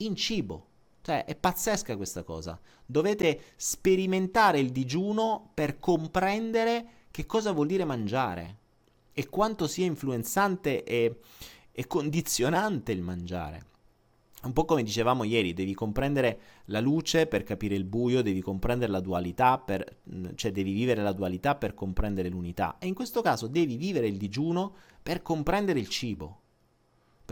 In 0.00 0.16
cibo. 0.16 0.66
Cioè 1.00 1.24
è 1.24 1.34
pazzesca 1.34 1.96
questa 1.96 2.24
cosa. 2.24 2.60
Dovete 2.84 3.54
sperimentare 3.56 4.58
il 4.58 4.68
digiuno 4.68 5.52
per 5.54 5.78
comprendere 5.78 7.06
che 7.10 7.24
cosa 7.24 7.52
vuol 7.52 7.68
dire 7.68 7.86
mangiare 7.86 8.58
e 9.14 9.30
quanto 9.30 9.66
sia 9.66 9.86
influenzante 9.86 10.84
e, 10.84 11.20
e 11.72 11.86
condizionante 11.86 12.92
il 12.92 13.00
mangiare. 13.00 13.72
Un 14.44 14.52
po' 14.52 14.64
come 14.64 14.82
dicevamo 14.82 15.24
ieri, 15.24 15.54
devi 15.54 15.74
comprendere 15.74 16.38
la 16.66 16.80
luce 16.80 17.26
per 17.26 17.42
capire 17.44 17.74
il 17.74 17.84
buio, 17.84 18.22
devi 18.22 18.42
comprendere 18.42 18.92
la 18.92 19.00
dualità, 19.00 19.58
per, 19.58 20.00
cioè 20.34 20.52
devi 20.52 20.72
vivere 20.72 21.02
la 21.02 21.12
dualità 21.12 21.54
per 21.54 21.72
comprendere 21.72 22.28
l'unità. 22.28 22.76
E 22.78 22.86
in 22.86 22.94
questo 22.94 23.22
caso 23.22 23.46
devi 23.46 23.76
vivere 23.76 24.06
il 24.06 24.16
digiuno 24.18 24.74
per 25.02 25.22
comprendere 25.22 25.78
il 25.78 25.88
cibo. 25.88 26.40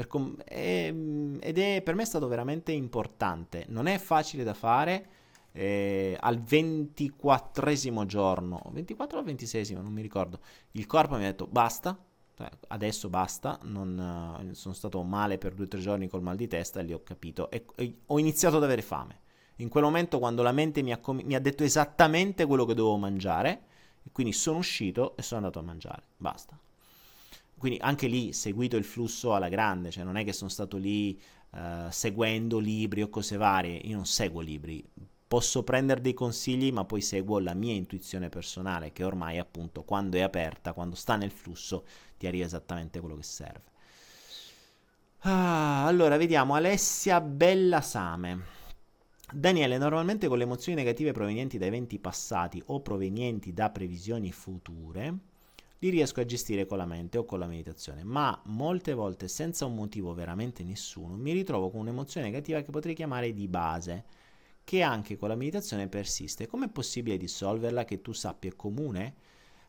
Com- 0.09 0.43
è, 0.43 0.87
ed 0.89 1.59
è 1.59 1.83
per 1.83 1.95
me 1.95 2.03
è 2.03 2.07
stato 2.07 2.29
veramente 2.29 2.73
importante. 2.73 3.67
Non 3.69 3.87
è 3.87 3.99
facile 3.99 4.43
da 4.43 4.55
fare. 4.55 5.07
Eh, 5.55 6.17
al 6.19 6.41
24 6.41 8.07
giorno, 8.07 8.63
24 8.73 9.19
o 9.19 9.23
26, 9.23 9.75
non 9.75 9.93
mi 9.93 10.01
ricordo, 10.01 10.41
il 10.71 10.87
corpo 10.87 11.17
mi 11.17 11.25
ha 11.25 11.27
detto 11.27 11.47
basta, 11.47 11.95
adesso 12.68 13.09
basta, 13.09 13.59
non, 13.62 14.40
uh, 14.49 14.53
sono 14.55 14.74
stato 14.74 15.03
male 15.03 15.38
per 15.38 15.55
due 15.55 15.64
o 15.64 15.68
tre 15.68 15.80
giorni 15.80 16.09
col 16.09 16.22
mal 16.22 16.36
di 16.36 16.49
testa 16.49 16.80
e 16.80 16.84
lì 16.84 16.93
ho 16.93 17.03
capito 17.03 17.51
e, 17.51 17.64
e 17.76 17.99
ho 18.07 18.18
iniziato 18.18 18.57
ad 18.57 18.64
avere 18.64 18.82
fame. 18.82 19.20
In 19.57 19.68
quel 19.68 19.84
momento 19.84 20.18
quando 20.18 20.43
la 20.43 20.53
mente 20.53 20.82
mi 20.82 20.93
ha, 20.93 20.99
com- 20.99 21.20
mi 21.22 21.34
ha 21.34 21.40
detto 21.40 21.62
esattamente 21.62 22.47
quello 22.47 22.64
che 22.64 22.74
dovevo 22.74 22.97
mangiare, 22.97 23.62
quindi 24.11 24.32
sono 24.32 24.59
uscito 24.59 25.16
e 25.16 25.22
sono 25.22 25.40
andato 25.40 25.59
a 25.59 25.62
mangiare, 25.62 26.03
basta. 26.16 26.59
Quindi 27.57 27.78
anche 27.80 28.09
lì 28.09 28.32
seguito 28.32 28.76
il 28.76 28.84
flusso 28.84 29.34
alla 29.34 29.49
grande, 29.49 29.90
cioè 29.90 30.05
non 30.05 30.16
è 30.16 30.24
che 30.24 30.32
sono 30.32 30.51
stato 30.51 30.76
lì 30.76 31.20
uh, 31.51 31.88
seguendo 31.90 32.59
libri 32.59 33.03
o 33.03 33.09
cose 33.09 33.36
varie, 33.36 33.76
io 33.76 33.95
non 33.95 34.07
seguo 34.07 34.40
libri, 34.40 34.84
posso 35.32 35.62
prendere 35.62 36.03
dei 36.03 36.12
consigli, 36.12 36.70
ma 36.70 36.84
poi 36.84 37.01
seguo 37.01 37.38
la 37.38 37.55
mia 37.55 37.72
intuizione 37.72 38.28
personale, 38.28 38.93
che 38.93 39.03
ormai 39.03 39.38
appunto 39.38 39.82
quando 39.82 40.18
è 40.18 40.20
aperta, 40.20 40.74
quando 40.74 40.95
sta 40.95 41.16
nel 41.16 41.30
flusso, 41.30 41.86
ti 42.23 42.29
arriva 42.29 42.45
esattamente 42.45 43.01
quello 43.01 43.16
che 43.16 43.25
serve. 43.25 43.70
Ah, 45.25 45.87
allora, 45.87 46.16
vediamo 46.16 46.55
Alessia 46.55 47.20
Bellasame. 47.20 48.61
Daniele, 49.33 49.77
normalmente 49.77 50.29
con 50.29 50.39
le 50.39 50.45
emozioni 50.45 50.79
negative 50.79 51.11
provenienti 51.11 51.59
da 51.59 51.66
eventi 51.66 51.99
passati 51.99 52.62
o 52.66 52.81
provenienti 52.81 53.53
da 53.53 53.70
previsioni 53.70 54.31
future, 54.31 55.14
li 55.81 55.89
riesco 55.89 56.20
a 56.20 56.25
gestire 56.25 56.64
con 56.64 56.79
la 56.79 56.87
mente 56.87 57.18
o 57.18 57.25
con 57.25 57.41
la 57.41 57.47
meditazione, 57.47 58.05
ma 58.05 58.41
molte 58.47 58.95
volte 58.95 59.27
senza 59.27 59.64
un 59.64 59.75
motivo 59.75 60.14
veramente 60.14 60.62
nessuno 60.62 61.16
mi 61.16 61.33
ritrovo 61.33 61.70
con 61.70 61.81
un'emozione 61.81 62.27
negativa 62.27 62.61
che 62.61 62.70
potrei 62.70 62.95
chiamare 62.95 63.33
di 63.33 63.49
base, 63.49 64.05
che 64.62 64.83
anche 64.83 65.16
con 65.16 65.29
la 65.29 65.35
meditazione 65.35 65.89
persiste. 65.89 66.47
Com'è 66.47 66.68
possibile 66.68 67.16
dissolverla 67.16 67.85
che 67.85 68.01
tu 68.01 68.12
sappia 68.12 68.51
è 68.51 68.55
comune? 68.55 69.14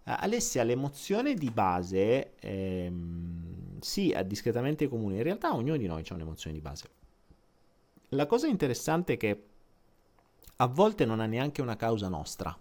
Uh, 0.06 0.16
Alessia, 0.20 0.64
l'emozione 0.64 1.34
di 1.34 1.49
base, 1.49 2.34
ehm, 2.39 3.80
sì, 3.80 4.12
è 4.12 4.26
discretamente 4.26 4.88
comune. 4.88 5.18
In 5.18 5.24
realtà 5.24 5.56
ognuno 5.56 5.78
di 5.78 5.88
noi 5.88 6.04
ha 6.08 6.14
un'emozione 6.14 6.56
di 6.56 6.62
base. 6.62 6.89
La 8.10 8.26
cosa 8.26 8.47
interessante 8.47 9.14
è 9.14 9.18
che 9.18 9.43
a 10.58 10.68
volte 10.68 11.06
non 11.06 11.20
ha 11.20 11.26
neanche 11.26 11.62
una 11.62 11.76
causa 11.76 12.10
nostra. 12.10 12.56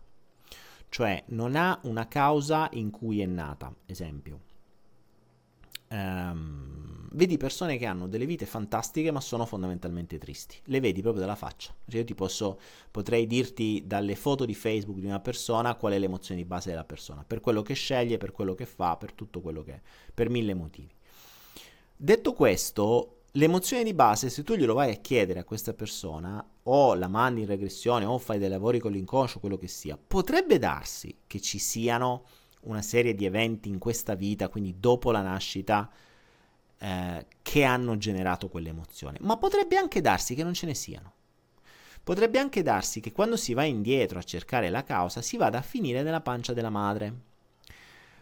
Cioè, 0.88 1.24
non 1.28 1.56
ha 1.56 1.78
una 1.84 2.06
causa 2.06 2.68
in 2.72 2.90
cui 2.90 3.20
è 3.20 3.26
nata. 3.26 3.74
Esempio. 3.86 4.40
Um, 5.88 6.91
vedi 7.14 7.36
persone 7.36 7.76
che 7.76 7.86
hanno 7.86 8.08
delle 8.08 8.26
vite 8.26 8.46
fantastiche 8.46 9.10
ma 9.10 9.20
sono 9.20 9.46
fondamentalmente 9.46 10.18
tristi. 10.18 10.56
Le 10.64 10.80
vedi 10.80 11.00
proprio 11.00 11.22
dalla 11.22 11.36
faccia. 11.36 11.74
Cioè 11.86 12.00
io 12.00 12.04
ti 12.04 12.14
posso, 12.14 12.60
potrei 12.90 13.26
dirti 13.26 13.84
dalle 13.86 14.14
foto 14.14 14.44
di 14.44 14.54
Facebook 14.54 14.98
di 14.98 15.06
una 15.06 15.20
persona 15.20 15.74
qual 15.74 15.92
è 15.92 15.98
l'emozione 15.98 16.40
di 16.40 16.46
base 16.46 16.70
della 16.70 16.84
persona, 16.84 17.24
per 17.26 17.40
quello 17.40 17.62
che 17.62 17.74
sceglie, 17.74 18.18
per 18.18 18.32
quello 18.32 18.54
che 18.54 18.66
fa, 18.66 18.96
per 18.96 19.12
tutto 19.12 19.40
quello 19.40 19.62
che 19.62 19.72
è, 19.72 19.80
per 20.12 20.28
mille 20.28 20.54
motivi. 20.54 20.94
Detto 21.96 22.32
questo, 22.32 23.22
l'emozione 23.32 23.84
di 23.84 23.94
base, 23.94 24.28
se 24.28 24.42
tu 24.42 24.54
glielo 24.54 24.74
vai 24.74 24.90
a 24.90 24.96
chiedere 24.96 25.40
a 25.40 25.44
questa 25.44 25.72
persona, 25.72 26.44
o 26.64 26.94
la 26.94 27.08
mandi 27.08 27.42
in 27.42 27.46
regressione, 27.46 28.04
o 28.04 28.18
fai 28.18 28.38
dei 28.38 28.48
lavori 28.48 28.78
con 28.78 28.92
l'inconscio, 28.92 29.38
quello 29.38 29.56
che 29.56 29.68
sia, 29.68 29.96
potrebbe 29.96 30.58
darsi 30.58 31.20
che 31.26 31.40
ci 31.40 31.58
siano 31.58 32.24
una 32.62 32.82
serie 32.82 33.14
di 33.14 33.24
eventi 33.24 33.68
in 33.68 33.78
questa 33.78 34.14
vita, 34.14 34.48
quindi 34.48 34.78
dopo 34.78 35.10
la 35.10 35.22
nascita, 35.22 35.90
eh, 36.82 37.26
che 37.42 37.62
hanno 37.62 37.96
generato 37.96 38.48
quell'emozione. 38.48 39.18
Ma 39.20 39.36
potrebbe 39.36 39.76
anche 39.76 40.00
darsi 40.00 40.34
che 40.34 40.42
non 40.42 40.54
ce 40.54 40.66
ne 40.66 40.74
siano. 40.74 41.12
Potrebbe 42.02 42.40
anche 42.40 42.62
darsi 42.62 43.00
che 43.00 43.12
quando 43.12 43.36
si 43.36 43.54
va 43.54 43.62
indietro 43.62 44.18
a 44.18 44.22
cercare 44.22 44.68
la 44.68 44.82
causa 44.82 45.22
si 45.22 45.36
vada 45.36 45.58
a 45.58 45.62
finire 45.62 46.02
nella 46.02 46.20
pancia 46.20 46.52
della 46.52 46.70
madre. 46.70 47.14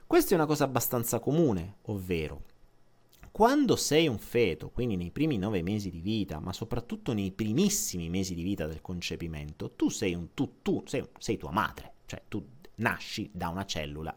Questa 0.07 0.33
è 0.33 0.35
una 0.35 0.45
cosa 0.45 0.65
abbastanza 0.65 1.19
comune, 1.21 1.77
ovvero 1.83 2.43
quando 3.31 3.77
sei 3.77 4.09
un 4.09 4.19
feto, 4.19 4.69
quindi 4.71 4.97
nei 4.97 5.11
primi 5.11 5.39
nove 5.39 5.63
mesi 5.63 5.89
di 5.91 6.01
vita, 6.01 6.41
ma 6.41 6.53
soprattutto 6.53 7.13
nei 7.15 7.31
primissimi 7.31 8.11
mesi 8.11 8.35
di 8.35 8.43
vita 8.43 8.67
del 8.67 8.83
concepimento, 8.83 9.71
tu 9.71 9.89
sei 9.89 10.15
un 10.15 10.35
tu, 10.35 10.57
tu 10.61 10.83
sei, 10.85 11.07
sei 11.17 11.39
tua 11.39 11.53
madre, 11.53 11.93
cioè 12.07 12.23
tu 12.29 12.45
nasci 12.77 13.31
da 13.33 13.49
una 13.49 13.65
cellula 13.65 14.15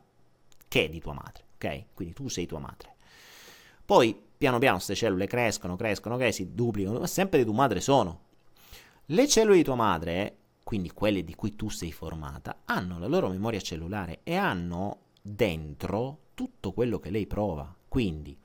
che 0.68 0.86
è 0.86 0.90
di 0.90 1.00
tua 1.00 1.14
madre, 1.14 1.46
ok? 1.54 1.86
Quindi 1.94 2.14
tu 2.14 2.28
sei 2.28 2.48
tua 2.48 2.60
madre. 2.60 2.96
Poi 3.86 4.20
piano 4.44 4.60
piano 4.60 4.76
queste 4.76 4.96
cellule 4.96 5.26
crescono, 5.26 5.78
crescono, 5.78 6.18
crescono, 6.18 6.50
si 6.50 6.54
duplicano, 6.54 7.00
ma 7.00 7.08
sempre 7.08 7.40
di 7.40 7.46
tua 7.46 7.54
madre 7.54 7.80
sono. 7.80 8.20
Le 9.06 9.26
cellule 9.26 9.56
di 9.56 9.64
tua 9.64 9.76
madre, 9.76 10.36
quindi 10.66 10.92
quelle 10.92 11.24
di 11.24 11.34
cui 11.34 11.56
tu 11.56 11.70
sei 11.70 11.94
formata, 11.94 12.64
hanno 12.66 13.00
la 13.00 13.08
loro 13.08 13.30
memoria 13.30 13.62
cellulare 13.62 14.20
e 14.24 14.36
hanno 14.36 14.98
dentro 15.22 16.18
tutto 16.34 16.74
quello 16.74 17.00
che 17.00 17.10
lei 17.10 17.26
prova. 17.26 17.74
Quindi, 17.88 18.38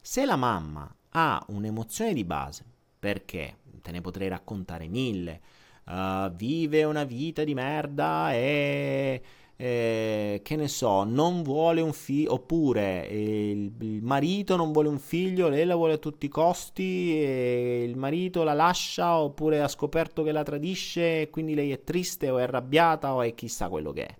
se 0.00 0.24
la 0.24 0.36
mamma 0.36 0.90
ha 1.10 1.44
un'emozione 1.48 2.14
di 2.14 2.24
base, 2.24 2.64
perché 2.98 3.58
te 3.82 3.90
ne 3.90 4.00
potrei 4.00 4.28
raccontare 4.28 4.88
mille, 4.88 5.40
uh, 5.84 6.30
vive 6.30 6.84
una 6.84 7.04
vita 7.04 7.44
di 7.44 7.52
merda 7.52 8.32
e 8.32 9.22
eh, 9.62 10.40
che 10.42 10.56
ne 10.56 10.66
so, 10.66 11.04
non 11.04 11.44
vuole 11.44 11.80
un 11.80 11.92
figlio, 11.92 12.32
oppure 12.32 13.08
eh, 13.08 13.50
il, 13.52 13.72
il, 13.78 14.02
marito 14.02 14.56
non 14.56 14.72
vuole 14.72 14.88
un 14.88 14.98
figlio, 14.98 15.48
lei 15.48 15.64
la 15.64 15.76
vuole 15.76 15.92
a 15.92 15.98
tutti 15.98 16.26
i 16.26 16.28
costi, 16.28 17.22
e 17.22 17.84
il 17.86 17.96
marito 17.96 18.42
la 18.42 18.54
lascia, 18.54 19.18
oppure 19.18 19.60
ha 19.60 19.68
scoperto 19.68 20.24
che 20.24 20.32
la 20.32 20.42
tradisce 20.42 21.20
e 21.20 21.30
quindi 21.30 21.54
lei 21.54 21.70
è 21.70 21.84
triste 21.84 22.28
o 22.28 22.38
è 22.38 22.42
arrabbiata 22.42 23.14
o 23.14 23.22
è 23.22 23.34
chissà 23.34 23.68
quello 23.68 23.92
che 23.92 24.04
è. 24.04 24.16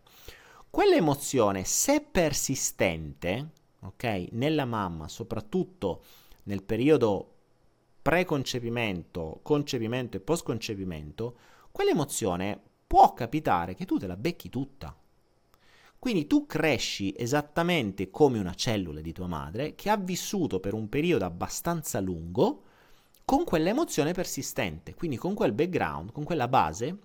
Quell'emozione, 0.70 1.64
se 1.64 2.06
persistente, 2.08 3.48
ok, 3.80 4.28
nella 4.30 4.64
mamma, 4.64 5.08
soprattutto 5.08 6.02
nel 6.44 6.62
periodo 6.62 7.32
preconcepimento, 8.00 9.40
concepimento 9.42 10.16
e 10.16 10.20
postconcepimento, 10.20 11.36
quell'emozione 11.72 12.60
può 12.86 13.12
capitare 13.12 13.74
che 13.74 13.86
tu 13.86 13.98
te 13.98 14.06
la 14.06 14.16
becchi 14.16 14.48
tutta. 14.48 14.96
Quindi 16.02 16.26
tu 16.26 16.46
cresci 16.46 17.14
esattamente 17.16 18.10
come 18.10 18.40
una 18.40 18.54
cellula 18.54 19.00
di 19.00 19.12
tua 19.12 19.28
madre 19.28 19.76
che 19.76 19.88
ha 19.88 19.96
vissuto 19.96 20.58
per 20.58 20.74
un 20.74 20.88
periodo 20.88 21.24
abbastanza 21.24 22.00
lungo 22.00 22.64
con 23.24 23.44
quell'emozione 23.44 24.10
persistente, 24.10 24.96
quindi 24.96 25.16
con 25.16 25.34
quel 25.34 25.52
background, 25.52 26.10
con 26.10 26.24
quella 26.24 26.48
base 26.48 26.98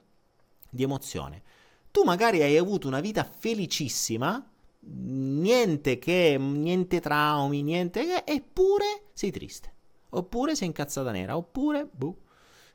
di 0.68 0.82
emozione. 0.82 1.44
Tu 1.92 2.02
magari 2.06 2.42
hai 2.42 2.58
avuto 2.58 2.88
una 2.88 3.00
vita 3.00 3.24
felicissima, 3.24 4.44
niente 4.80 6.00
che, 6.00 6.38
niente 6.40 7.00
traumi, 7.00 7.62
niente 7.62 8.04
che, 8.04 8.24
eppure 8.26 9.10
sei 9.14 9.30
triste, 9.30 9.72
oppure 10.10 10.56
sei 10.56 10.70
incazzata 10.70 11.12
nera, 11.12 11.38
oppure, 11.38 11.88
boh, 11.88 12.18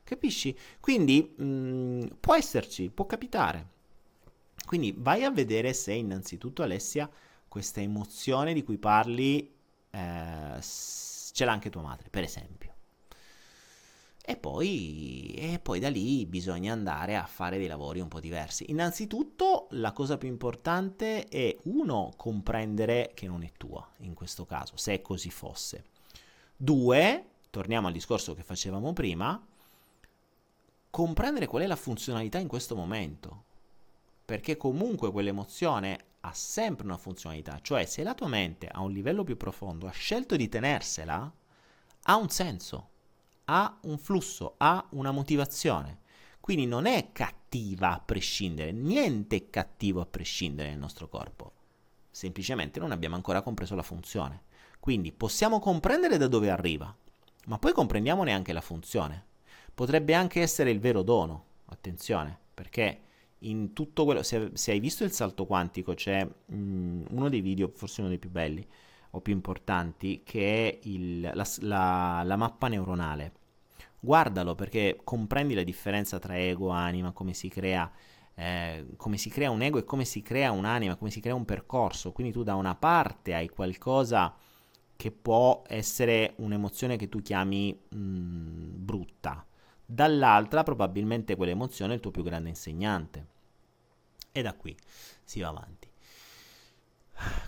capisci? 0.05 0.57
Quindi 0.79 1.33
mh, 1.35 1.43
mm, 1.43 2.01
può 2.21 2.33
esserci, 2.33 2.89
può 2.91 3.05
capitare. 3.05 3.71
Quindi 4.73 4.95
vai 4.97 5.23
a 5.23 5.29
vedere 5.29 5.71
se 5.71 5.93
innanzitutto 5.93 6.63
Alessia 6.63 7.07
questa 7.47 7.79
emozione 7.79 8.53
di 8.53 8.63
cui 8.63 8.79
parli 8.79 9.53
eh, 9.91 10.59
ce 10.59 11.45
l'ha 11.45 11.51
anche 11.51 11.69
tua 11.69 11.83
madre, 11.83 12.09
per 12.09 12.23
esempio. 12.23 12.73
E 14.25 14.35
poi, 14.35 15.35
e 15.37 15.59
poi 15.59 15.79
da 15.79 15.91
lì 15.91 16.25
bisogna 16.25 16.73
andare 16.73 17.15
a 17.15 17.27
fare 17.27 17.59
dei 17.59 17.67
lavori 17.67 17.99
un 17.99 18.07
po' 18.07 18.19
diversi. 18.19 18.71
Innanzitutto 18.71 19.67
la 19.73 19.91
cosa 19.91 20.17
più 20.17 20.27
importante 20.27 21.25
è 21.25 21.55
uno, 21.65 22.11
comprendere 22.17 23.11
che 23.13 23.27
non 23.27 23.43
è 23.43 23.51
tua 23.55 23.87
in 23.97 24.15
questo 24.15 24.43
caso, 24.43 24.75
se 24.75 25.03
così 25.03 25.29
fosse. 25.29 25.83
Due, 26.57 27.25
torniamo 27.51 27.85
al 27.85 27.93
discorso 27.93 28.33
che 28.33 28.41
facevamo 28.41 28.91
prima, 28.91 29.39
comprendere 30.89 31.45
qual 31.45 31.61
è 31.61 31.67
la 31.67 31.75
funzionalità 31.75 32.39
in 32.39 32.47
questo 32.47 32.75
momento 32.75 33.51
perché 34.25 34.57
comunque 34.57 35.11
quell'emozione 35.11 35.97
ha 36.21 36.33
sempre 36.33 36.85
una 36.85 36.97
funzionalità, 36.97 37.59
cioè 37.61 37.85
se 37.85 38.03
la 38.03 38.13
tua 38.13 38.27
mente 38.27 38.67
a 38.67 38.81
un 38.81 38.91
livello 38.91 39.23
più 39.23 39.35
profondo 39.35 39.87
ha 39.87 39.91
scelto 39.91 40.35
di 40.35 40.47
tenersela, 40.47 41.31
ha 42.03 42.15
un 42.15 42.29
senso, 42.29 42.89
ha 43.45 43.77
un 43.83 43.97
flusso, 43.97 44.55
ha 44.57 44.85
una 44.91 45.11
motivazione. 45.11 45.99
Quindi 46.39 46.65
non 46.65 46.85
è 46.85 47.11
cattiva 47.11 47.93
a 47.93 47.99
prescindere, 47.99 48.71
niente 48.71 49.35
è 49.35 49.49
cattivo 49.49 50.01
a 50.01 50.05
prescindere 50.05 50.69
nel 50.69 50.77
nostro 50.77 51.07
corpo. 51.07 51.53
Semplicemente 52.09 52.79
non 52.79 52.91
abbiamo 52.91 53.15
ancora 53.15 53.41
compreso 53.41 53.75
la 53.75 53.81
funzione. 53.81 54.43
Quindi 54.79 55.11
possiamo 55.13 55.59
comprendere 55.59 56.17
da 56.17 56.27
dove 56.27 56.49
arriva, 56.49 56.93
ma 57.45 57.57
poi 57.57 57.71
comprendiamo 57.71 58.23
neanche 58.23 58.53
la 58.53 58.61
funzione. 58.61 59.25
Potrebbe 59.73 60.13
anche 60.13 60.41
essere 60.41 60.71
il 60.71 60.79
vero 60.79 61.01
dono, 61.01 61.45
attenzione, 61.65 62.37
perché 62.53 63.01
in 63.49 63.73
tutto 63.73 64.05
quello, 64.05 64.23
se, 64.23 64.51
se 64.53 64.71
hai 64.71 64.79
visto 64.79 65.03
il 65.03 65.11
salto 65.11 65.45
quantico, 65.45 65.93
c'è 65.93 66.23
mh, 66.25 66.55
mm, 66.55 67.03
uno 67.11 67.29
dei 67.29 67.41
video, 67.41 67.71
forse 67.73 68.01
uno 68.01 68.09
dei 68.09 68.19
più 68.19 68.29
belli 68.29 68.65
o 69.11 69.21
più 69.21 69.33
importanti, 69.33 70.21
che 70.23 70.69
è 70.69 70.79
il, 70.83 71.21
la, 71.21 71.47
la, 71.59 72.21
la 72.23 72.35
mappa 72.35 72.67
neuronale. 72.67 73.33
Guardalo 73.99 74.55
perché 74.55 74.99
comprendi 75.03 75.53
la 75.53 75.63
differenza 75.63 76.19
tra 76.19 76.37
ego, 76.37 76.69
anima, 76.69 77.11
come 77.11 77.33
si 77.33 77.47
crea 77.47 77.91
eh, 78.35 78.87
come 78.97 79.17
si 79.17 79.29
crea 79.29 79.51
un 79.51 79.61
ego 79.61 79.77
e 79.77 79.83
come 79.83 80.05
si 80.05 80.21
crea 80.21 80.51
un'anima, 80.51 80.95
come 80.95 81.11
si 81.11 81.19
crea 81.19 81.35
un 81.35 81.45
percorso. 81.45 82.11
Quindi 82.11 82.33
tu 82.33 82.43
da 82.43 82.55
una 82.55 82.75
parte 82.75 83.33
hai 83.33 83.49
qualcosa 83.49 84.35
che 84.95 85.11
può 85.11 85.63
essere 85.67 86.33
un'emozione 86.37 86.97
che 86.97 87.09
tu 87.09 87.21
chiami 87.21 87.77
mh, 87.89 87.97
mm, 87.97 88.85
brutta, 88.85 89.45
dall'altra 89.85 90.63
probabilmente 90.63 91.35
quell'emozione 91.35 91.93
è 91.93 91.95
il 91.95 92.01
tuo 92.01 92.11
più 92.11 92.23
grande 92.23 92.49
insegnante. 92.49 93.27
E 94.35 94.41
da 94.41 94.55
qui 94.55 94.75
si 95.23 95.41
va 95.41 95.49
avanti. 95.49 95.87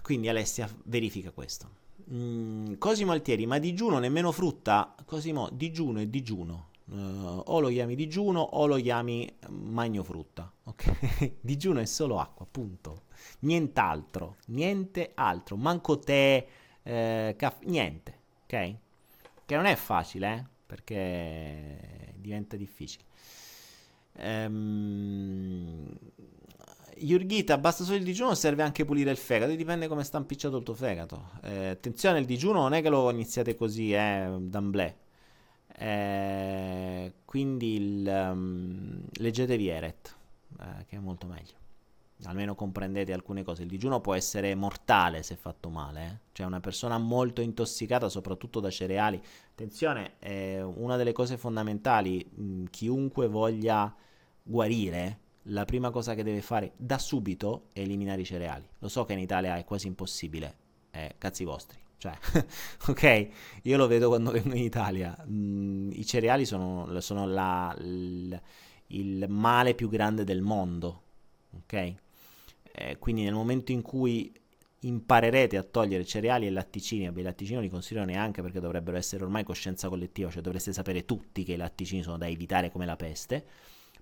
Quindi 0.04 0.30
Alessia 0.30 0.70
verifica 0.84 1.32
questo. 1.32 1.84
Mm, 2.12 2.76
Cosimo 2.76 3.12
Altieri, 3.12 3.48
ma 3.48 3.58
digiuno 3.58 3.98
nemmeno 3.98 4.32
frutta? 4.32 4.94
Cosimo, 5.04 5.50
digiuno 5.52 6.00
è 6.00 6.06
digiuno. 6.06 6.74
Uh, 6.86 7.42
o 7.46 7.60
lo 7.60 7.70
chiami 7.70 7.96
digiuno 7.96 8.40
o 8.40 8.68
lo 8.68 8.76
chiami 8.76 9.28
magno 9.50 10.04
frutta. 10.04 10.54
Ok? 10.66 11.38
digiuno 11.42 11.80
è 11.80 11.86
solo 11.86 12.20
acqua, 12.20 12.46
punto. 12.46 13.06
Nient'altro, 13.40 14.36
niente 14.50 15.12
altro. 15.16 15.56
Manco 15.56 15.98
tè, 15.98 16.46
eh, 16.84 17.34
caffè, 17.36 17.66
niente. 17.66 18.20
Ok? 18.44 18.76
Che 19.44 19.56
non 19.56 19.66
è 19.66 19.76
facile, 19.76 20.36
eh? 20.36 20.46
Perché 20.68 22.14
diventa 22.16 22.56
difficile. 22.56 23.06
Ehm 24.18 25.98
Yurghita, 26.98 27.58
basta 27.58 27.84
solo 27.84 27.98
il 27.98 28.04
digiuno 28.04 28.34
serve 28.36 28.64
anche 28.64 28.86
pulire 28.86 29.12
il 29.12 29.18
fegato? 29.18 29.54
Dipende 29.54 29.88
come 29.88 30.04
sta 30.04 30.18
impicciato 30.18 30.58
il 30.58 30.64
tuo 30.64 30.74
fegato. 30.74 31.32
Eh, 31.44 31.68
attenzione, 31.68 32.20
il 32.20 32.26
digiuno 32.26 32.62
non 32.62 32.74
è 32.74 32.82
che 32.82 32.90
lo 32.90 33.10
iniziate 33.12 33.56
così, 33.56 33.94
eh, 33.94 34.34
d'amblè. 34.40 34.96
Eh, 35.78 37.14
quindi 37.26 37.76
il, 37.76 38.08
um, 38.08 39.02
leggetevi 39.12 39.68
Eret, 39.68 40.16
eh, 40.62 40.86
che 40.86 40.96
è 40.96 41.00
molto 41.00 41.28
meglio. 41.28 41.64
Almeno 42.24 42.56
comprendete 42.56 43.12
alcune 43.12 43.44
cose. 43.44 43.64
Il 43.64 43.68
digiuno 43.68 44.00
può 44.00 44.14
essere 44.14 44.56
mortale 44.56 45.22
se 45.22 45.36
fatto 45.36 45.70
male. 45.70 46.06
Eh? 46.06 46.18
Cioè 46.32 46.46
una 46.46 46.62
persona 46.62 46.98
molto 46.98 47.42
intossicata, 47.42 48.08
soprattutto 48.08 48.62
da 48.62 48.70
cereali. 48.70 49.22
Attenzione, 49.52 50.14
una 50.64 50.96
delle 50.96 51.12
cose 51.12 51.36
fondamentali, 51.36 52.26
mh, 52.26 52.64
chiunque 52.70 53.28
voglia 53.28 53.94
guarire 54.42 55.24
la 55.50 55.66
prima 55.66 55.90
cosa 55.92 56.16
che 56.16 56.24
deve 56.24 56.42
fare 56.42 56.74
da 56.78 56.98
subito 56.98 57.68
è 57.74 57.82
eliminare 57.82 58.22
i 58.22 58.26
cereali. 58.26 58.68
Lo 58.80 58.88
so 58.88 59.06
che 59.06 59.14
in 59.14 59.20
Italia 59.20 59.58
è 59.58 59.66
quasi 59.66 59.88
impossibile, 59.88 60.56
eh, 60.92 61.16
cazzi 61.18 61.44
vostri. 61.44 61.78
Cioè, 61.98 62.14
ok, 62.88 63.28
io 63.64 63.78
lo 63.78 63.88
vedo 63.88 64.08
quando 64.08 64.32
vengo 64.32 64.56
in 64.56 64.64
Italia. 64.64 65.16
Mm, 65.28 65.92
I 65.92 66.06
cereali 66.06 66.46
sono, 66.46 67.00
sono 67.00 67.28
la, 67.28 67.76
il, 67.80 68.40
il, 68.88 69.26
male 69.30 69.76
più 69.76 69.90
grande 69.90 70.24
del 70.24 70.42
mondo, 70.42 71.02
ok? 71.52 71.94
Eh, 72.78 72.98
quindi 73.00 73.24
nel 73.24 73.34
momento 73.34 73.72
in 73.72 73.82
cui 73.82 74.34
imparerete 74.82 75.58
a 75.58 75.64
togliere 75.64 76.06
cereali 76.06 76.46
e 76.46 76.52
latticini, 76.52 77.06
vabbè 77.06 77.20
i 77.22 77.24
latticini 77.24 77.56
non 77.56 77.64
li 77.64 77.72
considero 77.72 78.06
neanche 78.06 78.42
perché 78.42 78.60
dovrebbero 78.60 78.98
essere 78.98 79.24
ormai 79.24 79.44
coscienza 79.44 79.90
collettiva, 79.90 80.30
cioè 80.30 80.42
dovreste 80.42 80.74
sapere 80.74 81.06
tutti 81.06 81.44
che 81.44 81.54
i 81.54 81.58
latticini 81.58 82.04
sono 82.04 82.18
da 82.18 82.28
evitare 82.28 82.70
come 82.72 82.86
la 82.86 82.96
peste 82.96 83.46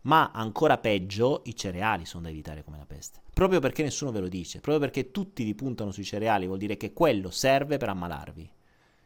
ma 0.04 0.32
ancora 0.34 0.78
peggio 0.78 1.42
i 1.46 1.56
cereali 1.56 2.06
sono 2.06 2.24
da 2.24 2.30
evitare 2.30 2.64
come 2.64 2.78
la 2.78 2.86
peste. 2.86 3.22
Proprio 3.34 3.60
perché 3.60 3.84
nessuno 3.84 4.12
ve 4.12 4.20
lo 4.20 4.28
dice, 4.28 4.60
proprio 4.60 4.80
perché 4.80 5.12
tutti 5.12 5.44
vi 5.44 5.56
puntano 5.56 5.92
sui 5.92 6.04
cereali, 6.04 6.46
vuol 6.46 6.60
dire 6.60 6.78
che 6.78 6.94
quello 6.94 7.30
serve 7.30 7.78
per 7.78 7.90
ammalarvi. 7.90 8.52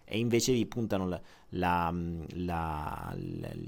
E 0.10 0.20
invece 0.20 0.54
vi 0.54 0.66
puntano 0.66 1.08
la, 1.08 1.22
la, 1.50 1.93
la, 2.36 3.16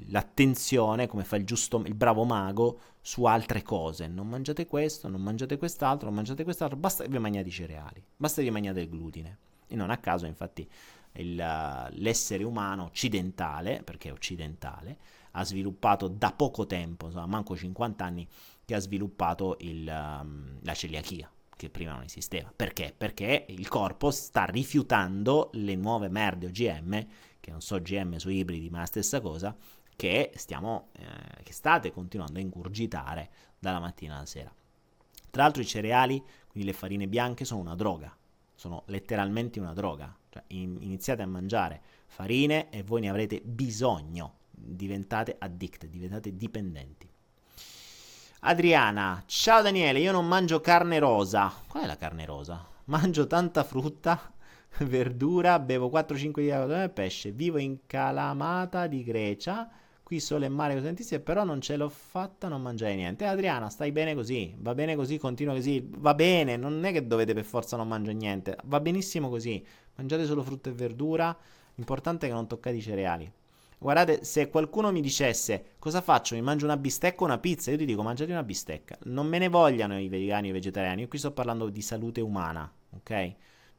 l'attenzione, 0.08 1.08
come 1.08 1.26
fa 1.26 1.36
il 1.36 1.44
giusto, 1.44 1.84
il 1.86 1.94
bravo 1.96 2.24
mago, 2.24 2.80
su 3.02 3.26
altre 3.26 3.62
cose. 3.62 4.08
Non 4.08 4.28
mangiate 4.28 4.66
questo, 4.66 5.10
non 5.10 5.22
mangiate 5.22 5.58
quest'altro, 5.58 6.08
non 6.08 6.16
mangiate 6.16 6.46
quest'altro, 6.46 6.78
basta 6.78 7.04
che 7.04 7.10
vi 7.10 7.20
mangiate 7.20 7.50
i 7.50 7.52
cereali, 7.52 8.02
basta 8.16 8.42
che 8.42 8.48
vi 8.48 8.54
mangiate 8.54 8.80
il 8.80 8.90
glutine. 8.90 9.38
E 9.68 9.76
non 9.76 9.90
a 9.90 9.98
caso, 9.98 10.26
infatti, 10.26 10.68
il, 11.14 11.90
l'essere 11.92 12.44
umano 12.44 12.86
occidentale, 12.86 13.82
perché 13.84 14.10
è 14.10 14.12
occidentale, 14.14 14.98
ha 15.32 15.44
sviluppato 15.44 16.08
da 16.08 16.32
poco 16.32 16.66
tempo, 16.66 17.08
insomma, 17.08 17.26
manco 17.26 17.56
50 17.56 18.04
anni, 18.04 18.28
che 18.66 18.76
ha 18.76 18.80
sviluppato 18.80 19.58
il, 19.62 19.88
um, 19.88 20.60
la 20.62 20.74
celiachia, 20.74 21.32
che 21.56 21.70
prima 21.70 21.94
non 21.94 22.04
esisteva. 22.04 22.52
Perché? 22.56 22.94
Perché 22.96 23.46
il 23.50 23.68
corpo 23.68 24.12
sta 24.12 24.46
rifiutando 24.46 25.50
le 25.54 25.76
nuove 25.76 26.10
merde 26.10 26.48
OGM, 26.48 27.08
che 27.40 27.52
non 27.52 27.62
so 27.62 27.82
GM 27.82 28.18
su 28.18 28.30
ibridi, 28.30 28.70
ma 28.70 28.80
la 28.80 28.86
stessa 28.86 29.22
cosa, 29.22 29.56
che, 29.96 30.32
stiamo, 30.36 30.90
eh, 30.94 31.44
che 31.44 31.52
state 31.52 31.92
continuando 31.92 32.40
a 32.40 32.42
ingurgitare 32.42 33.30
dalla 33.60 33.80
mattina 33.80 34.16
alla 34.16 34.26
sera. 34.26 34.54
Tra 35.30 35.44
l'altro 35.44 35.62
i 35.62 35.66
cereali 35.66 36.24
Quindi 36.48 36.70
le 36.70 36.76
farine 36.76 37.08
bianche 37.08 37.46
sono 37.46 37.62
una 37.62 37.76
droga, 37.76 38.16
sono 38.56 38.84
letteralmente 38.88 39.60
una 39.60 39.74
droga. 39.74 40.16
Cioè, 40.30 40.44
in, 40.48 40.78
iniziate 40.82 41.22
a 41.22 41.28
mangiare 41.28 41.82
farine 42.08 42.70
e 42.70 42.82
voi 42.84 43.02
ne 43.02 43.10
avrete 43.10 43.40
bisogno, 43.42 44.39
diventate 44.62 45.36
addicted, 45.38 45.90
diventate 45.90 46.36
dipendenti. 46.36 47.10
Adriana, 48.42 49.22
ciao 49.26 49.62
Daniele, 49.62 50.00
io 50.00 50.14
non 50.14 50.26
mangio 50.26 50.62
carne 50.62 50.98
rosa. 50.98 51.52
Qual 51.68 51.84
è 51.84 51.86
la 51.86 51.98
carne 51.98 52.26
rosa? 52.26 52.66
Mangio 52.86 53.28
tanta 53.28 53.66
frutta, 53.66 54.32
verdura, 54.80 55.60
bevo 55.60 55.90
4-5 55.90 56.40
di 56.40 56.50
acqua 56.50 56.84
e 56.84 56.90
pesce. 56.90 57.32
Vivo 57.32 57.58
in 57.58 57.80
Calamata 57.86 58.88
di 58.88 59.04
Grecia. 59.04 59.70
Qui 60.02 60.22
sole 60.22 60.46
e 60.46 60.50
mare 60.50 60.74
cosentissime, 60.74 61.20
però 61.20 61.44
non 61.44 61.60
ce 61.60 61.76
l'ho 61.76 61.90
fatta, 61.90 62.48
non 62.48 62.62
mangiare 62.62 62.96
niente. 62.96 63.26
Eh, 63.26 63.28
Adriana, 63.28 63.70
stai 63.70 63.92
bene 63.92 64.16
così, 64.16 64.56
va 64.58 64.74
bene 64.74 64.96
così, 64.96 65.18
continua 65.18 65.54
così, 65.54 65.88
va 65.98 66.16
bene, 66.16 66.56
non 66.56 66.84
è 66.84 66.92
che 66.94 67.06
dovete 67.06 67.34
per 67.34 67.44
forza 67.44 67.76
non 67.76 67.90
mangiare 67.90 68.16
niente, 68.16 68.58
va 68.64 68.80
benissimo 68.80 69.30
così. 69.30 69.64
Mangiate 69.96 70.26
solo 70.26 70.44
frutta 70.44 70.70
e 70.70 70.74
verdura, 70.74 71.38
l'importante 71.76 72.26
è 72.26 72.30
che 72.30 72.36
non 72.36 72.48
toccate 72.48 72.78
i 72.78 72.82
cereali. 72.82 73.32
Guardate, 73.82 74.26
se 74.26 74.50
qualcuno 74.50 74.92
mi 74.92 75.00
dicesse 75.00 75.76
cosa 75.80 76.02
faccio, 76.02 76.36
mi 76.36 76.42
mangio 76.42 76.66
una 76.66 76.76
bistecca 76.76 77.22
o 77.22 77.26
una 77.26 77.38
pizza, 77.38 77.72
io 77.72 77.78
ti 77.78 77.86
dico 77.86 78.04
mangiati 78.04 78.30
una 78.30 78.44
bistecca. 78.44 78.98
Non 79.04 79.26
me 79.26 79.38
ne 79.38 79.48
vogliano 79.48 79.98
i 79.98 80.10
vegani 80.10 80.48
o 80.48 80.50
i 80.50 80.54
vegetariani, 80.54 81.04
io 81.04 81.08
qui 81.08 81.18
sto 81.18 81.32
parlando 81.32 81.70
di 81.70 81.82
salute 81.82 82.20
umana, 82.20 82.70
ok? 82.98 83.36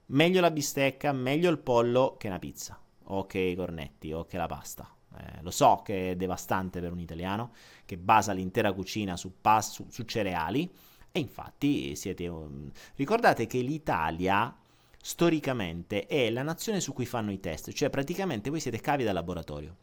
Meglio 0.07 0.41
la 0.41 0.51
bistecca, 0.51 1.13
meglio 1.13 1.51
il 1.51 1.59
pollo 1.59 2.17
che 2.19 2.29
una 2.29 2.39
pizza, 2.39 2.81
o 3.05 3.27
che 3.27 3.41
i 3.41 3.55
cornetti, 3.55 4.11
o 4.15 4.25
che 4.25 4.39
la 4.39 4.47
pasta. 4.47 4.91
Eh, 5.19 5.43
lo 5.43 5.51
so 5.51 5.83
che 5.85 6.13
è 6.13 6.17
devastante 6.17 6.81
per 6.81 6.93
un 6.93 7.01
italiano 7.01 7.53
che 7.85 7.99
basa 7.99 8.33
l'intera 8.33 8.73
cucina 8.73 9.19
su, 9.19 9.35
pas- 9.43 9.71
su, 9.71 9.87
su 9.91 10.05
cereali, 10.05 10.73
e 11.13 11.21
infatti 11.21 11.95
siete... 11.95 12.27
Um... 12.27 12.71
Ricordate 12.97 13.47
che 13.47 13.61
l'Italia 13.61 14.57
storicamente 14.99 16.07
è 16.07 16.31
la 16.31 16.43
nazione 16.43 16.81
su 16.81 16.95
cui 16.95 17.05
fanno 17.05 17.33
i 17.33 17.39
test, 17.39 17.71
cioè 17.73 17.91
praticamente 17.91 18.49
voi 18.49 18.61
siete 18.61 18.81
cavi 18.81 19.05
da 19.05 19.13
laboratorio 19.13 19.77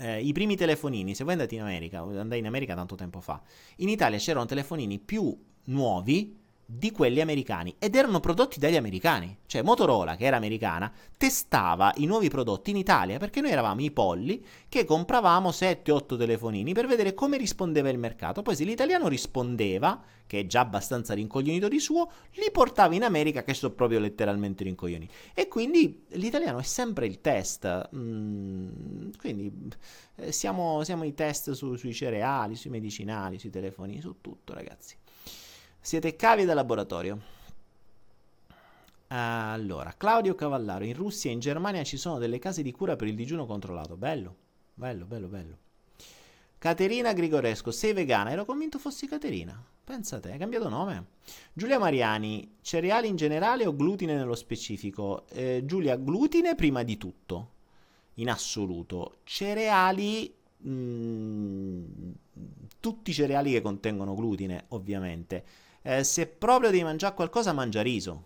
eh, 0.00 0.20
i 0.20 0.32
primi 0.32 0.56
telefonini, 0.56 1.14
se 1.14 1.24
voi 1.24 1.34
andate 1.34 1.54
in 1.54 1.60
America, 1.60 2.00
andai 2.00 2.38
in 2.38 2.46
America 2.46 2.74
tanto 2.74 2.94
tempo 2.94 3.20
fa, 3.20 3.40
in 3.76 3.88
Italia 3.88 4.18
c'erano 4.18 4.46
telefonini 4.46 4.98
più 4.98 5.36
nuovi 5.64 6.39
di 6.72 6.92
quelli 6.92 7.20
americani 7.20 7.74
ed 7.80 7.96
erano 7.96 8.20
prodotti 8.20 8.60
dagli 8.60 8.76
americani. 8.76 9.38
Cioè 9.46 9.62
Motorola, 9.62 10.14
che 10.14 10.24
era 10.24 10.36
americana, 10.36 10.92
testava 11.16 11.92
i 11.96 12.06
nuovi 12.06 12.28
prodotti 12.28 12.70
in 12.70 12.76
Italia 12.76 13.18
perché 13.18 13.40
noi 13.40 13.50
eravamo 13.50 13.80
i 13.80 13.90
polli 13.90 14.44
che 14.68 14.84
compravamo 14.84 15.48
7-8 15.48 16.16
telefonini 16.16 16.72
per 16.72 16.86
vedere 16.86 17.12
come 17.12 17.38
rispondeva 17.38 17.88
il 17.88 17.98
mercato. 17.98 18.42
Poi 18.42 18.54
se 18.54 18.62
l'italiano 18.62 19.08
rispondeva, 19.08 20.00
che 20.26 20.40
è 20.40 20.46
già 20.46 20.60
abbastanza 20.60 21.12
rincoglionito 21.12 21.66
di 21.66 21.80
suo, 21.80 22.08
li 22.34 22.50
portava 22.52 22.94
in 22.94 23.02
America 23.02 23.42
che 23.42 23.52
sono 23.52 23.74
proprio 23.74 23.98
letteralmente 23.98 24.62
rincoglioniti. 24.62 25.12
E 25.34 25.48
quindi 25.48 26.04
l'italiano 26.10 26.60
è 26.60 26.62
sempre 26.62 27.06
il 27.06 27.20
test. 27.20 27.88
Mm, 27.96 29.10
quindi 29.18 29.52
eh, 30.14 30.30
siamo, 30.30 30.84
siamo, 30.84 31.02
i 31.02 31.14
test 31.14 31.50
su, 31.50 31.74
sui 31.74 31.92
cereali, 31.92 32.54
sui 32.54 32.70
medicinali, 32.70 33.40
sui 33.40 33.50
telefonini, 33.50 34.00
su 34.00 34.20
tutto 34.20 34.54
ragazzi. 34.54 34.96
Siete 35.82 36.14
cavi 36.14 36.44
da 36.44 36.52
laboratorio. 36.52 37.18
Allora, 39.08 39.94
Claudio 39.96 40.34
Cavallaro, 40.34 40.84
in 40.84 40.94
Russia 40.94 41.30
e 41.30 41.32
in 41.32 41.40
Germania 41.40 41.82
ci 41.84 41.96
sono 41.96 42.18
delle 42.18 42.38
case 42.38 42.62
di 42.62 42.70
cura 42.70 42.96
per 42.96 43.08
il 43.08 43.14
digiuno 43.14 43.46
controllato. 43.46 43.96
Bello, 43.96 44.36
bello, 44.74 45.06
bello, 45.06 45.26
bello. 45.26 45.58
Caterina 46.58 47.14
Grigoresco, 47.14 47.70
sei 47.70 47.94
vegana? 47.94 48.30
Ero 48.30 48.44
convinto 48.44 48.78
fossi 48.78 49.08
Caterina. 49.08 49.60
Pensate, 49.82 50.30
hai 50.30 50.38
cambiato 50.38 50.68
nome. 50.68 51.06
Giulia 51.54 51.78
Mariani, 51.78 52.56
cereali 52.60 53.08
in 53.08 53.16
generale 53.16 53.66
o 53.66 53.74
glutine 53.74 54.14
nello 54.14 54.34
specifico? 54.34 55.26
Eh, 55.30 55.62
Giulia, 55.64 55.96
glutine 55.96 56.54
prima 56.54 56.82
di 56.82 56.98
tutto, 56.98 57.52
in 58.16 58.28
assoluto. 58.28 59.20
Cereali 59.24 60.32
mh, 60.58 60.70
mm, 60.70 61.84
tutti 62.78 63.10
i 63.10 63.14
cereali 63.14 63.52
che 63.52 63.62
contengono 63.62 64.14
glutine, 64.14 64.66
ovviamente. 64.68 65.44
Eh, 65.82 66.04
se 66.04 66.26
proprio 66.26 66.70
devi 66.70 66.82
mangiare 66.82 67.14
qualcosa, 67.14 67.52
mangia 67.52 67.82
riso. 67.82 68.24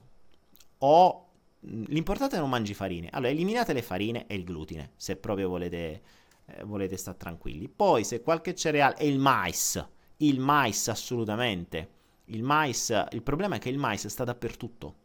O 0.79 1.29
mm, 1.67 1.85
l'importante 1.89 2.37
è 2.37 2.39
non 2.39 2.49
mangi 2.51 2.75
farine. 2.75 3.09
Allora, 3.13 3.31
eliminate 3.31 3.73
le 3.73 3.83
farine 3.83 4.27
e 4.27 4.35
il 4.35 4.45
glutine, 4.45 4.93
se 4.97 5.17
proprio 5.17 5.49
volete, 5.49 6.03
eh, 6.47 6.65
volete 6.65 6.97
stare 6.97 7.17
tranquilli. 7.17 7.69
Poi, 7.69 8.05
se 8.05 8.23
qualche 8.23 8.55
cereale 8.55 8.97
e 8.97 9.09
il 9.09 9.19
mais, 9.19 9.85
il 10.19 10.41
mais 10.41 10.89
assolutamente. 10.89 11.91
Il 12.27 12.43
mais, 12.43 13.07
il 13.11 13.23
problema 13.23 13.57
è 13.57 13.59
che 13.59 13.69
il 13.69 13.79
mais 13.79 14.07
sta 14.07 14.25
dappertutto. 14.25 15.03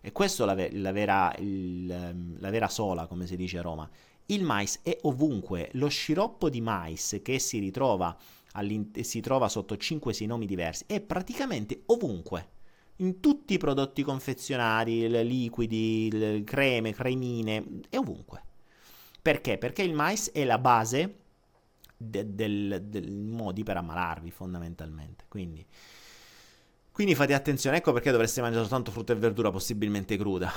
E 0.00 0.12
questo 0.12 0.44
è 0.44 0.46
la, 0.46 0.68
la, 0.70 0.92
vera, 0.92 1.34
il, 1.38 1.90
ehm, 1.90 2.36
la 2.40 2.50
vera 2.50 2.68
sola, 2.68 3.06
come 3.06 3.26
si 3.26 3.36
dice 3.36 3.58
a 3.58 3.62
Roma. 3.62 3.88
Il 4.26 4.42
mais 4.42 4.80
è 4.82 4.96
ovunque. 5.02 5.68
Lo 5.72 5.88
sciroppo 5.88 6.48
di 6.48 6.60
mais 6.60 7.20
che 7.22 7.38
si 7.38 7.58
ritrova 7.58 8.16
si 9.00 9.20
trova 9.20 9.48
sotto 9.48 9.74
5-6 9.74 10.26
nomi 10.26 10.46
diversi, 10.46 10.84
è 10.86 11.00
praticamente 11.00 11.82
ovunque. 11.86 12.54
In 12.96 13.20
tutti 13.20 13.54
i 13.54 13.58
prodotti 13.58 14.02
confezionari, 14.02 15.08
liquidi, 15.26 16.42
creme, 16.44 16.92
cremine, 16.92 17.80
è 17.90 17.98
ovunque. 17.98 18.42
Perché? 19.20 19.58
Perché 19.58 19.82
il 19.82 19.92
mais 19.92 20.30
è 20.30 20.44
la 20.44 20.58
base 20.58 21.16
de- 21.96 22.34
del, 22.34 22.84
del 22.86 23.10
modi 23.10 23.62
per 23.62 23.76
ammalarvi, 23.76 24.30
fondamentalmente. 24.30 25.24
Quindi, 25.28 25.64
quindi 26.92 27.14
fate 27.14 27.34
attenzione, 27.34 27.78
ecco 27.78 27.92
perché 27.92 28.10
dovreste 28.10 28.40
mangiare 28.40 28.62
soltanto 28.62 28.90
frutta 28.90 29.12
e 29.12 29.16
verdura, 29.16 29.50
possibilmente 29.50 30.16
cruda. 30.16 30.50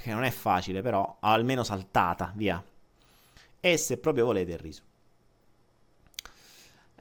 Che 0.00 0.10
non 0.12 0.24
è 0.24 0.30
facile, 0.30 0.82
però 0.82 1.18
almeno 1.20 1.64
saltata, 1.64 2.32
via. 2.34 2.62
E 3.60 3.76
se 3.76 3.98
proprio 3.98 4.26
volete 4.26 4.52
il 4.52 4.58
riso. 4.58 4.82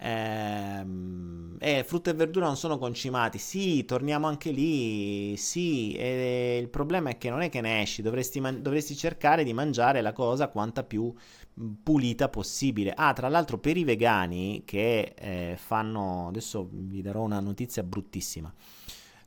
Ehm, 0.06 1.56
eh, 1.60 1.84
frutta 1.86 2.10
e 2.12 2.14
verdura 2.14 2.46
non 2.48 2.58
sono 2.58 2.78
concimati. 2.78 3.38
Sì, 3.38 3.86
torniamo 3.86 4.28
anche 4.28 4.52
lì. 4.52 5.36
Sì, 5.38 5.94
e 5.96 6.58
il 6.62 6.68
problema 6.70 7.10
è 7.12 7.18
che 7.18 7.30
non 7.30 7.42
è 7.42 7.50
che 7.50 7.62
ne 7.62 7.82
esci, 7.82 8.02
dovresti, 8.02 8.40
man- 8.42 8.62
dovresti 8.62 8.96
cercare 8.96 9.44
di 9.44 9.54
mangiare 9.54 10.02
la 10.02 10.12
cosa 10.14 10.50
quanta 10.50 10.84
più 10.84 11.14
pulita 11.84 12.28
possibile. 12.30 12.94
Ah, 12.96 13.14
tra 13.14 13.30
l'altro, 13.30 13.58
per 13.60 13.78
i 13.78 13.84
vegani 13.84 14.64
che 14.66 15.14
eh, 15.18 15.56
fanno. 15.58 16.28
Adesso 16.28 16.68
vi 16.72 17.02
darò 17.02 17.22
una 17.22 17.40
notizia 17.40 17.84
bruttissima. 17.84 18.54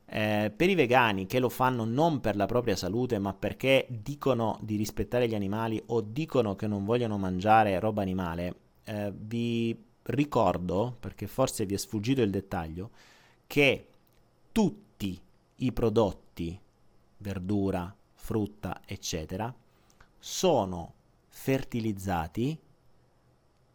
Eh, 0.08 0.52
per 0.54 0.70
i 0.70 0.74
vegani 0.76 1.26
che 1.26 1.40
lo 1.40 1.48
fanno 1.48 1.84
non 1.84 2.20
per 2.20 2.36
la 2.36 2.46
propria 2.46 2.76
salute, 2.76 3.18
ma 3.18 3.34
perché 3.34 3.86
dicono 3.88 4.58
di 4.62 4.76
rispettare 4.76 5.26
gli 5.28 5.34
animali 5.34 5.82
o 5.86 6.00
dicono 6.00 6.54
che 6.54 6.66
non 6.68 6.84
vogliono 6.84 7.18
mangiare 7.18 7.78
roba 7.80 8.02
animale, 8.02 8.54
eh, 8.84 9.12
vi 9.16 9.76
ricordo, 10.06 10.96
perché 10.98 11.26
forse 11.26 11.66
vi 11.66 11.74
è 11.74 11.78
sfuggito 11.78 12.22
il 12.22 12.30
dettaglio, 12.30 12.90
che 13.46 13.88
tutti 14.52 15.20
i 15.56 15.72
prodotti, 15.72 16.58
verdura, 17.18 17.94
frutta, 18.14 18.82
eccetera, 18.84 19.54
sono 20.18 20.94
fertilizzati 21.28 22.58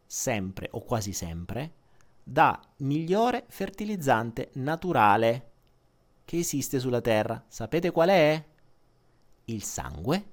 sempre 0.05 0.67
o 0.71 0.81
quasi 0.81 1.13
sempre 1.13 1.79
da 2.23 2.59
migliore 2.77 3.45
fertilizzante 3.47 4.49
naturale 4.53 5.49
che 6.25 6.37
esiste 6.37 6.79
sulla 6.79 7.01
Terra. 7.01 7.43
Sapete 7.47 7.91
qual 7.91 8.09
è? 8.09 8.45
Il 9.45 9.63
sangue 9.63 10.25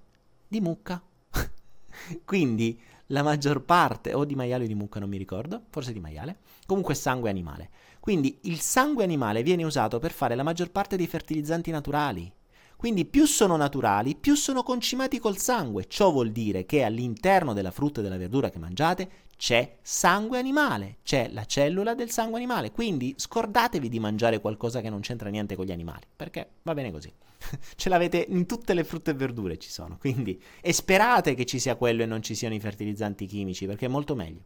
di 0.47 0.61
mucca. 0.61 1.03
Quindi 2.25 2.81
la 3.09 3.23
maggior 3.23 3.63
parte, 3.63 4.15
o 4.15 4.25
di 4.25 4.35
maiale 4.35 4.65
o 4.65 4.67
di 4.67 4.75
mucca, 4.75 5.01
non 5.01 5.09
mi 5.09 5.17
ricordo, 5.17 5.63
forse 5.71 5.93
di 5.93 6.01
maiale, 6.01 6.39
comunque 6.67 6.95
sangue 6.95 7.31
animale. 7.31 7.71
Quindi 8.01 8.39
il 8.43 8.61
sangue 8.61 9.05
animale 9.05 9.43
viene 9.43 9.65
usato 9.65 9.99
per 9.99 10.13
fare 10.13 10.35
la 10.35 10.43
maggior 10.43 10.71
parte 10.71 10.97
dei 10.97 11.07
fertilizzanti 11.07 11.71
naturali. 11.71 12.33
Quindi 12.77 13.07
più 13.07 13.27
sono 13.27 13.57
naturali, 13.57 14.15
più 14.15 14.37
sono 14.37 14.63
concimati 14.63 15.19
col 15.19 15.37
sangue. 15.37 15.89
Ciò 15.89 16.13
vuol 16.13 16.31
dire 16.31 16.65
che 16.65 16.85
all'interno 16.85 17.53
della 17.53 17.73
frutta 17.73 18.01
e 18.01 18.03
della 18.05 18.17
verdura 18.17 18.51
che 18.51 18.61
mangiate 18.61 19.11
c'è 19.37 19.79
sangue 19.83 20.39
animale, 20.39 20.99
c'è 21.03 21.29
la 21.33 21.45
cellula 21.45 21.95
del 21.95 22.11
sangue 22.11 22.39
animale. 22.39 22.71
Quindi 22.71 23.15
scordatevi 23.17 23.89
di 23.89 23.99
mangiare 23.99 24.41
qualcosa 24.41 24.81
che 24.81 24.91
non 24.91 25.01
c'entra 25.01 25.29
niente 25.29 25.57
con 25.57 25.65
gli 25.65 25.73
animali, 25.73 26.07
perché 26.15 26.51
va 26.63 26.75
bene 26.75 26.93
così. 26.93 27.13
Ce 27.77 27.89
l'avete 27.89 28.25
in 28.29 28.47
tutte 28.47 28.75
le 28.75 28.85
frutte 28.85 29.13
e 29.13 29.15
verdure 29.15 29.59
ci 29.59 29.71
sono, 29.71 29.97
quindi 29.99 30.41
e 30.61 30.73
sperate 30.73 31.35
che 31.35 31.47
ci 31.47 31.59
sia 31.59 31.77
quello 31.77 32.03
e 32.03 32.07
non 32.07 32.23
ci 32.23 32.35
siano 32.35 32.55
i 32.55 32.61
fertilizzanti 32.61 33.27
chimici, 33.27 33.67
perché 33.67 33.87
è 33.87 33.89
molto 33.89 34.15
meglio. 34.15 34.43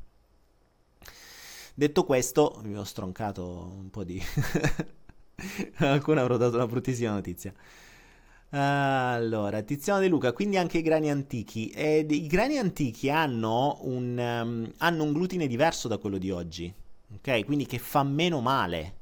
Detto 1.74 2.04
questo, 2.04 2.60
vi 2.64 2.76
ho 2.76 2.84
stroncato 2.84 3.72
un 3.74 3.90
po' 3.90 4.04
di... 4.04 4.22
Qualcuno 5.76 6.20
avrà 6.20 6.36
dato 6.36 6.56
una 6.56 6.66
bruttissima 6.66 7.12
notizia. 7.12 7.52
Allora, 8.54 9.62
Tiziano 9.62 9.98
De 9.98 10.08
Luca, 10.08 10.32
quindi 10.32 10.58
anche 10.58 10.78
i 10.78 10.82
grani 10.82 11.10
antichi. 11.10 11.70
Eh, 11.70 12.06
I 12.06 12.26
grani 12.26 12.58
antichi 12.58 13.08
hanno 13.08 13.78
un, 13.82 14.18
um, 14.18 14.70
hanno 14.76 15.02
un, 15.04 15.12
glutine 15.12 15.46
diverso 15.46 15.88
da 15.88 15.96
quello 15.96 16.18
di 16.18 16.30
oggi, 16.30 16.72
ok? 17.14 17.46
Quindi 17.46 17.64
che 17.64 17.78
fa 17.78 18.02
meno 18.02 18.40
male. 18.40 18.96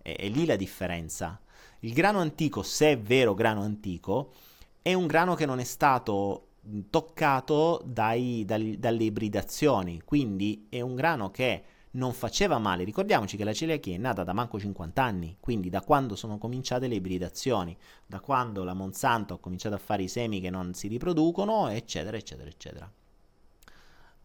È, 0.00 0.14
è 0.14 0.28
lì 0.28 0.46
la 0.46 0.54
differenza. 0.54 1.40
Il 1.84 1.92
grano 1.92 2.20
antico, 2.20 2.62
se 2.62 2.92
è 2.92 2.98
vero 2.98 3.34
grano 3.34 3.60
antico, 3.60 4.32
è 4.80 4.94
un 4.94 5.06
grano 5.06 5.34
che 5.34 5.44
non 5.44 5.58
è 5.58 5.64
stato 5.64 6.52
toccato 6.88 7.82
dai, 7.84 8.44
dal, 8.46 8.76
dalle 8.78 9.04
ibridazioni, 9.04 10.00
quindi 10.02 10.66
è 10.70 10.80
un 10.80 10.94
grano 10.94 11.30
che 11.30 11.62
non 11.90 12.14
faceva 12.14 12.58
male. 12.58 12.84
Ricordiamoci 12.84 13.36
che 13.36 13.44
la 13.44 13.52
celiachia 13.52 13.96
è 13.96 13.98
nata 13.98 14.24
da 14.24 14.32
manco 14.32 14.58
50 14.58 15.02
anni, 15.02 15.36
quindi 15.38 15.68
da 15.68 15.82
quando 15.82 16.16
sono 16.16 16.38
cominciate 16.38 16.88
le 16.88 16.94
ibridazioni, 16.94 17.76
da 18.06 18.18
quando 18.20 18.64
la 18.64 18.72
Monsanto 18.72 19.34
ha 19.34 19.38
cominciato 19.38 19.74
a 19.74 19.78
fare 19.78 20.04
i 20.04 20.08
semi 20.08 20.40
che 20.40 20.48
non 20.48 20.72
si 20.72 20.88
riproducono, 20.88 21.68
eccetera, 21.68 22.16
eccetera, 22.16 22.48
eccetera. 22.48 22.90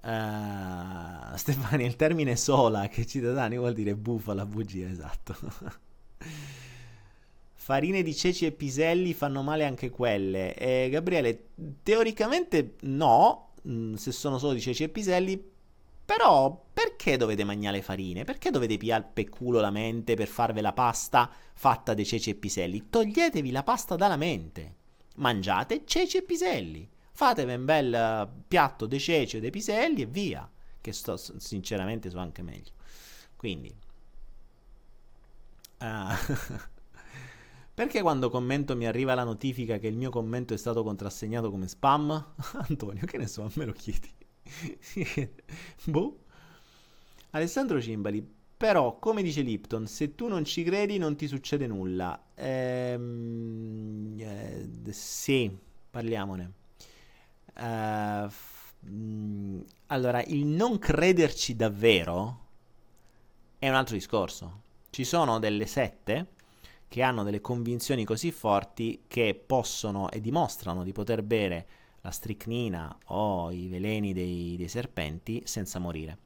Uh, 0.02 1.36
Stefani, 1.36 1.84
il 1.84 1.98
termine 1.98 2.38
sola 2.38 2.88
che 2.88 3.06
ci 3.06 3.20
da 3.20 3.34
Dani 3.34 3.58
vuol 3.58 3.74
dire 3.74 3.98
bufala, 3.98 4.46
bugia, 4.46 4.88
esatto. 4.88 5.36
Farine 7.70 8.02
di 8.02 8.16
ceci 8.16 8.48
e 8.48 8.52
piselli 8.52 9.14
fanno 9.14 9.44
male 9.44 9.64
anche 9.64 9.92
quelle. 9.92 10.56
Eh, 10.56 10.90
Gabriele, 10.90 11.50
teoricamente 11.84 12.78
no, 12.80 13.52
mm, 13.68 13.94
se 13.94 14.12
sono 14.12 14.40
solo 14.40 14.54
di 14.54 14.60
ceci 14.60 14.86
e 14.86 14.90
piselli, 14.90 15.40
però 16.04 16.66
perché 16.74 17.16
dovete 17.16 17.44
mangiare 17.44 17.84
farine? 17.84 18.24
Perché 18.24 18.50
dovete 18.50 18.76
pigliare 18.78 19.08
per 19.14 19.30
culo 19.30 19.60
la 19.60 19.70
mente 19.70 20.16
per 20.16 20.28
farvi 20.28 20.62
la 20.62 20.74
pasta 20.74 21.30
fatta 21.54 21.94
di 21.94 22.04
ceci 22.08 22.32
e 22.32 22.34
piselli? 22.34 22.90
Toglietevi 22.90 23.52
la 23.52 23.62
pasta 23.62 23.96
dalla 23.96 24.18
mente. 24.18 24.76
Mangiate 25.18 25.84
ceci 25.86 26.18
e 26.18 26.24
piselli. 26.24 26.90
Fatevi 27.12 27.54
un 27.54 27.66
bel 27.66 28.30
piatto 28.48 28.88
di 28.88 29.00
ceci 29.00 29.38
e 29.38 29.42
dei 29.42 29.52
piselli 29.52 30.02
e 30.02 30.08
via. 30.08 30.50
Che 30.82 30.92
sto, 30.92 31.18
sinceramente 31.18 32.10
so 32.10 32.18
anche 32.18 32.42
meglio. 32.42 32.72
Quindi... 33.36 33.72
Uh, 35.78 36.68
perché 37.80 38.02
quando 38.02 38.30
commento 38.30 38.76
mi 38.76 38.88
arriva 38.88 39.14
la 39.14 39.24
notifica 39.24 39.78
che 39.78 39.88
il 39.88 39.96
mio 39.96 40.10
commento 40.10 40.54
è 40.54 40.58
stato 40.58 40.84
contrassegnato 40.84 41.50
come 41.50 41.70
spam? 41.70 42.34
Antonio, 42.68 43.06
che 43.06 43.18
ne 43.18 43.26
so, 43.26 43.50
me 43.54 43.64
lo 43.64 43.72
chiedi. 43.72 44.12
boh. 45.86 46.20
Alessandro 47.30 47.80
Cimbali, 47.80 48.22
però, 48.58 49.00
come 49.00 49.22
dice 49.22 49.44
Lipton, 49.44 49.88
se 49.88 50.14
tu 50.14 50.28
non 50.28 50.44
ci 50.44 50.64
credi 50.64 50.98
non 50.98 51.16
ti 51.16 51.26
succede 51.26 51.68
nulla. 51.68 52.22
Ehm, 52.36 54.14
eh, 54.18 54.92
sì, 54.92 55.58
parliamone. 55.90 56.52
Uh, 57.56 58.28
f- 58.28 58.74
mh, 58.82 59.64
allora, 59.86 60.22
il 60.24 60.46
non 60.46 60.80
crederci 60.80 61.56
davvero 61.56 62.48
è 63.58 63.70
un 63.70 63.76
altro 63.76 63.96
discorso. 63.96 64.64
Ci 64.90 65.06
sono 65.06 65.40
delle 65.40 65.66
sette 65.66 66.36
che 66.90 67.04
hanno 67.04 67.24
delle 67.24 67.40
convinzioni 67.40 68.04
così 68.04 68.32
forti 68.32 69.04
che 69.08 69.42
possono 69.46 70.10
e 70.10 70.20
dimostrano 70.20 70.84
di 70.84 70.92
poter 70.92 71.22
bere 71.22 71.68
la 72.02 72.10
stricnina 72.10 72.98
o 73.06 73.52
i 73.52 73.68
veleni 73.68 74.12
dei, 74.12 74.56
dei 74.58 74.68
serpenti 74.68 75.44
senza 75.46 75.78
morire. 75.78 76.18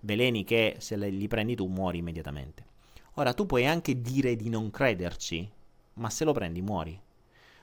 Veleni 0.00 0.44
che 0.44 0.76
se 0.80 0.96
li 0.96 1.28
prendi 1.28 1.54
tu 1.54 1.66
muori 1.66 1.98
immediatamente. 1.98 2.66
Ora 3.14 3.32
tu 3.32 3.46
puoi 3.46 3.66
anche 3.66 4.00
dire 4.00 4.34
di 4.34 4.48
non 4.48 4.70
crederci, 4.70 5.48
ma 5.94 6.10
se 6.10 6.24
lo 6.24 6.32
prendi 6.32 6.62
muori. 6.62 7.00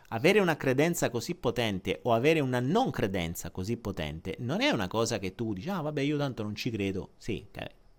Avere 0.09 0.39
una 0.39 0.55
credenza 0.55 1.09
così 1.09 1.35
potente 1.35 1.99
o 2.03 2.13
avere 2.13 2.39
una 2.39 2.59
non 2.61 2.89
credenza 2.89 3.51
così 3.51 3.75
potente 3.75 4.35
non 4.39 4.61
è 4.61 4.69
una 4.69 4.87
cosa 4.87 5.19
che 5.19 5.35
tu 5.35 5.53
dici, 5.53 5.69
ah 5.69 5.81
vabbè 5.81 6.01
io 6.01 6.17
tanto 6.17 6.43
non 6.43 6.55
ci 6.55 6.69
credo. 6.69 7.11
Sì, 7.17 7.45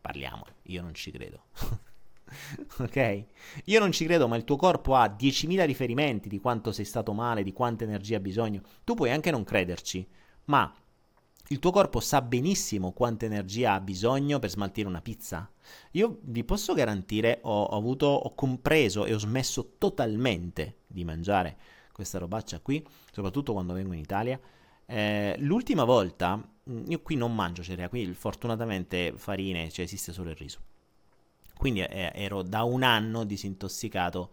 parliamo, 0.00 0.44
io 0.64 0.82
non 0.82 0.94
ci 0.94 1.11
credo. 1.11 1.44
ok? 2.78 3.24
Io 3.64 3.78
non 3.78 3.92
ci 3.92 4.04
credo, 4.04 4.28
ma 4.28 4.36
il 4.36 4.44
tuo 4.44 4.56
corpo 4.56 4.94
ha 4.94 5.06
10.000 5.06 5.64
riferimenti 5.64 6.28
di 6.28 6.40
quanto 6.40 6.72
sei 6.72 6.84
stato 6.84 7.12
male, 7.12 7.42
di 7.42 7.52
quanta 7.52 7.84
energia 7.84 8.16
ha 8.16 8.20
bisogno. 8.20 8.62
Tu 8.84 8.94
puoi 8.94 9.10
anche 9.10 9.30
non 9.30 9.44
crederci, 9.44 10.06
ma 10.46 10.72
il 11.48 11.58
tuo 11.60 11.70
corpo 11.70 12.00
sa 12.00 12.22
benissimo 12.22 12.92
quanta 12.92 13.24
energia 13.24 13.74
ha 13.74 13.80
bisogno 13.80 14.38
per 14.38 14.50
smaltire 14.50 14.88
una 14.88 15.00
pizza. 15.00 15.48
Io 15.92 16.18
vi 16.22 16.42
posso 16.44 16.74
garantire, 16.74 17.38
ho, 17.42 17.62
ho 17.62 17.76
avuto, 17.76 18.06
ho 18.06 18.34
compreso 18.34 19.04
e 19.04 19.14
ho 19.14 19.18
smesso 19.18 19.74
totalmente 19.78 20.78
di 20.86 21.04
mangiare 21.04 21.56
questa 21.92 22.18
robaccia 22.18 22.60
qui, 22.60 22.84
soprattutto 23.12 23.52
quando 23.52 23.72
vengo 23.72 23.94
in 23.94 24.00
Italia. 24.00 24.38
Eh, 24.86 25.36
l'ultima 25.38 25.84
volta, 25.84 26.40
io 26.88 27.00
qui 27.00 27.14
non 27.14 27.34
mangio 27.34 27.62
cereali, 27.62 27.90
qui 27.90 28.14
fortunatamente 28.14 29.12
farine, 29.16 29.70
cioè 29.70 29.84
esiste 29.84 30.12
solo 30.12 30.30
il 30.30 30.36
riso. 30.36 30.58
Quindi 31.57 31.80
eh, 31.80 32.12
ero 32.14 32.42
da 32.42 32.62
un 32.62 32.82
anno 32.82 33.24
disintossicato, 33.24 34.30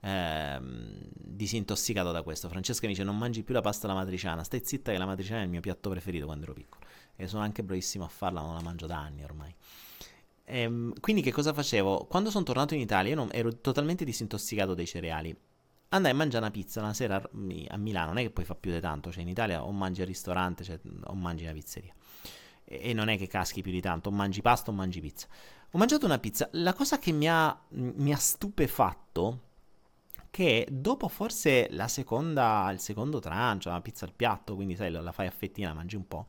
ehm, 0.00 0.98
disintossicato 1.14 2.12
da 2.12 2.22
questo. 2.22 2.48
Francesca 2.48 2.86
mi 2.86 2.92
dice 2.92 3.04
non 3.04 3.18
mangi 3.18 3.42
più 3.42 3.54
la 3.54 3.60
pasta 3.60 3.86
alla 3.86 3.96
matriciana, 3.96 4.44
stai 4.44 4.62
zitta 4.64 4.92
che 4.92 4.98
la 4.98 5.06
matriciana 5.06 5.40
è 5.40 5.44
il 5.44 5.50
mio 5.50 5.60
piatto 5.60 5.90
preferito 5.90 6.26
quando 6.26 6.44
ero 6.44 6.54
piccolo. 6.54 6.84
E 7.16 7.26
sono 7.26 7.42
anche 7.42 7.62
bravissimo 7.62 8.04
a 8.04 8.08
farla, 8.08 8.40
non 8.40 8.54
la 8.54 8.62
mangio 8.62 8.86
da 8.86 8.98
anni 8.98 9.24
ormai. 9.24 9.54
Ehm, 10.44 10.92
quindi 11.00 11.22
che 11.22 11.32
cosa 11.32 11.52
facevo? 11.52 12.06
Quando 12.08 12.30
sono 12.30 12.44
tornato 12.44 12.74
in 12.74 12.80
Italia 12.80 13.14
io 13.14 13.30
ero 13.30 13.60
totalmente 13.60 14.04
disintossicato 14.04 14.74
dai 14.74 14.86
cereali. 14.86 15.36
Andai 15.88 16.12
a 16.12 16.14
mangiare 16.14 16.44
una 16.44 16.52
pizza 16.52 16.80
una 16.80 16.94
sera 16.94 17.16
a 17.16 17.76
Milano, 17.76 18.06
non 18.08 18.18
è 18.18 18.22
che 18.22 18.30
poi 18.30 18.44
fa 18.44 18.54
più 18.54 18.72
di 18.72 18.80
tanto, 18.80 19.12
cioè 19.12 19.22
in 19.22 19.28
Italia 19.28 19.62
o 19.62 19.70
mangi 19.72 20.00
al 20.00 20.06
ristorante 20.06 20.64
cioè, 20.64 20.80
o 21.04 21.14
mangi 21.14 21.44
in 21.44 21.52
pizzeria. 21.52 21.92
E 22.64 22.94
non 22.94 23.08
è 23.08 23.18
che 23.18 23.26
caschi 23.26 23.60
più 23.60 23.72
di 23.72 23.80
tanto, 23.82 24.08
o 24.08 24.12
mangi 24.12 24.40
pasta 24.40 24.70
o 24.70 24.74
mangi 24.74 25.00
pizza. 25.00 25.26
Ho 25.74 25.78
mangiato 25.78 26.04
una 26.04 26.18
pizza. 26.18 26.48
La 26.52 26.74
cosa 26.74 26.98
che 26.98 27.12
mi 27.12 27.26
ha, 27.28 27.58
mi 27.70 28.12
ha 28.12 28.16
stupefatto 28.16 29.40
che 30.30 30.66
dopo 30.70 31.08
forse 31.08 31.68
la 31.70 31.88
seconda, 31.88 32.70
il 32.72 32.78
secondo 32.78 33.20
trancio, 33.20 33.70
la 33.70 33.80
pizza 33.80 34.04
al 34.04 34.12
piatto, 34.12 34.54
quindi 34.54 34.76
sai, 34.76 34.90
la 34.90 35.12
fai 35.12 35.26
a 35.26 35.30
fettina, 35.30 35.72
mangi 35.72 35.96
un 35.96 36.06
po', 36.06 36.26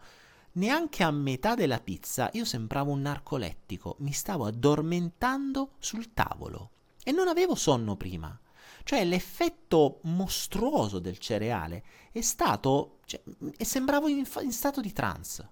neanche 0.54 1.04
a 1.04 1.12
metà 1.12 1.56
della 1.56 1.80
pizza 1.80 2.30
io 2.34 2.46
sembravo 2.46 2.92
un 2.92 3.02
narcolettico, 3.02 3.96
mi 4.00 4.14
stavo 4.14 4.46
addormentando 4.46 5.72
sul 5.78 6.14
tavolo 6.14 6.70
e 7.04 7.12
non 7.12 7.28
avevo 7.28 7.56
sonno 7.56 7.98
prima. 7.98 8.38
Cioè 8.86 9.04
l'effetto 9.04 10.00
mostruoso 10.04 11.00
del 11.00 11.18
cereale 11.18 11.84
è 12.12 12.22
stato, 12.22 13.00
cioè, 13.06 13.22
sembravo 13.58 14.08
in, 14.08 14.26
in 14.42 14.52
stato 14.52 14.80
di 14.80 14.92
trance, 14.94 15.50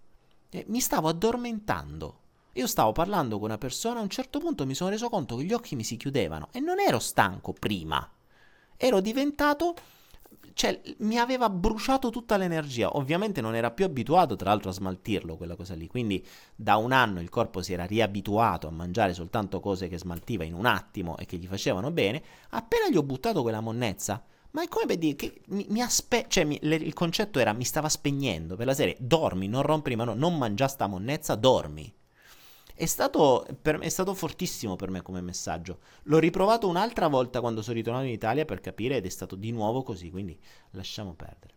mi 0.67 0.79
stavo 0.79 1.09
addormentando. 1.09 2.19
Io 2.53 2.67
stavo 2.67 2.91
parlando 2.91 3.37
con 3.37 3.45
una 3.45 3.57
persona, 3.57 3.99
a 3.99 4.03
un 4.03 4.09
certo 4.09 4.39
punto 4.39 4.65
mi 4.65 4.75
sono 4.75 4.89
reso 4.89 5.09
conto 5.09 5.37
che 5.37 5.43
gli 5.43 5.53
occhi 5.53 5.75
mi 5.75 5.83
si 5.83 5.97
chiudevano 5.97 6.49
e 6.51 6.59
non 6.59 6.79
ero 6.79 6.99
stanco 6.99 7.53
prima. 7.53 8.09
Ero 8.75 8.99
diventato 8.99 9.75
cioè 10.53 10.81
mi 10.99 11.17
aveva 11.17 11.49
bruciato 11.49 12.09
tutta 12.09 12.37
l'energia. 12.37 12.95
Ovviamente 12.97 13.41
non 13.41 13.55
era 13.55 13.71
più 13.71 13.85
abituato, 13.85 14.35
tra 14.35 14.49
l'altro, 14.49 14.69
a 14.69 14.73
smaltirlo 14.73 15.37
quella 15.37 15.55
cosa 15.55 15.75
lì. 15.75 15.87
Quindi 15.87 16.25
da 16.55 16.75
un 16.75 16.91
anno 16.91 17.21
il 17.21 17.29
corpo 17.29 17.61
si 17.61 17.73
era 17.73 17.85
riabituato 17.85 18.67
a 18.67 18.71
mangiare 18.71 19.13
soltanto 19.13 19.59
cose 19.59 19.87
che 19.87 19.97
smaltiva 19.97 20.43
in 20.43 20.53
un 20.53 20.65
attimo 20.65 21.17
e 21.17 21.25
che 21.25 21.37
gli 21.37 21.47
facevano 21.47 21.91
bene. 21.91 22.21
Appena 22.49 22.89
gli 22.89 22.97
ho 22.97 23.03
buttato 23.03 23.41
quella 23.41 23.61
monnezza, 23.61 24.23
ma 24.51 24.63
è 24.63 24.67
come 24.67 24.85
per 24.85 24.97
dire 24.97 25.15
che 25.15 25.41
mi, 25.47 25.65
mi 25.69 25.81
aspe- 25.81 26.25
cioè 26.27 26.43
mi, 26.43 26.59
le, 26.61 26.75
il 26.75 26.93
concetto 26.93 27.39
era 27.39 27.53
mi 27.53 27.63
stava 27.63 27.89
spegnendo 27.89 28.55
per 28.55 28.65
la 28.65 28.73
serie. 28.73 28.97
Dormi, 28.99 29.47
non 29.47 29.61
rompere 29.61 29.95
mano, 29.95 30.13
non 30.13 30.37
mangia 30.37 30.67
sta 30.67 30.87
monnezza, 30.87 31.35
dormi. 31.35 31.91
È 32.81 32.87
stato, 32.87 33.45
per, 33.61 33.77
è 33.77 33.89
stato 33.89 34.15
fortissimo 34.15 34.75
per 34.75 34.89
me 34.89 35.03
come 35.03 35.21
messaggio. 35.21 35.81
L'ho 36.05 36.17
riprovato 36.17 36.67
un'altra 36.67 37.07
volta 37.09 37.39
quando 37.39 37.61
sono 37.61 37.75
ritornato 37.75 38.05
in 38.05 38.11
Italia 38.11 38.43
per 38.43 38.59
capire 38.59 38.95
ed 38.95 39.05
è 39.05 39.09
stato 39.09 39.35
di 39.35 39.51
nuovo 39.51 39.83
così, 39.83 40.09
quindi 40.09 40.35
lasciamo 40.71 41.13
perdere. 41.13 41.53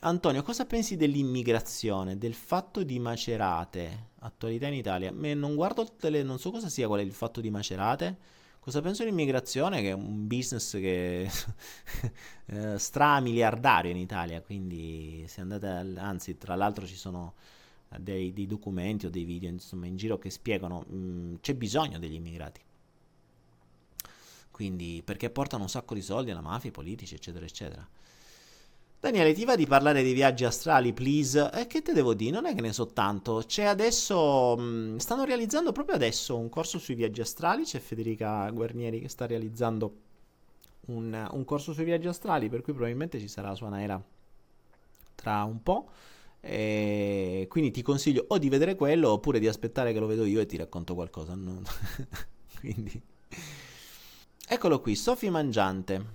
Antonio, 0.00 0.42
cosa 0.42 0.66
pensi 0.66 0.96
dell'immigrazione, 0.96 2.18
del 2.18 2.34
fatto 2.34 2.82
di 2.82 2.98
Macerate, 2.98 4.08
attualità 4.18 4.66
in 4.66 4.74
Italia? 4.74 5.12
Me 5.12 5.34
non 5.34 5.54
guardo 5.54 5.84
tutte 5.84 6.10
le, 6.10 6.24
non 6.24 6.40
so 6.40 6.50
cosa 6.50 6.68
sia 6.68 6.88
qual 6.88 6.98
è 6.98 7.04
il 7.04 7.12
fatto 7.12 7.40
di 7.40 7.48
Macerate. 7.48 8.18
Cosa 8.58 8.80
penso 8.80 9.04
dell'immigrazione? 9.04 9.80
Che 9.82 9.90
è 9.90 9.94
un 9.94 10.26
business 10.26 10.72
che 10.72 11.30
eh, 12.46 12.76
stramiliardario 12.76 13.92
in 13.92 13.98
Italia, 13.98 14.42
quindi 14.42 15.26
se 15.28 15.42
andate, 15.42 15.68
anzi, 15.96 16.36
tra 16.36 16.56
l'altro 16.56 16.86
ci 16.86 16.96
sono 16.96 17.34
dei, 17.98 18.32
dei, 18.32 18.46
documenti 18.46 19.06
o 19.06 19.10
dei 19.10 19.24
video 19.24 19.48
insomma 19.48 19.86
in 19.86 19.96
giro 19.96 20.18
che 20.18 20.30
spiegano 20.30 20.84
mh, 20.86 20.96
mm, 20.96 21.34
c'è 21.40 21.54
bisogno 21.54 21.98
degli 21.98 22.14
immigrati 22.14 22.60
quindi 24.50 25.02
perché 25.04 25.30
portano 25.30 25.64
un 25.64 25.68
sacco 25.68 25.94
di 25.94 26.02
soldi 26.02 26.30
alla 26.30 26.40
mafia, 26.40 26.68
ai 26.68 26.74
politici 26.74 27.14
eccetera 27.14 27.44
eccetera 27.44 27.88
Daniele, 28.98 29.34
ti 29.34 29.44
va 29.44 29.54
di 29.54 29.66
parlare 29.66 30.02
dei 30.02 30.14
viaggi 30.14 30.44
astrali, 30.44 30.92
please? 30.92 31.50
E 31.52 31.60
eh, 31.60 31.66
che 31.66 31.82
te 31.82 31.92
devo 31.92 32.14
dire? 32.14 32.32
Non 32.32 32.46
è 32.46 32.54
che 32.54 32.60
ne 32.60 32.72
so 32.72 32.88
tanto. 32.88 33.44
C'è 33.46 33.64
adesso. 33.64 34.56
Mm, 34.58 34.96
stanno 34.96 35.24
realizzando 35.24 35.70
proprio 35.70 35.94
adesso 35.94 36.36
un 36.36 36.48
corso 36.48 36.78
sui 36.78 36.94
viaggi 36.94 37.20
astrali. 37.20 37.62
C'è 37.62 37.78
Federica 37.78 38.50
Guarnieri 38.50 39.00
che 39.00 39.08
sta 39.08 39.26
realizzando 39.26 39.94
un, 40.86 41.28
un 41.30 41.44
corso 41.44 41.72
sui 41.72 41.84
viaggi 41.84 42.08
astrali. 42.08 42.48
Per 42.48 42.62
cui 42.62 42.72
probabilmente 42.72 43.20
ci 43.20 43.28
sarà 43.28 43.50
la 43.50 43.54
sua 43.54 43.68
Naera 43.68 44.02
tra 45.14 45.44
un 45.44 45.62
po'. 45.62 45.88
E 46.46 47.46
quindi 47.48 47.72
ti 47.72 47.82
consiglio 47.82 48.24
o 48.28 48.38
di 48.38 48.48
vedere 48.48 48.76
quello 48.76 49.10
oppure 49.10 49.40
di 49.40 49.48
aspettare 49.48 49.92
che 49.92 49.98
lo 49.98 50.06
vedo 50.06 50.24
io 50.24 50.40
e 50.40 50.46
ti 50.46 50.56
racconto 50.56 50.94
qualcosa. 50.94 51.34
No? 51.34 51.60
quindi... 52.60 53.02
Eccolo 54.48 54.80
qui, 54.80 54.94
Sofi 54.94 55.28
Mangiante. 55.28 56.06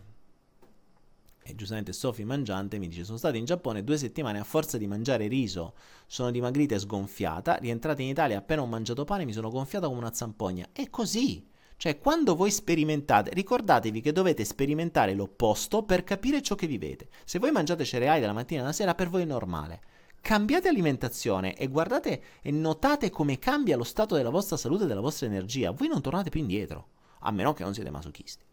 e 1.43 1.53
giustamente 1.53 1.91
Sophie 1.91 2.23
Mangiante 2.23 2.79
mi 2.79 2.87
dice: 2.87 3.03
Sono 3.03 3.17
stata 3.17 3.35
in 3.35 3.43
Giappone 3.43 3.83
due 3.83 3.97
settimane 3.97 4.39
a 4.39 4.45
forza 4.45 4.77
di 4.77 4.87
mangiare 4.87 5.27
riso. 5.27 5.73
Sono 6.07 6.31
dimagrita 6.31 6.75
e 6.75 6.79
sgonfiata. 6.79 7.55
Rientrata 7.55 8.01
in 8.01 8.07
Italia 8.07 8.37
appena 8.37 8.61
ho 8.61 8.67
mangiato 8.67 9.03
pane 9.03 9.25
mi 9.25 9.33
sono 9.33 9.49
gonfiata 9.49 9.87
come 9.87 9.99
una 9.99 10.13
zampogna. 10.13 10.69
È 10.71 10.89
così. 10.89 11.45
Cioè, 11.75 11.97
quando 11.99 12.35
voi 12.35 12.51
sperimentate, 12.51 13.31
ricordatevi 13.33 14.01
che 14.01 14.11
dovete 14.11 14.45
sperimentare 14.45 15.13
l'opposto 15.13 15.83
per 15.83 16.03
capire 16.03 16.41
ciò 16.41 16.55
che 16.55 16.67
vivete. 16.67 17.09
Se 17.25 17.39
voi 17.39 17.51
mangiate 17.51 17.83
cereali 17.83 18.21
dalla 18.21 18.33
mattina 18.33 18.61
alla 18.61 18.71
sera, 18.71 18.95
per 18.95 19.09
voi 19.09 19.23
è 19.23 19.25
normale. 19.25 19.81
Cambiate 20.21 20.67
alimentazione 20.67 21.55
e 21.55 21.67
guardate 21.67 22.21
e 22.41 22.51
notate 22.51 23.09
come 23.09 23.39
cambia 23.39 23.75
lo 23.75 23.83
stato 23.83 24.15
della 24.15 24.29
vostra 24.29 24.55
salute 24.55 24.83
e 24.83 24.87
della 24.87 25.01
vostra 25.01 25.25
energia. 25.25 25.71
Voi 25.71 25.87
non 25.87 26.01
tornate 26.01 26.29
più 26.29 26.39
indietro, 26.39 26.87
a 27.19 27.31
meno 27.31 27.53
che 27.53 27.63
non 27.63 27.73
siete 27.73 27.89
masochisti. 27.89 28.43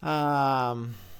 Uh... 0.00 1.10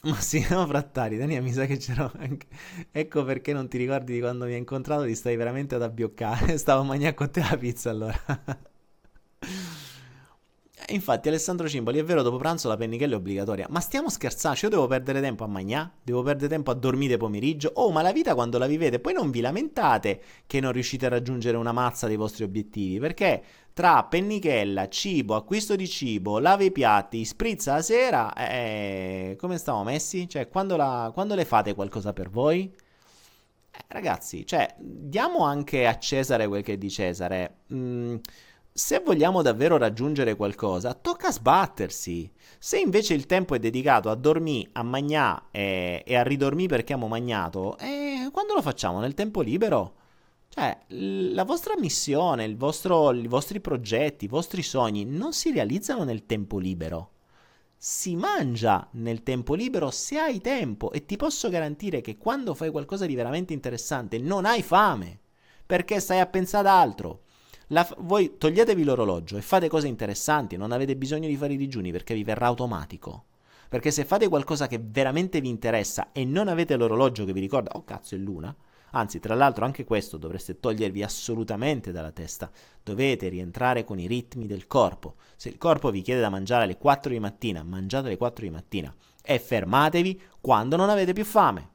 Massimo 0.08 0.64
Frattari, 0.66 1.16
Dania, 1.16 1.42
mi 1.42 1.52
sa 1.52 1.66
che 1.66 1.76
c'ero 1.76 2.12
anche. 2.18 2.46
Ecco 2.92 3.24
perché 3.24 3.52
non 3.52 3.68
ti 3.68 3.78
ricordi 3.78 4.12
di 4.12 4.20
quando 4.20 4.44
mi 4.44 4.52
hai 4.52 4.58
incontrato, 4.58 5.04
ti 5.04 5.14
stai 5.14 5.36
veramente 5.36 5.74
ad 5.74 5.82
abbioccare. 5.82 6.56
Stavo 6.58 6.82
a 6.82 6.84
mangiare 6.84 7.14
con 7.14 7.30
te 7.30 7.40
la 7.40 7.56
pizza 7.56 7.90
allora. 7.90 8.16
Infatti, 10.90 11.28
Alessandro 11.28 11.68
Cimboli, 11.68 11.98
è 11.98 12.04
vero, 12.04 12.22
dopo 12.22 12.36
pranzo 12.36 12.68
la 12.68 12.76
pennichella 12.76 13.14
è 13.14 13.16
obbligatoria. 13.16 13.66
Ma 13.68 13.80
stiamo 13.80 14.08
scherzando? 14.08 14.58
Io 14.62 14.68
devo 14.68 14.86
perdere 14.86 15.20
tempo 15.20 15.44
a 15.44 15.46
mangiare? 15.46 15.90
Devo 16.02 16.22
perdere 16.22 16.48
tempo 16.48 16.70
a 16.70 16.74
dormire 16.74 17.16
pomeriggio? 17.16 17.72
Oh, 17.74 17.90
ma 17.90 18.00
la 18.00 18.12
vita 18.12 18.34
quando 18.34 18.58
la 18.58 18.66
vivete, 18.66 19.00
poi 19.00 19.12
non 19.12 19.30
vi 19.30 19.40
lamentate 19.40 20.20
che 20.46 20.60
non 20.60 20.72
riuscite 20.72 21.06
a 21.06 21.10
raggiungere 21.10 21.56
una 21.56 21.72
mazza 21.72 22.06
dei 22.06 22.16
vostri 22.16 22.44
obiettivi. 22.44 22.98
Perché 22.98 23.42
tra 23.72 24.02
pennichella, 24.04 24.88
cibo, 24.88 25.34
acquisto 25.34 25.76
di 25.76 25.86
cibo, 25.86 26.38
lave 26.38 26.66
i 26.66 26.72
piatti, 26.72 27.24
sprizza 27.24 27.74
la 27.74 27.82
sera, 27.82 28.32
eh, 28.34 29.36
come 29.38 29.58
stiamo 29.58 29.84
messi? 29.84 30.28
Cioè, 30.28 30.48
quando, 30.48 30.76
la, 30.76 31.10
quando 31.12 31.34
le 31.34 31.44
fate 31.44 31.74
qualcosa 31.74 32.12
per 32.12 32.30
voi? 32.30 32.72
Eh, 33.70 33.84
ragazzi, 33.88 34.46
cioè, 34.46 34.74
diamo 34.78 35.44
anche 35.44 35.86
a 35.86 35.98
Cesare 35.98 36.48
quel 36.48 36.62
che 36.62 36.72
è 36.74 36.78
di 36.78 36.90
Cesare. 36.90 37.58
Mm, 37.72 38.16
se 38.78 39.00
vogliamo 39.00 39.42
davvero 39.42 39.76
raggiungere 39.76 40.36
qualcosa, 40.36 40.94
tocca 40.94 41.32
sbattersi. 41.32 42.30
Se 42.60 42.78
invece 42.78 43.12
il 43.12 43.26
tempo 43.26 43.56
è 43.56 43.58
dedicato 43.58 44.08
a 44.08 44.14
dormire, 44.14 44.70
a 44.74 44.84
mangiare 44.84 45.42
e, 45.50 46.14
a 46.14 46.22
ridormire 46.22 46.68
perché 46.68 46.92
abbiamo 46.92 47.08
magnato, 47.08 47.76
eh, 47.78 48.28
quando 48.30 48.54
lo 48.54 48.62
facciamo? 48.62 49.00
Nel 49.00 49.14
tempo 49.14 49.40
libero? 49.40 49.94
Cioè, 50.48 50.78
la 50.86 51.42
vostra 51.42 51.74
missione, 51.76 52.54
vostro, 52.54 53.12
i 53.12 53.26
vostri 53.26 53.60
progetti, 53.60 54.26
i 54.26 54.28
vostri 54.28 54.62
sogni 54.62 55.04
non 55.04 55.32
si 55.32 55.50
realizzano 55.50 56.04
nel 56.04 56.24
tempo 56.24 56.58
libero. 56.58 57.10
Si 57.76 58.14
mangia 58.14 58.86
nel 58.92 59.24
tempo 59.24 59.54
libero 59.54 59.90
se 59.90 60.18
hai 60.18 60.40
tempo 60.40 60.92
e 60.92 61.04
ti 61.04 61.16
posso 61.16 61.48
garantire 61.48 62.00
che 62.00 62.16
quando 62.16 62.54
fai 62.54 62.70
qualcosa 62.70 63.06
di 63.06 63.16
veramente 63.16 63.52
interessante 63.52 64.18
non 64.18 64.44
hai 64.44 64.62
fame 64.62 65.18
perché 65.66 65.98
stai 65.98 66.20
a 66.20 66.26
pensare 66.26 66.68
ad 66.68 66.74
altro 66.74 67.22
la, 67.68 67.86
voi 67.98 68.38
toglietevi 68.38 68.82
l'orologio 68.82 69.36
e 69.36 69.42
fate 69.42 69.68
cose 69.68 69.88
interessanti, 69.88 70.56
non 70.56 70.72
avete 70.72 70.96
bisogno 70.96 71.28
di 71.28 71.36
fare 71.36 71.52
i 71.52 71.58
digiuni 71.58 71.92
perché 71.92 72.14
vi 72.14 72.24
verrà 72.24 72.46
automatico. 72.46 73.24
Perché 73.68 73.90
se 73.90 74.06
fate 74.06 74.28
qualcosa 74.28 74.66
che 74.66 74.80
veramente 74.82 75.42
vi 75.42 75.50
interessa 75.50 76.10
e 76.12 76.24
non 76.24 76.48
avete 76.48 76.76
l'orologio 76.76 77.26
che 77.26 77.34
vi 77.34 77.40
ricorda, 77.40 77.72
oh 77.74 77.84
cazzo 77.84 78.14
è 78.14 78.18
l'una, 78.18 78.54
anzi 78.92 79.20
tra 79.20 79.34
l'altro 79.34 79.66
anche 79.66 79.84
questo 79.84 80.16
dovreste 80.16 80.58
togliervi 80.58 81.02
assolutamente 81.02 81.92
dalla 81.92 82.10
testa, 82.10 82.50
dovete 82.82 83.28
rientrare 83.28 83.84
con 83.84 83.98
i 83.98 84.06
ritmi 84.06 84.46
del 84.46 84.66
corpo. 84.66 85.16
Se 85.36 85.50
il 85.50 85.58
corpo 85.58 85.90
vi 85.90 86.00
chiede 86.00 86.22
da 86.22 86.30
mangiare 86.30 86.64
alle 86.64 86.78
4 86.78 87.10
di 87.12 87.20
mattina, 87.20 87.62
mangiate 87.62 88.06
alle 88.06 88.16
4 88.16 88.46
di 88.46 88.50
mattina 88.50 88.94
e 89.22 89.38
fermatevi 89.38 90.22
quando 90.40 90.76
non 90.76 90.88
avete 90.88 91.12
più 91.12 91.26
fame. 91.26 91.72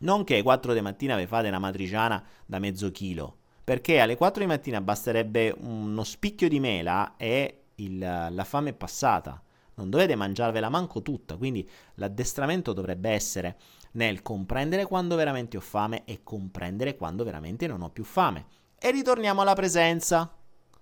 Non 0.00 0.22
che 0.22 0.34
alle 0.34 0.44
4 0.44 0.72
di 0.72 0.80
mattina 0.80 1.16
vi 1.16 1.26
fate 1.26 1.48
una 1.48 1.58
matriciana 1.58 2.22
da 2.46 2.60
mezzo 2.60 2.92
chilo, 2.92 3.38
perché 3.66 3.98
alle 3.98 4.14
4 4.14 4.42
di 4.42 4.46
mattina 4.46 4.80
basterebbe 4.80 5.52
uno 5.58 6.04
spicchio 6.04 6.48
di 6.48 6.60
mela 6.60 7.16
e 7.16 7.62
il, 7.74 7.98
la 7.98 8.44
fame 8.44 8.70
è 8.70 8.74
passata. 8.74 9.42
Non 9.74 9.90
dovete 9.90 10.14
mangiarvela 10.14 10.68
manco 10.68 11.02
tutta, 11.02 11.36
quindi 11.36 11.68
l'addestramento 11.94 12.72
dovrebbe 12.72 13.10
essere 13.10 13.56
nel 13.94 14.22
comprendere 14.22 14.84
quando 14.84 15.16
veramente 15.16 15.56
ho 15.56 15.60
fame 15.60 16.04
e 16.04 16.20
comprendere 16.22 16.94
quando 16.94 17.24
veramente 17.24 17.66
non 17.66 17.82
ho 17.82 17.90
più 17.90 18.04
fame. 18.04 18.46
E 18.78 18.92
ritorniamo 18.92 19.40
alla 19.40 19.54
presenza, 19.54 20.32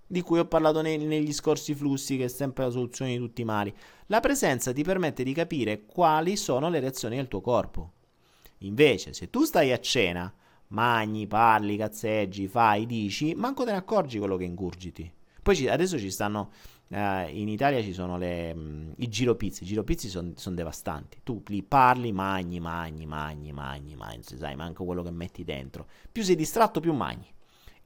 di 0.06 0.20
cui 0.20 0.38
ho 0.38 0.44
parlato 0.44 0.82
nei, 0.82 0.98
negli 0.98 1.32
scorsi 1.32 1.74
flussi, 1.74 2.18
che 2.18 2.24
è 2.24 2.28
sempre 2.28 2.64
la 2.64 2.70
soluzione 2.70 3.12
di 3.12 3.18
tutti 3.18 3.40
i 3.40 3.46
mali. 3.46 3.74
La 4.08 4.20
presenza 4.20 4.74
ti 4.74 4.82
permette 4.82 5.22
di 5.22 5.32
capire 5.32 5.86
quali 5.86 6.36
sono 6.36 6.68
le 6.68 6.80
reazioni 6.80 7.16
del 7.16 7.28
tuo 7.28 7.40
corpo. 7.40 7.92
Invece, 8.58 9.14
se 9.14 9.30
tu 9.30 9.44
stai 9.44 9.72
a 9.72 9.80
cena 9.80 10.30
magni, 10.74 11.26
parli, 11.26 11.76
cazzeggi, 11.76 12.48
fai, 12.48 12.84
dici, 12.84 13.34
manco 13.34 13.64
te 13.64 13.70
ne 13.70 13.78
accorgi 13.78 14.18
quello 14.18 14.36
che 14.36 14.44
ingurgiti. 14.44 15.10
Poi 15.42 15.56
ci, 15.56 15.68
adesso 15.68 15.98
ci 15.98 16.10
stanno, 16.10 16.50
eh, 16.88 17.30
in 17.30 17.48
Italia 17.48 17.80
ci 17.82 17.92
sono 17.92 18.18
le, 18.18 18.54
mh, 18.54 18.60
mm, 18.60 18.90
i 18.96 19.08
giropizzi, 19.08 19.62
i 19.62 19.66
giropizzi 19.66 20.08
sono 20.08 20.32
son 20.34 20.54
devastanti. 20.54 21.20
Tu 21.22 21.42
li 21.46 21.62
parli, 21.62 22.12
magni, 22.12 22.60
magni, 22.60 23.06
magni, 23.06 23.52
magni, 23.52 23.94
magni, 23.94 24.22
sai 24.22 24.56
manco 24.56 24.84
quello 24.84 25.02
che 25.02 25.10
metti 25.10 25.44
dentro. 25.44 25.86
Più 26.10 26.22
sei 26.22 26.34
distratto, 26.34 26.80
più 26.80 26.92
magni. 26.92 27.32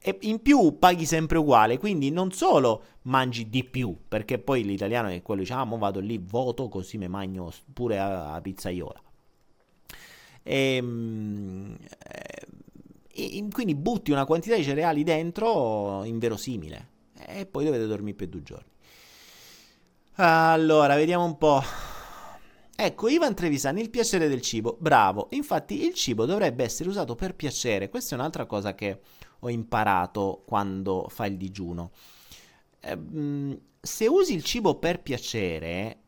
E 0.01 0.17
in 0.21 0.41
più 0.41 0.79
paghi 0.79 1.05
sempre 1.05 1.37
uguale, 1.37 1.77
quindi 1.77 2.09
non 2.09 2.31
solo 2.31 2.83
mangi 3.03 3.49
di 3.49 3.65
più, 3.65 3.95
perché 4.07 4.39
poi 4.39 4.63
l'italiano 4.63 5.09
è 5.09 5.21
quello 5.21 5.41
dice, 5.41 5.53
ah, 5.53 5.65
vado 5.65 5.99
lì, 5.99 6.17
voto, 6.17 6.69
così 6.69 6.97
mi 6.97 7.09
mangio 7.09 7.51
pure 7.73 7.99
a, 7.99 8.33
a 8.33 8.41
pizzaiola. 8.41 9.01
E, 10.41 10.75
ehm, 10.75 11.77
eh, 12.07 12.47
e 13.19 13.47
quindi 13.51 13.75
butti 13.75 14.11
una 14.11 14.25
quantità 14.25 14.55
di 14.55 14.63
cereali 14.63 15.03
dentro 15.03 16.03
inverosimile 16.03 16.97
e 17.27 17.45
poi 17.45 17.65
dovete 17.65 17.85
dormire 17.85 18.15
per 18.15 18.27
due 18.27 18.43
giorni. 18.43 18.69
Allora, 20.15 20.95
vediamo 20.95 21.23
un 21.23 21.37
po'. 21.37 21.61
Ecco, 22.75 23.07
Ivan 23.07 23.35
Trevisani, 23.35 23.81
il 23.81 23.89
piacere 23.89 24.27
del 24.27 24.41
cibo. 24.41 24.77
Bravo. 24.79 25.27
Infatti, 25.31 25.85
il 25.85 25.93
cibo 25.93 26.25
dovrebbe 26.25 26.63
essere 26.63 26.89
usato 26.89 27.15
per 27.15 27.35
piacere. 27.35 27.89
Questa 27.89 28.15
è 28.15 28.17
un'altra 28.17 28.45
cosa 28.45 28.73
che 28.75 28.99
ho 29.39 29.49
imparato 29.49 30.43
quando 30.45 31.07
fai 31.09 31.31
il 31.31 31.37
digiuno. 31.37 31.91
Eh, 32.81 33.59
se 33.81 34.07
usi 34.07 34.33
il 34.33 34.43
cibo 34.43 34.75
per 34.75 35.01
piacere, 35.01 35.99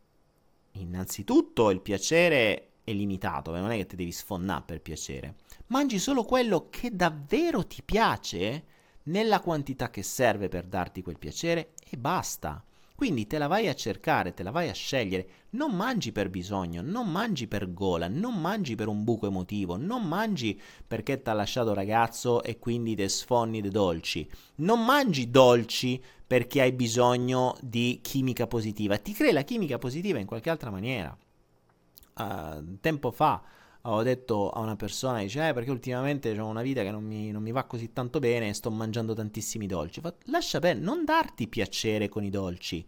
innanzitutto 0.74 1.70
il 1.70 1.82
piacere 1.82 2.72
è 2.84 2.92
limitato, 2.92 3.52
non 3.52 3.72
è 3.72 3.78
che 3.78 3.86
ti 3.86 3.96
devi 3.96 4.12
sfonnare 4.12 4.64
per 4.66 4.82
piacere 4.82 5.36
mangi 5.72 6.00
solo 6.00 6.24
quello 6.24 6.68
che 6.70 6.96
davvero 6.96 7.66
ti 7.66 7.82
piace 7.82 8.66
nella 9.04 9.40
quantità 9.40 9.90
che 9.90 10.04
serve 10.04 10.48
per 10.50 10.66
darti 10.66 11.02
quel 11.02 11.18
piacere 11.18 11.72
e 11.90 11.98
basta. 11.98 12.64
Quindi 12.94 13.26
te 13.26 13.40
la 13.40 13.48
vai 13.48 13.68
a 13.68 13.74
cercare, 13.74 14.34
te 14.34 14.44
la 14.44 14.52
vai 14.52 14.70
a 14.70 14.74
scegliere, 14.74 15.28
non 15.52 15.76
mangi 15.76 16.12
per 16.12 16.30
bisogno, 16.30 16.84
non 16.84 17.10
mangi 17.10 17.48
per 17.48 17.74
gola, 17.74 18.08
non 18.08 18.40
mangi 18.40 18.76
per 18.76 18.88
un 18.88 19.04
buco 19.04 19.26
emotivo, 19.26 19.76
non 19.76 20.04
mangi 20.04 20.60
perché 20.86 21.20
ti 21.20 21.30
ha 21.30 21.34
lasciato 21.34 21.74
ragazzo 21.74 22.44
e 22.44 22.60
quindi 22.60 22.94
te 22.94 23.10
sfonni 23.10 23.60
dei 23.60 23.72
dolci, 23.72 24.30
non 24.58 24.86
mangi 24.86 25.32
dolci 25.32 26.00
perché 26.28 26.62
hai 26.62 26.74
bisogno 26.74 27.58
di 27.60 28.02
chimica 28.04 28.46
positiva, 28.46 28.98
ti 28.98 29.14
crei 29.14 29.32
la 29.32 29.42
chimica 29.42 29.80
positiva 29.80 30.20
in 30.20 30.28
qualche 30.28 30.52
altra 30.52 30.70
maniera. 30.70 31.18
Uh, 32.14 32.78
tempo 32.82 33.10
fa 33.10 33.42
ho 33.84 34.04
detto 34.04 34.50
a 34.50 34.60
una 34.60 34.76
persona, 34.76 35.20
dice, 35.20 35.50
eh, 35.50 35.54
perché 35.54 35.72
ultimamente 35.72 36.38
ho 36.40 36.48
una 36.48 36.62
vita 36.62 36.84
che 36.84 36.92
non 36.92 37.04
mi, 37.04 37.32
non 37.32 37.42
mi, 37.42 37.52
va 37.52 37.64
così 37.64 37.92
tanto 37.94 38.20
bene 38.20 38.50
e 38.50 38.54
sto 38.54 38.70
mangiando 38.70 39.14
tantissimi 39.14 39.66
dolci. 39.66 40.02
Fa, 40.02 40.14
lascia 40.26 40.60
bene, 40.60 40.80
non 40.80 41.04
darti 41.04 41.48
piacere 41.48 42.08
con 42.08 42.24
i 42.24 42.30
dolci. 42.30 42.86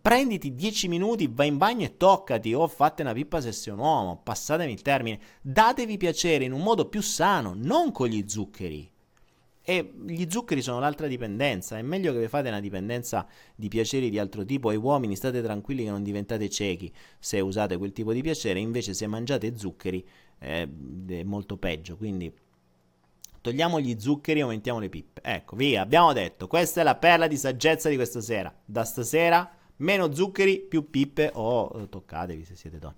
Prenditi 0.00 0.54
10 0.54 0.88
minuti, 0.88 1.28
vai 1.32 1.48
in 1.48 1.58
bagno 1.58 1.84
e 1.84 1.96
toccati, 1.96 2.54
o 2.54 2.66
fate 2.68 3.02
una 3.02 3.12
pippa 3.12 3.40
se 3.40 3.52
sei 3.52 3.72
un 3.72 3.80
uomo, 3.80 4.20
passatemi 4.22 4.72
il 4.72 4.82
termine. 4.82 5.20
Datevi 5.40 5.96
piacere 5.96 6.44
in 6.44 6.52
un 6.52 6.62
modo 6.62 6.88
più 6.88 7.02
sano, 7.02 7.54
non 7.54 7.92
con 7.92 8.08
gli 8.08 8.24
zuccheri. 8.26 8.90
E 9.68 9.94
gli 10.06 10.26
zuccheri 10.28 10.62
sono 10.62 10.78
l'altra 10.78 11.08
dipendenza. 11.08 11.76
È 11.76 11.82
meglio 11.82 12.12
che 12.12 12.20
vi 12.20 12.28
fate 12.28 12.46
una 12.46 12.60
dipendenza 12.60 13.26
di 13.56 13.66
piaceri 13.66 14.10
di 14.10 14.18
altro 14.20 14.44
tipo. 14.44 14.68
Ai 14.68 14.76
uomini 14.76 15.16
state 15.16 15.42
tranquilli 15.42 15.82
che 15.82 15.90
non 15.90 16.04
diventate 16.04 16.48
ciechi 16.48 16.92
se 17.18 17.40
usate 17.40 17.76
quel 17.76 17.92
tipo 17.92 18.12
di 18.12 18.22
piacere. 18.22 18.60
Invece, 18.60 18.94
se 18.94 19.08
mangiate 19.08 19.58
zuccheri 19.58 20.06
eh, 20.38 20.68
è 21.08 21.22
molto 21.24 21.56
peggio. 21.56 21.96
Quindi 21.96 22.32
togliamo 23.40 23.80
gli 23.80 23.98
zuccheri 23.98 24.38
e 24.38 24.42
aumentiamo 24.42 24.78
le 24.78 24.88
pippe. 24.88 25.20
Ecco, 25.24 25.56
via, 25.56 25.82
abbiamo 25.82 26.12
detto. 26.12 26.46
Questa 26.46 26.82
è 26.82 26.84
la 26.84 26.94
perla 26.94 27.26
di 27.26 27.36
saggezza 27.36 27.88
di 27.88 27.96
questa 27.96 28.20
sera. 28.20 28.54
Da 28.64 28.84
stasera 28.84 29.55
Meno 29.78 30.14
zuccheri, 30.14 30.60
più 30.60 30.88
pippe 30.88 31.30
o 31.34 31.60
oh, 31.60 31.88
toccatevi 31.88 32.44
se 32.44 32.56
siete 32.56 32.78
donne. 32.78 32.96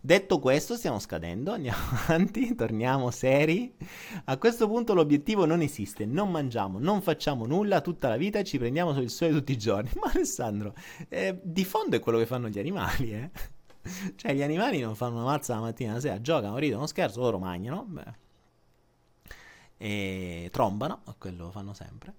Detto 0.00 0.38
questo, 0.38 0.76
stiamo 0.76 0.98
scadendo, 0.98 1.52
andiamo 1.52 1.78
avanti, 2.06 2.54
torniamo 2.54 3.10
seri. 3.10 3.74
A 4.24 4.38
questo 4.38 4.66
punto 4.66 4.94
l'obiettivo 4.94 5.44
non 5.44 5.60
esiste, 5.60 6.06
non 6.06 6.30
mangiamo, 6.30 6.78
non 6.78 7.02
facciamo 7.02 7.44
nulla 7.46 7.82
tutta 7.82 8.08
la 8.08 8.16
vita 8.16 8.42
ci 8.42 8.58
prendiamo 8.58 8.94
sul 8.94 9.10
sole 9.10 9.32
tutti 9.32 9.52
i 9.52 9.58
giorni. 9.58 9.90
Ma 10.00 10.10
Alessandro, 10.14 10.74
eh, 11.08 11.38
di 11.42 11.64
fondo 11.64 11.96
è 11.96 12.00
quello 12.00 12.18
che 12.18 12.26
fanno 12.26 12.48
gli 12.48 12.58
animali, 12.58 13.12
eh? 13.12 13.30
Cioè, 14.16 14.32
gli 14.32 14.42
animali 14.42 14.80
non 14.80 14.96
fanno 14.96 15.16
una 15.16 15.24
mazza 15.24 15.54
la 15.54 15.60
mattina 15.60 15.92
la 15.92 16.00
sera, 16.00 16.20
giocano, 16.20 16.56
ridono, 16.56 16.86
scherzo, 16.86 17.20
loro 17.20 17.38
mangiano, 17.38 17.84
beh. 17.86 18.12
e 19.76 20.48
trombano, 20.50 21.02
quello 21.18 21.44
lo 21.44 21.50
fanno 21.50 21.74
sempre. 21.74 22.14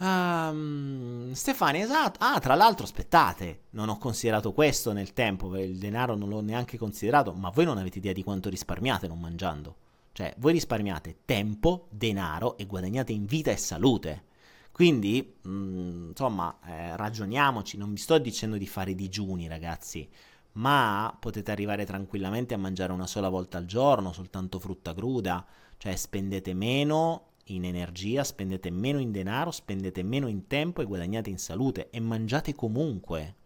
Um, 0.00 1.32
Stefania, 1.32 1.84
esatto. 1.84 2.18
Ah, 2.22 2.38
tra 2.40 2.54
l'altro, 2.54 2.84
aspettate, 2.84 3.64
non 3.70 3.90
ho 3.90 3.98
considerato 3.98 4.52
questo 4.52 4.92
nel 4.92 5.12
tempo, 5.12 5.56
il 5.58 5.76
denaro 5.76 6.14
non 6.14 6.30
l'ho 6.30 6.40
neanche 6.40 6.78
considerato, 6.78 7.32
ma 7.32 7.50
voi 7.50 7.66
non 7.66 7.76
avete 7.76 7.98
idea 7.98 8.14
di 8.14 8.22
quanto 8.22 8.48
risparmiate 8.48 9.06
non 9.06 9.20
mangiando. 9.20 9.76
Cioè, 10.12 10.34
voi 10.38 10.52
risparmiate 10.52 11.18
tempo, 11.24 11.86
denaro 11.90 12.56
e 12.56 12.66
guadagnate 12.66 13.12
in 13.12 13.26
vita 13.26 13.50
e 13.50 13.56
salute. 13.58 14.24
Quindi, 14.72 15.36
mh, 15.42 15.50
mm, 15.50 16.08
insomma, 16.08 16.58
eh, 16.66 16.96
ragioniamoci, 16.96 17.76
non 17.76 17.92
vi 17.92 17.98
sto 17.98 18.16
dicendo 18.18 18.56
di 18.56 18.66
fare 18.66 18.94
digiuni, 18.94 19.48
ragazzi, 19.48 20.08
ma 20.52 21.14
potete 21.18 21.50
arrivare 21.50 21.84
tranquillamente 21.84 22.54
a 22.54 22.58
mangiare 22.58 22.92
una 22.92 23.06
sola 23.06 23.28
volta 23.28 23.58
al 23.58 23.66
giorno, 23.66 24.12
soltanto 24.14 24.58
frutta 24.58 24.94
cruda, 24.94 25.44
cioè 25.76 25.94
spendete 25.94 26.54
meno 26.54 27.29
in 27.54 27.64
energia, 27.64 28.24
spendete 28.24 28.70
meno 28.70 28.98
in 28.98 29.12
denaro, 29.12 29.50
spendete 29.50 30.02
meno 30.02 30.28
in 30.28 30.46
tempo 30.46 30.82
e 30.82 30.84
guadagnate 30.84 31.30
in 31.30 31.38
salute 31.38 31.90
e 31.90 32.00
mangiate 32.00 32.54
comunque. 32.54 33.36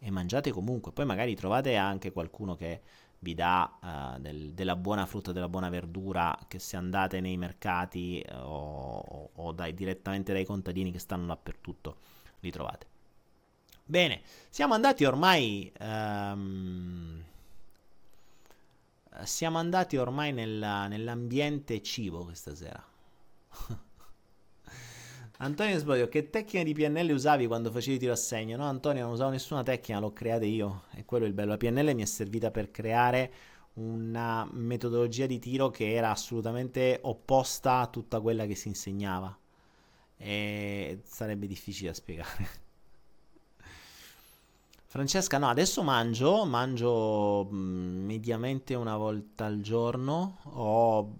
E 0.00 0.10
mangiate 0.10 0.50
comunque. 0.50 0.92
Poi 0.92 1.04
magari 1.04 1.34
trovate 1.34 1.76
anche 1.76 2.12
qualcuno 2.12 2.54
che 2.54 2.80
vi 3.20 3.34
dà 3.34 4.14
uh, 4.16 4.20
del, 4.20 4.52
della 4.52 4.76
buona 4.76 5.06
frutta, 5.06 5.32
della 5.32 5.48
buona 5.48 5.68
verdura, 5.68 6.38
che 6.46 6.58
se 6.58 6.76
andate 6.76 7.20
nei 7.20 7.36
mercati 7.36 8.24
uh, 8.28 8.34
o, 8.36 9.30
o 9.34 9.52
dai, 9.52 9.74
direttamente 9.74 10.32
dai 10.32 10.44
contadini 10.44 10.92
che 10.92 11.00
stanno 11.00 11.26
dappertutto, 11.26 11.96
li 12.40 12.50
trovate. 12.50 12.86
Bene, 13.84 14.20
siamo 14.48 14.74
andati 14.74 15.04
ormai... 15.04 15.72
Um, 15.80 17.24
siamo 19.24 19.58
andati 19.58 19.96
ormai 19.96 20.32
nella, 20.32 20.86
nell'ambiente 20.86 21.82
cibo 21.82 22.22
questa 22.22 22.54
sera. 22.54 22.80
Antonio 25.40 25.78
Sbodio, 25.78 26.08
che 26.08 26.30
tecnica 26.30 26.64
di 26.64 26.74
PNL 26.74 27.10
usavi 27.12 27.46
quando 27.46 27.70
facevi 27.70 27.98
tiro 27.98 28.12
a 28.12 28.16
segno? 28.16 28.56
No, 28.56 28.64
Antonio, 28.64 29.04
non 29.04 29.12
usavo 29.12 29.30
nessuna 29.30 29.62
tecnica, 29.62 30.00
l'ho 30.00 30.12
creata 30.12 30.44
io. 30.44 30.84
E 30.94 31.04
quello 31.04 31.24
è 31.24 31.28
il 31.28 31.34
bello. 31.34 31.50
La 31.50 31.56
PNL 31.56 31.94
mi 31.94 32.02
è 32.02 32.06
servita 32.06 32.50
per 32.50 32.70
creare 32.70 33.32
una 33.74 34.48
metodologia 34.52 35.26
di 35.26 35.38
tiro 35.38 35.70
che 35.70 35.92
era 35.94 36.10
assolutamente 36.10 36.98
opposta 37.02 37.78
a 37.78 37.86
tutta 37.86 38.20
quella 38.20 38.46
che 38.46 38.54
si 38.56 38.68
insegnava. 38.68 39.36
E 40.16 41.00
sarebbe 41.04 41.46
difficile 41.46 41.90
da 41.90 41.94
spiegare. 41.94 42.66
Francesca, 44.98 45.38
no, 45.38 45.46
adesso 45.46 45.84
mangio, 45.84 46.44
mangio 46.44 47.48
mm, 47.52 48.04
mediamente 48.04 48.74
una 48.74 48.96
volta 48.96 49.44
al 49.44 49.60
giorno, 49.60 50.38
o 50.42 51.18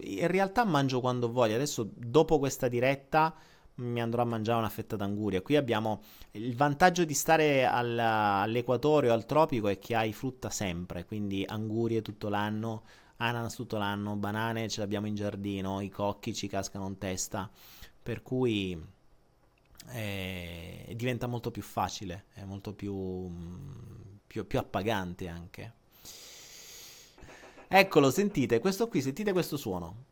in 0.00 0.26
realtà 0.26 0.64
mangio 0.64 0.98
quando 0.98 1.30
voglio, 1.30 1.54
adesso 1.54 1.88
dopo 1.94 2.40
questa 2.40 2.66
diretta 2.66 3.32
mi 3.76 4.00
andrò 4.00 4.22
a 4.22 4.24
mangiare 4.24 4.58
una 4.58 4.68
fetta 4.68 4.96
d'anguria. 4.96 5.42
Qui 5.42 5.54
abbiamo 5.54 6.02
il 6.32 6.56
vantaggio 6.56 7.04
di 7.04 7.14
stare 7.14 7.64
al, 7.64 7.96
all'equatore 7.96 9.10
o 9.10 9.12
al 9.12 9.24
tropico 9.26 9.68
è 9.68 9.78
che 9.78 9.94
hai 9.94 10.12
frutta 10.12 10.50
sempre, 10.50 11.04
quindi 11.04 11.44
angurie 11.46 12.02
tutto 12.02 12.28
l'anno, 12.28 12.82
ananas 13.18 13.54
tutto 13.54 13.78
l'anno, 13.78 14.16
banane 14.16 14.68
ce 14.68 14.80
l'abbiamo 14.80 15.06
in 15.06 15.14
giardino, 15.14 15.80
i 15.80 15.88
cocchi 15.88 16.34
ci 16.34 16.48
cascano 16.48 16.88
in 16.88 16.98
testa, 16.98 17.48
per 18.02 18.22
cui 18.22 18.76
eh, 19.88 20.92
diventa 20.96 21.26
molto 21.26 21.50
più 21.50 21.62
facile, 21.62 22.26
è 22.34 22.44
molto 22.44 22.74
più, 22.74 23.30
più, 24.26 24.46
più 24.46 24.58
appagante 24.58 25.28
anche. 25.28 25.74
Eccolo, 27.68 28.10
sentite, 28.10 28.60
questo 28.60 28.88
qui, 28.88 29.00
sentite 29.00 29.32
questo 29.32 29.56
suono. 29.56 30.04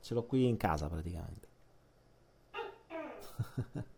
Ce 0.00 0.14
l'ho 0.14 0.24
qui 0.24 0.46
in 0.46 0.56
casa 0.56 0.88
praticamente. 0.88 1.48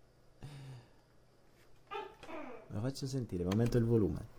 Lo 2.68 2.80
faccio 2.80 3.06
sentire, 3.06 3.44
aumento 3.44 3.78
il 3.78 3.84
volume. 3.84 4.32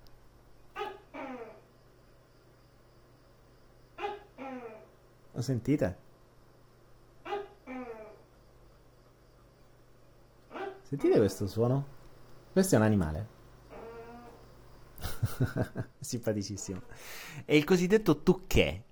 Lo 5.31 5.41
sentite? 5.41 6.04
Sentite 10.87 11.17
questo 11.17 11.47
suono? 11.47 11.83
Questo 12.51 12.75
è 12.75 12.77
un 12.77 12.83
animale. 12.83 13.27
Simpaticissimo. 15.99 16.79
È 17.43 17.55
il 17.55 17.63
cosiddetto 17.63 18.21
tucchè. 18.21 18.83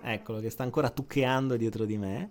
Eccolo 0.00 0.40
che 0.40 0.48
sta 0.48 0.62
ancora 0.62 0.88
tuccheando 0.88 1.58
dietro 1.58 1.84
di 1.84 1.98
me. 1.98 2.30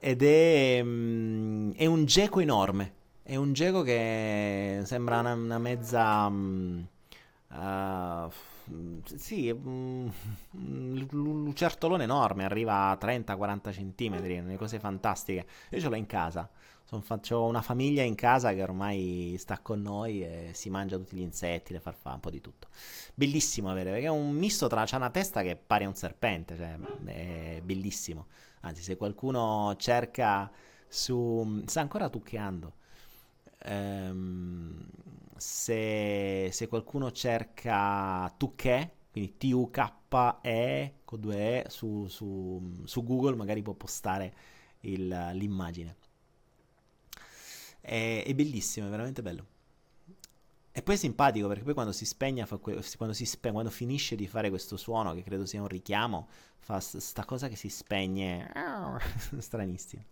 Ed 0.00 0.24
è, 0.24 0.80
um, 0.82 1.72
è 1.74 1.86
un 1.86 2.04
geco 2.04 2.40
enorme. 2.40 2.94
È 3.22 3.36
un 3.36 3.52
geco 3.52 3.82
che 3.82 4.80
sembra 4.82 5.20
una, 5.20 5.34
una 5.34 5.58
mezza... 5.58 6.26
Um, 6.26 6.84
uh, 7.48 8.28
sì, 9.14 9.50
un 9.50 10.10
lucertolone 11.10 12.02
enorme, 12.02 12.44
arriva 12.44 12.88
a 12.88 12.98
30-40 13.00 13.72
centimetri, 13.72 14.42
delle 14.42 14.56
cose 14.56 14.80
fantastiche. 14.80 15.46
Io 15.70 15.78
ce 15.78 15.88
l'ho 15.88 15.94
in 15.94 16.06
casa. 16.06 16.50
Faccio 17.00 17.44
una 17.44 17.60
famiglia 17.60 18.02
in 18.02 18.14
casa 18.14 18.52
che 18.52 18.62
ormai 18.62 19.34
sta 19.38 19.58
con 19.58 19.82
noi 19.82 20.22
e 20.22 20.50
si 20.52 20.70
mangia 20.70 20.96
tutti 20.96 21.16
gli 21.16 21.22
insetti, 21.22 21.72
le 21.72 21.80
farfalle, 21.80 22.14
un 22.14 22.20
po' 22.20 22.30
di 22.30 22.40
tutto. 22.40 22.68
Bellissimo 23.14 23.68
avere, 23.70 23.90
perché 23.90 24.06
è 24.06 24.10
un 24.10 24.30
misto 24.30 24.68
tra... 24.68 24.84
c'ha 24.84 24.96
una 24.96 25.10
testa 25.10 25.42
che 25.42 25.56
pare 25.56 25.86
un 25.86 25.94
serpente, 25.94 26.56
cioè 26.56 26.76
è 27.06 27.60
bellissimo. 27.62 28.26
Anzi, 28.60 28.82
se 28.82 28.96
qualcuno 28.96 29.74
cerca 29.76 30.50
su... 30.86 31.62
sta 31.66 31.80
ancora 31.80 32.08
tuccheando. 32.08 32.74
Ehm, 33.64 34.86
se, 35.36 36.48
se 36.52 36.68
qualcuno 36.68 37.10
cerca 37.10 38.32
Tuche, 38.36 38.92
quindi 39.10 39.36
T-U-K-E 39.36 40.94
con 41.04 41.20
due 41.20 41.64
E 41.64 41.70
su, 41.70 42.06
su, 42.06 42.82
su 42.84 43.02
Google, 43.02 43.34
magari 43.36 43.62
può 43.62 43.72
postare 43.74 44.34
il, 44.80 45.30
l'immagine. 45.32 45.96
È, 47.84 48.22
è 48.24 48.34
bellissimo, 48.34 48.86
è 48.86 48.90
veramente 48.90 49.20
bello. 49.20 49.46
E 50.72 50.82
poi 50.82 50.96
è 50.96 50.98
simpatico 50.98 51.46
perché 51.46 51.62
poi 51.62 51.74
quando 51.74 51.92
si 51.92 52.04
spegne, 52.04 52.46
que- 52.60 52.82
quando, 52.96 53.14
si 53.14 53.26
spe- 53.26 53.52
quando 53.52 53.70
finisce 53.70 54.16
di 54.16 54.26
fare 54.26 54.48
questo 54.48 54.76
suono, 54.76 55.14
che 55.14 55.22
credo 55.22 55.46
sia 55.46 55.60
un 55.60 55.68
richiamo, 55.68 56.26
fa 56.58 56.80
sta 56.80 57.24
cosa 57.24 57.46
che 57.46 57.54
si 57.54 57.68
spegne. 57.68 58.50
Stranissimo. 59.38 60.02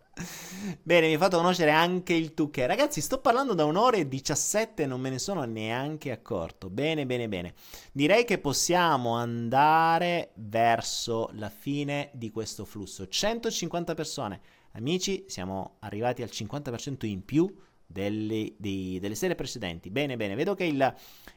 Bene, 0.82 1.08
mi 1.08 1.14
ha 1.14 1.18
fatto 1.18 1.38
conoscere 1.38 1.70
anche 1.70 2.12
il 2.12 2.34
Tucche. 2.34 2.66
Ragazzi, 2.66 3.00
sto 3.00 3.18
parlando 3.18 3.54
da 3.54 3.64
un'ora 3.64 3.96
e 3.96 4.06
17 4.06 4.82
e 4.82 4.86
non 4.86 5.00
me 5.00 5.08
ne 5.10 5.18
sono 5.18 5.42
neanche 5.44 6.12
accorto. 6.12 6.68
Bene, 6.68 7.06
bene, 7.06 7.28
bene. 7.28 7.54
Direi 7.90 8.24
che 8.24 8.38
possiamo 8.38 9.16
andare 9.16 10.32
verso 10.34 11.30
la 11.32 11.48
fine 11.48 12.10
di 12.12 12.30
questo 12.30 12.64
flusso. 12.66 13.08
150 13.08 13.94
persone. 13.94 14.40
Amici, 14.72 15.24
siamo 15.28 15.76
arrivati 15.80 16.22
al 16.22 16.30
50% 16.32 17.06
in 17.06 17.24
più 17.24 17.54
delle, 17.92 18.54
dei, 18.56 18.98
delle 19.00 19.14
sere 19.14 19.34
precedenti. 19.34 19.90
Bene, 19.90 20.16
bene, 20.16 20.34
vedo 20.34 20.54
che 20.54 20.64
il, 20.64 20.94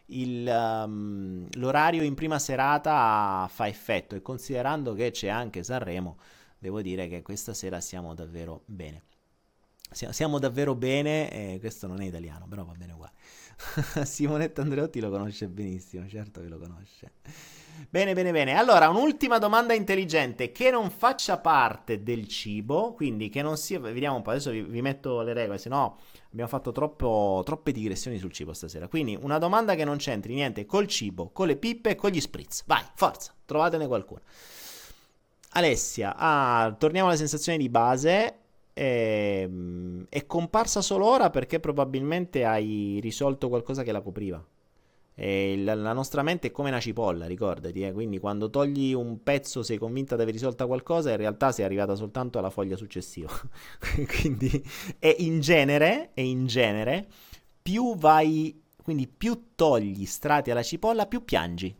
il, 0.08 0.48
um, 0.48 1.48
l'orario 1.54 2.04
in 2.04 2.16
prima 2.16 2.40
serata 2.40 3.48
fa 3.52 3.68
effetto 3.68 4.16
e 4.16 4.22
considerando 4.22 4.94
che 4.94 5.12
c'è 5.12 5.28
anche 5.28 5.64
Sanremo, 5.64 6.18
devo 6.58 6.82
dire 6.82 7.08
che 7.08 7.22
questa 7.22 7.54
sera 7.54 7.82
siamo 7.82 8.14
davvero 8.14 8.64
bene. 8.66 9.04
Siamo 9.92 10.40
davvero 10.40 10.76
bene, 10.76 11.30
eh, 11.32 11.60
questo 11.60 11.88
non 11.88 12.02
è 12.02 12.06
italiano, 12.06 12.48
però 12.48 12.66
va 12.66 12.74
bene 12.74 12.94
uguale. 12.94 13.14
Simonetta 14.04 14.62
Andreotti 14.62 15.00
lo 15.00 15.10
conosce 15.10 15.48
benissimo, 15.48 16.08
certo 16.08 16.42
che 16.42 16.48
lo 16.48 16.58
conosce. 16.58 17.12
Bene, 17.90 18.14
bene, 18.14 18.32
bene. 18.32 18.58
Allora, 18.58 18.90
un'ultima 18.90 19.38
domanda 19.38 19.74
intelligente 19.74 20.52
che 20.52 20.70
non 20.70 20.90
faccia 20.90 21.38
parte 21.38 22.04
del 22.04 22.28
cibo, 22.28 22.94
quindi 22.94 23.30
che 23.30 23.42
non 23.42 23.58
sia... 23.58 23.80
Vediamo 23.80 24.18
un 24.18 24.22
po', 24.22 24.32
adesso 24.32 24.52
vi, 24.52 24.62
vi 24.62 24.82
metto 24.82 25.22
le 25.22 25.34
regole, 25.34 25.58
se 25.58 25.70
no 25.70 25.98
abbiamo 26.32 26.50
fatto 26.50 26.74
troppo, 26.74 27.42
troppe 27.46 27.72
digressioni 27.72 28.18
sul 28.18 28.32
cibo 28.34 28.54
stasera. 28.54 28.88
Quindi 28.88 29.18
una 29.22 29.38
domanda 29.38 29.76
che 29.76 29.86
non 29.86 29.98
c'entri 29.98 30.34
niente 30.34 30.66
col 30.66 30.88
cibo, 30.88 31.30
con 31.32 31.48
le 31.48 31.56
pippe 31.56 31.92
e 31.92 31.96
con 31.96 32.10
gli 32.10 32.20
spritz. 32.20 32.64
Vai, 32.66 32.84
forza, 32.96 33.34
trovatene 33.46 33.88
qualcuno. 33.88 34.22
Alessia, 35.52 36.16
ah, 36.18 36.76
torniamo 36.78 37.08
alle 37.08 37.18
sensazioni 37.18 37.58
di 37.58 37.70
base. 37.70 38.40
è, 38.74 39.48
è 40.10 40.26
comparsa 40.26 40.82
solo 40.82 41.06
ora 41.06 41.30
perché 41.30 41.62
probabilmente 41.62 42.44
hai 42.44 43.00
risolto 43.02 43.48
qualcosa 43.48 43.84
che 43.84 43.94
la 43.94 44.02
copriva. 44.02 44.44
La, 45.18 45.76
la, 45.76 45.94
nostra 45.94 46.24
mente 46.24 46.48
è 46.48 46.52
come 46.52 46.70
una 46.70 46.82
cipolla, 46.82 47.26
ricordati, 47.26 47.84
eh? 47.84 47.94
quindi 47.94 48.20
quando 48.20 48.50
togli 48.50 48.94
un 48.94 49.24
pezzo 49.24 49.64
sei 49.64 49.78
convinta 49.78 50.18
di 50.18 50.24
aver 50.24 50.34
risolto 50.34 50.68
qualcosa, 50.68 51.12
in 51.12 51.18
realtà 51.18 51.54
sei 51.54 51.64
arrivata 51.64 51.96
soltanto 51.96 52.38
alla 52.38 52.50
foglia 52.50 52.76
successiva. 52.76 53.30
quindi, 54.20 54.62
e 55.00 55.16
in 55.20 55.40
genere, 55.40 56.12
e 56.14 56.26
in 56.26 56.48
genere, 56.48 57.08
più 57.62 57.96
vai, 57.96 58.62
quindi 58.84 59.08
più 59.08 59.52
togli 59.56 60.06
strati 60.06 60.52
alla 60.52 60.64
cipolla, 60.64 61.06
più 61.06 61.24
piangi, 61.24 61.74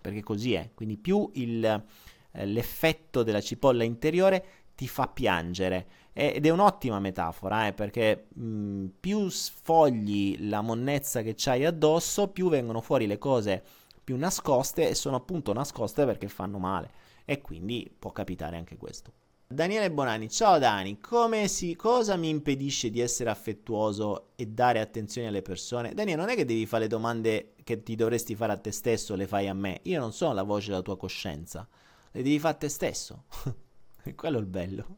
perché 0.00 0.22
così 0.22 0.54
è, 0.54 0.70
quindi 0.72 0.96
più 0.96 1.28
il, 1.34 1.64
eh, 1.64 2.46
l'effetto 2.46 3.24
della 3.24 3.40
cipolla 3.40 3.82
interiore 3.82 4.44
ti 4.76 4.86
fa 4.86 5.08
piangere. 5.08 5.86
Ed 6.12 6.46
è 6.46 6.50
un'ottima 6.50 7.00
metafora, 7.00 7.66
eh, 7.66 7.72
perché 7.72 8.28
mh, 8.32 8.86
più 9.00 9.28
sfogli 9.28 10.48
la 10.48 10.60
monnezza 10.60 11.22
che 11.22 11.34
c'hai 11.36 11.64
addosso, 11.64 12.28
più 12.28 12.48
vengono 12.48 12.80
fuori 12.80 13.06
le 13.06 13.18
cose 13.18 13.64
più 14.06 14.16
nascoste 14.16 14.88
e 14.88 14.94
sono 14.94 15.16
appunto 15.16 15.52
nascoste 15.52 16.04
perché 16.04 16.28
fanno 16.28 16.58
male. 16.58 16.90
E 17.24 17.40
quindi 17.40 17.92
può 17.98 18.12
capitare 18.12 18.56
anche 18.56 18.76
questo. 18.76 19.12
Daniele 19.48 19.90
Bonani, 19.90 20.28
ciao 20.28 20.58
Dani, 20.58 21.00
come 21.00 21.48
si, 21.48 21.74
cosa 21.74 22.14
mi 22.14 22.28
impedisce 22.28 22.90
di 22.90 23.00
essere 23.00 23.30
affettuoso 23.30 24.28
e 24.36 24.46
dare 24.46 24.78
attenzione 24.78 25.26
alle 25.26 25.42
persone? 25.42 25.92
Daniele, 25.92 26.20
non 26.20 26.30
è 26.30 26.36
che 26.36 26.44
devi 26.44 26.66
fare 26.66 26.84
le 26.84 26.88
domande 26.88 27.54
che 27.64 27.82
ti 27.82 27.96
dovresti 27.96 28.36
fare 28.36 28.52
a 28.52 28.56
te 28.56 28.70
stesso, 28.70 29.16
le 29.16 29.26
fai 29.26 29.48
a 29.48 29.54
me. 29.54 29.80
Io 29.84 29.98
non 29.98 30.12
sono 30.12 30.34
la 30.34 30.44
voce 30.44 30.70
della 30.70 30.82
tua 30.82 30.96
coscienza, 30.96 31.66
le 32.12 32.22
devi 32.22 32.38
fare 32.38 32.54
a 32.54 32.58
te 32.58 32.68
stesso. 32.68 33.24
Quello 34.14 34.38
è 34.38 34.40
il 34.40 34.46
bello. 34.46 34.96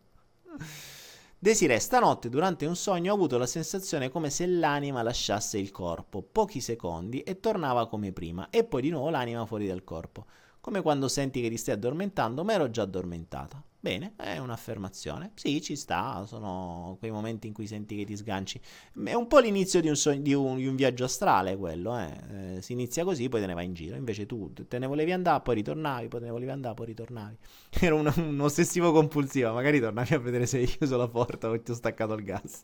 Desiree, 1.38 1.78
stanotte 1.78 2.28
durante 2.28 2.66
un 2.66 2.74
sogno 2.74 3.12
ho 3.12 3.14
avuto 3.14 3.38
la 3.38 3.46
sensazione 3.46 4.08
come 4.08 4.28
se 4.28 4.46
l'anima 4.46 5.02
lasciasse 5.02 5.56
il 5.56 5.70
corpo, 5.70 6.20
pochi 6.22 6.60
secondi, 6.60 7.20
e 7.20 7.38
tornava 7.38 7.88
come 7.88 8.12
prima, 8.12 8.50
e 8.50 8.64
poi 8.64 8.82
di 8.82 8.90
nuovo 8.90 9.10
l'anima 9.10 9.46
fuori 9.46 9.66
dal 9.68 9.84
corpo. 9.84 10.26
Come 10.68 10.82
quando 10.82 11.08
senti 11.08 11.40
che 11.40 11.48
ti 11.48 11.56
stai 11.56 11.76
addormentando, 11.76 12.44
ma 12.44 12.52
ero 12.52 12.68
già 12.68 12.82
addormentata. 12.82 13.64
Bene, 13.80 14.12
è 14.16 14.36
un'affermazione. 14.36 15.30
Sì, 15.34 15.62
ci 15.62 15.76
sta, 15.76 16.26
sono 16.26 16.96
quei 16.98 17.10
momenti 17.10 17.46
in 17.46 17.54
cui 17.54 17.66
senti 17.66 17.96
che 17.96 18.04
ti 18.04 18.14
sganci. 18.14 18.60
È 19.02 19.14
un 19.14 19.26
po' 19.28 19.38
l'inizio 19.38 19.80
di 19.80 19.88
un, 19.88 19.96
sogno, 19.96 20.20
di 20.20 20.34
un, 20.34 20.56
di 20.56 20.66
un 20.66 20.76
viaggio 20.76 21.04
astrale 21.04 21.56
quello, 21.56 21.98
eh. 21.98 22.56
eh. 22.56 22.60
Si 22.60 22.72
inizia 22.72 23.02
così, 23.02 23.30
poi 23.30 23.40
te 23.40 23.46
ne 23.46 23.54
vai 23.54 23.64
in 23.64 23.72
giro. 23.72 23.96
Invece 23.96 24.26
tu 24.26 24.52
te 24.52 24.78
ne 24.78 24.86
volevi 24.86 25.10
andare, 25.10 25.40
poi 25.40 25.54
ritornavi, 25.54 26.08
poi 26.08 26.20
te 26.20 26.26
ne 26.26 26.32
volevi 26.32 26.50
andare, 26.50 26.74
poi 26.74 26.84
ritornavi. 26.84 27.38
Era 27.80 27.94
un, 27.94 28.12
un 28.14 28.40
ossessivo 28.40 28.92
compulsivo, 28.92 29.50
magari 29.54 29.80
tornavi 29.80 30.12
a 30.12 30.18
vedere 30.18 30.44
se 30.44 30.58
hai 30.58 30.66
chiuso 30.66 30.98
la 30.98 31.08
porta 31.08 31.48
o 31.48 31.58
ti 31.62 31.70
ho 31.70 31.74
staccato 31.74 32.12
il 32.12 32.24
gas. 32.24 32.62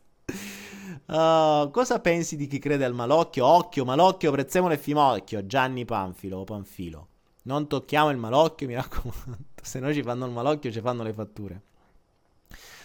Uh, 1.07 1.71
cosa 1.71 2.01
pensi 2.01 2.37
di 2.37 2.49
chi 2.49 2.59
crede 2.59 2.85
al 2.85 2.93
malocchio? 2.93 3.47
Occhio, 3.47 3.87
malocchio, 3.87 4.31
prezzemolo 4.31 4.75
e 4.75 4.79
fimocchio. 4.79 5.47
Gianni 5.47 5.87
Panfilo 5.87 6.45
Panfilo. 6.45 7.09
Non 7.47 7.67
tocchiamo 7.67 8.11
il 8.11 8.17
malocchio, 8.17 8.67
mi 8.67 8.75
raccomando. 8.75 9.39
Se 9.63 9.79
no 9.79 9.93
ci 9.93 10.03
fanno 10.03 10.27
il 10.27 10.33
malocchio, 10.33 10.71
ci 10.71 10.81
fanno 10.81 11.03
le 11.03 11.13
fatture. 11.13 11.63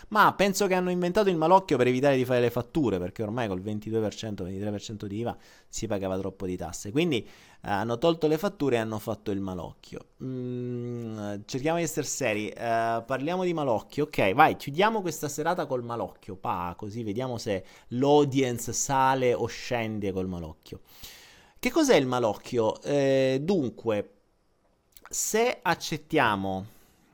Ma 0.10 0.34
penso 0.34 0.66
che 0.66 0.74
hanno 0.74 0.90
inventato 0.90 1.30
il 1.30 1.38
malocchio 1.38 1.78
per 1.78 1.86
evitare 1.86 2.18
di 2.18 2.26
fare 2.26 2.40
le 2.40 2.50
fatture, 2.50 2.98
perché 2.98 3.22
ormai 3.22 3.48
col 3.48 3.62
22%, 3.62 4.44
23% 4.44 5.06
di 5.06 5.20
IVA 5.20 5.38
si 5.68 5.86
pagava 5.86 6.18
troppo 6.18 6.48
di 6.48 6.58
tasse. 6.58 6.92
Quindi 6.92 7.24
eh, 7.24 7.28
hanno 7.70 8.00
tolto 8.00 8.28
le 8.28 8.40
fatture 8.40 8.78
e 8.78 8.80
hanno 8.80 8.98
fatto 8.98 9.30
il 9.30 9.40
malocchio. 9.40 10.08
Mm, 10.24 11.42
cerchiamo 11.46 11.78
di 11.78 11.84
essere 11.84 12.08
seri. 12.08 12.48
Uh, 12.48 13.06
parliamo 13.06 13.44
di 13.44 13.54
malocchio. 13.54 14.06
Ok, 14.06 14.34
vai, 14.34 14.56
chiudiamo 14.56 15.02
questa 15.02 15.28
serata 15.28 15.68
col 15.68 15.84
malocchio. 15.84 16.36
Pa, 16.36 16.74
così 16.76 17.04
vediamo 17.04 17.38
se 17.38 17.64
l'audience 17.90 18.74
sale 18.74 19.36
o 19.36 19.46
scende 19.46 20.12
col 20.12 20.28
malocchio. 20.28 20.80
Che 21.60 21.72
cos'è 21.72 21.96
il 21.96 22.08
malocchio? 22.08 22.82
Eh, 22.82 23.40
dunque, 23.44 24.19
se 25.10 25.60
accettiamo 25.62 26.66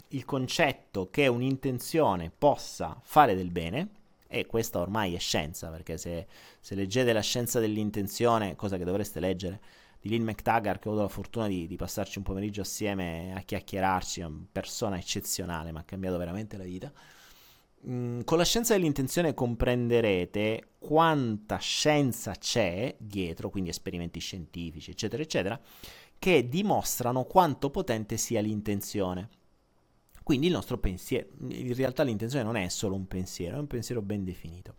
il 0.09 0.25
concetto 0.25 1.09
che 1.09 1.27
un'intenzione 1.27 2.29
possa 2.35 2.99
fare 3.01 3.35
del 3.35 3.51
bene, 3.51 3.89
e 4.27 4.45
questa 4.45 4.79
ormai 4.79 5.15
è 5.15 5.19
scienza, 5.19 5.69
perché 5.69 5.97
se, 5.97 6.27
se 6.59 6.75
leggete 6.75 7.13
la 7.13 7.21
scienza 7.21 7.59
dell'intenzione, 7.59 8.55
cosa 8.55 8.77
che 8.77 8.83
dovreste 8.83 9.21
leggere, 9.21 9.61
di 10.01 10.09
Lynn 10.09 10.27
McTaggart, 10.27 10.81
che 10.81 10.89
ho 10.89 10.91
avuto 10.91 11.07
la 11.07 11.11
fortuna 11.11 11.47
di, 11.47 11.67
di, 11.67 11.75
passarci 11.77 12.17
un 12.17 12.25
pomeriggio 12.25 12.61
assieme 12.61 13.33
a 13.33 13.39
chiacchierarci, 13.39 14.21
è 14.21 14.25
una 14.25 14.45
persona 14.51 14.97
eccezionale, 14.97 15.71
mi 15.71 15.79
ha 15.79 15.83
cambiato 15.83 16.17
veramente 16.17 16.57
la 16.57 16.63
vita. 16.63 16.91
Mm, 17.87 18.21
con 18.21 18.37
la 18.37 18.43
scienza 18.45 18.73
dell'intenzione 18.73 19.33
comprenderete 19.33 20.69
quanta 20.79 21.57
scienza 21.57 22.33
c'è 22.33 22.93
dietro, 22.97 23.49
quindi 23.49 23.69
esperimenti 23.69 24.19
scientifici, 24.19 24.91
eccetera, 24.91 25.23
eccetera, 25.23 25.59
che 26.25 26.49
dimostrano 26.49 27.25
quanto 27.25 27.69
potente 27.69 28.17
sia 28.17 28.41
l'intenzione. 28.41 29.29
Quindi 30.23 30.47
il 30.47 30.53
nostro 30.53 30.79
pensiero, 30.79 31.27
in 31.49 31.75
realtà 31.75 32.01
l'intenzione 32.01 32.43
non 32.43 32.55
è 32.55 32.67
solo 32.69 32.95
un 32.95 33.07
pensiero, 33.07 33.57
è 33.57 33.59
un 33.59 33.67
pensiero 33.67 34.01
ben 34.01 34.23
definito. 34.23 34.77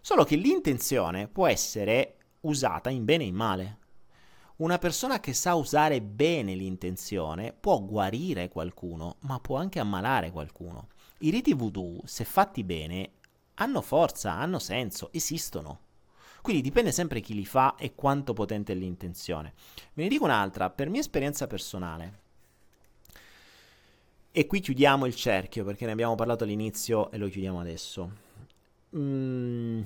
Solo 0.00 0.22
che 0.22 0.36
l'intenzione 0.36 1.26
può 1.26 1.48
essere 1.48 2.18
usata 2.42 2.88
in 2.88 3.04
bene 3.04 3.24
e 3.24 3.26
in 3.26 3.34
male. 3.34 3.78
Una 4.58 4.78
persona 4.78 5.18
che 5.18 5.32
sa 5.32 5.56
usare 5.56 6.00
bene 6.00 6.54
l'intenzione 6.54 7.52
può 7.52 7.80
guarire 7.82 8.48
qualcuno, 8.48 9.16
ma 9.22 9.40
può 9.40 9.56
anche 9.56 9.80
ammalare 9.80 10.30
qualcuno. 10.30 10.86
I 11.18 11.30
riti 11.30 11.52
voodoo, 11.52 12.02
se 12.04 12.24
fatti 12.24 12.62
bene, 12.62 13.14
hanno 13.54 13.80
forza, 13.80 14.34
hanno 14.34 14.60
senso, 14.60 15.08
esistono. 15.10 15.88
Quindi 16.42 16.62
dipende 16.62 16.92
sempre 16.92 17.20
chi 17.20 17.34
li 17.34 17.44
fa 17.44 17.76
e 17.76 17.94
quanto 17.94 18.32
potente 18.32 18.72
è 18.72 18.76
l'intenzione. 18.76 19.54
Ve 19.92 20.04
ne 20.04 20.08
dico 20.08 20.24
un'altra, 20.24 20.70
per 20.70 20.88
mia 20.88 21.00
esperienza 21.00 21.46
personale. 21.46 22.18
E 24.32 24.46
qui 24.46 24.60
chiudiamo 24.60 25.06
il 25.06 25.14
cerchio 25.14 25.64
perché 25.64 25.86
ne 25.86 25.92
abbiamo 25.92 26.14
parlato 26.14 26.44
all'inizio 26.44 27.10
e 27.10 27.18
lo 27.18 27.28
chiudiamo 27.28 27.60
adesso. 27.60 28.28
Mm, 28.96 29.82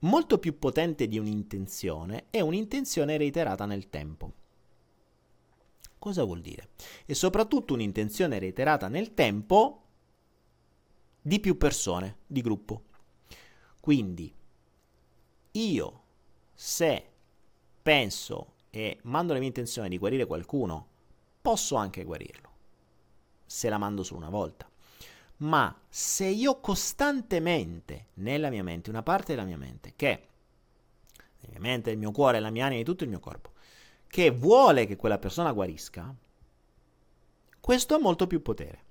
molto 0.00 0.38
più 0.38 0.58
potente 0.58 1.06
di 1.06 1.18
un'intenzione 1.18 2.24
è 2.30 2.40
un'intenzione 2.40 3.16
reiterata 3.16 3.66
nel 3.66 3.90
tempo. 3.90 4.32
Cosa 5.98 6.24
vuol 6.24 6.40
dire? 6.40 6.70
E 7.04 7.14
soprattutto 7.14 7.74
un'intenzione 7.74 8.38
reiterata 8.38 8.88
nel 8.88 9.14
tempo 9.14 9.82
di 11.20 11.40
più 11.40 11.58
persone, 11.58 12.18
di 12.26 12.40
gruppo. 12.40 12.84
Quindi 13.80 14.32
io 15.52 16.02
se 16.54 17.06
penso 17.82 18.54
e 18.70 18.98
mando 19.02 19.32
le 19.32 19.38
mie 19.38 19.48
intenzioni 19.48 19.88
di 19.88 19.98
guarire 19.98 20.26
qualcuno, 20.26 20.86
posso 21.40 21.76
anche 21.76 22.04
guarirlo, 22.04 22.50
se 23.46 23.68
la 23.68 23.78
mando 23.78 24.02
solo 24.02 24.20
una 24.20 24.30
volta. 24.30 24.68
Ma 25.38 25.74
se 25.88 26.26
io 26.26 26.60
costantemente 26.60 28.08
nella 28.14 28.50
mia 28.50 28.62
mente, 28.62 28.90
una 28.90 29.02
parte 29.02 29.34
della 29.34 29.46
mia 29.46 29.56
mente, 29.56 29.92
che 29.94 30.26
la 31.40 31.48
mia 31.50 31.60
mente, 31.60 31.90
il 31.90 31.98
mio 31.98 32.10
cuore, 32.10 32.40
la 32.40 32.50
mia 32.50 32.66
anima, 32.66 32.80
di 32.80 32.84
tutto 32.84 33.04
il 33.04 33.10
mio 33.10 33.20
corpo, 33.20 33.52
che 34.06 34.30
vuole 34.30 34.86
che 34.86 34.96
quella 34.96 35.18
persona 35.18 35.52
guarisca, 35.52 36.14
questo 37.60 37.94
ha 37.94 37.98
molto 37.98 38.26
più 38.26 38.42
potere. 38.42 38.84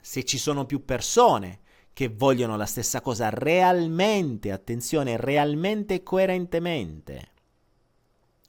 Se 0.00 0.24
ci 0.24 0.38
sono 0.38 0.66
più 0.66 0.84
persone 0.84 1.60
che 1.92 2.08
vogliono 2.08 2.56
la 2.56 2.66
stessa 2.66 3.00
cosa 3.00 3.28
realmente, 3.28 4.50
attenzione, 4.50 5.16
realmente 5.16 5.94
e 5.94 6.02
coerentemente. 6.02 7.30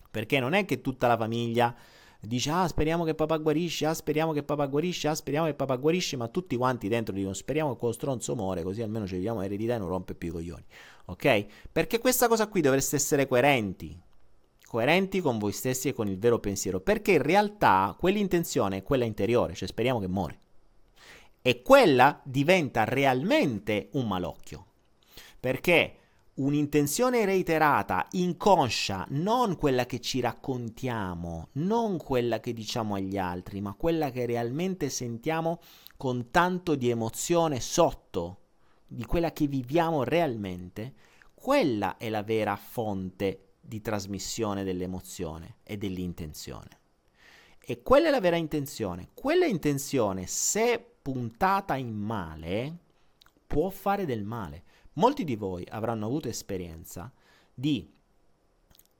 Perché 0.09 0.39
non 0.39 0.53
è 0.53 0.65
che 0.65 0.81
tutta 0.81 1.07
la 1.07 1.17
famiglia 1.17 1.75
dice 2.21 2.51
ah 2.51 2.67
speriamo 2.67 3.03
che 3.03 3.15
papà 3.15 3.37
guarisce, 3.37 3.85
ah 3.85 3.93
speriamo 3.93 4.31
che 4.31 4.43
papà 4.43 4.67
guarisce, 4.67 5.07
ah 5.09 5.15
speriamo 5.15 5.47
che 5.47 5.55
papà 5.55 5.75
guarisce, 5.75 6.15
ma 6.15 6.27
tutti 6.29 6.55
quanti 6.55 6.87
dentro 6.87 7.13
dicono 7.13 7.33
speriamo 7.33 7.73
che 7.73 7.79
quello 7.79 7.93
stronzo 7.93 8.35
muore, 8.35 8.63
così 8.63 8.81
almeno 8.81 9.05
ci 9.05 9.15
viviamo 9.15 9.41
eredità 9.41 9.75
e 9.75 9.77
non 9.79 9.89
rompe 9.89 10.15
più 10.15 10.29
i 10.29 10.31
coglioni. 10.31 10.63
Ok? 11.05 11.45
Perché 11.71 11.99
questa 11.99 12.27
cosa 12.27 12.47
qui 12.47 12.61
dovreste 12.61 12.95
essere 12.95 13.27
coerenti. 13.27 13.99
Coerenti 14.65 15.19
con 15.19 15.37
voi 15.37 15.51
stessi 15.51 15.89
e 15.89 15.93
con 15.93 16.07
il 16.07 16.17
vero 16.17 16.39
pensiero. 16.39 16.79
Perché 16.79 17.11
in 17.13 17.21
realtà 17.21 17.95
quell'intenzione 17.99 18.77
è 18.77 18.83
quella 18.83 19.03
interiore, 19.03 19.53
cioè 19.53 19.67
speriamo 19.67 19.99
che 19.99 20.07
muore 20.07 20.42
e 21.45 21.61
quella 21.61 22.21
diventa 22.23 22.85
realmente 22.85 23.89
un 23.91 24.07
malocchio. 24.07 24.65
Perché 25.37 25.97
un'intenzione 26.35 27.25
reiterata, 27.25 28.07
inconscia, 28.11 29.05
non 29.09 29.57
quella 29.57 29.85
che 29.85 29.99
ci 29.99 30.21
raccontiamo, 30.21 31.49
non 31.53 31.97
quella 31.97 32.39
che 32.39 32.53
diciamo 32.53 32.95
agli 32.95 33.17
altri, 33.17 33.59
ma 33.59 33.73
quella 33.73 34.09
che 34.09 34.25
realmente 34.25 34.89
sentiamo 34.89 35.59
con 35.97 36.31
tanto 36.31 36.75
di 36.75 36.89
emozione 36.89 37.59
sotto, 37.59 38.37
di 38.87 39.03
quella 39.05 39.33
che 39.33 39.45
viviamo 39.47 40.03
realmente, 40.03 40.93
quella 41.33 41.97
è 41.97 42.09
la 42.09 42.23
vera 42.23 42.55
fonte 42.55 43.55
di 43.59 43.81
trasmissione 43.81 44.63
dell'emozione 44.63 45.57
e 45.63 45.75
dell'intenzione. 45.75 46.79
E 47.59 47.81
quella 47.81 48.07
è 48.07 48.11
la 48.11 48.21
vera 48.21 48.37
intenzione. 48.37 49.09
Quella 49.13 49.45
intenzione, 49.45 50.25
se 50.25 50.92
puntata 51.03 51.75
in 51.75 51.93
male, 51.93 52.77
può 53.45 53.69
fare 53.69 54.05
del 54.05 54.23
male. 54.23 54.63
Molti 54.93 55.23
di 55.23 55.35
voi 55.35 55.63
avranno 55.69 56.07
avuto 56.07 56.29
esperienza 56.29 57.11
di 57.53 57.91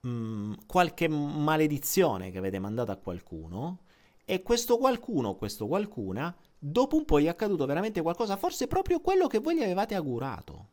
mh, 0.02 0.10
mm, 0.10 0.54
qualche 0.68 1.08
maledizione 1.08 2.30
che 2.30 2.38
avete 2.38 2.60
mandato 2.60 2.92
a 2.92 2.98
qualcuno 2.98 3.80
e 4.26 4.44
questo 4.44 4.78
qualcuno, 4.78 5.36
questo 5.36 5.66
qualcuna, 5.66 6.36
dopo 6.60 6.98
un 6.98 7.06
po' 7.06 7.20
gli 7.20 7.26
è 7.26 7.30
accaduto 7.30 7.66
veramente 7.66 8.02
qualcosa, 8.02 8.38
forse 8.38 8.68
proprio 8.68 9.00
quello 9.00 9.28
che 9.28 9.40
voi 9.40 9.56
gli 9.56 9.64
avevate 9.64 9.96
augurato. 9.96 10.68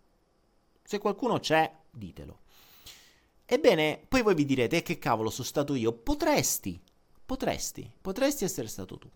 Se 0.82 0.98
qualcuno 0.98 1.38
c'è, 1.38 1.72
ditelo. 1.90 2.40
Ebbene, 3.46 4.04
poi 4.08 4.22
voi 4.22 4.34
vi 4.34 4.44
direte, 4.44 4.78
eh, 4.78 4.82
che 4.82 4.98
cavolo 4.98 5.30
sono 5.30 5.46
stato 5.46 5.74
io? 5.74 5.92
Potresti, 5.92 6.80
potresti, 7.24 7.90
potresti 8.00 8.44
essere 8.44 8.68
stato 8.68 8.98
tu. 8.98 9.10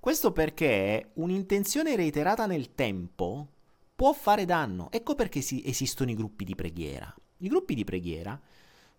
Questo 0.00 0.32
perché 0.32 1.10
un'intenzione 1.14 1.96
reiterata 1.96 2.46
nel 2.46 2.74
tempo 2.74 3.48
può 3.94 4.12
fare 4.12 4.44
danno. 4.44 4.90
Ecco 4.92 5.16
perché 5.16 5.40
si, 5.40 5.62
esistono 5.66 6.10
i 6.10 6.14
gruppi 6.14 6.44
di 6.44 6.54
preghiera. 6.54 7.12
I 7.38 7.48
gruppi 7.48 7.74
di 7.74 7.82
preghiera, 7.84 8.40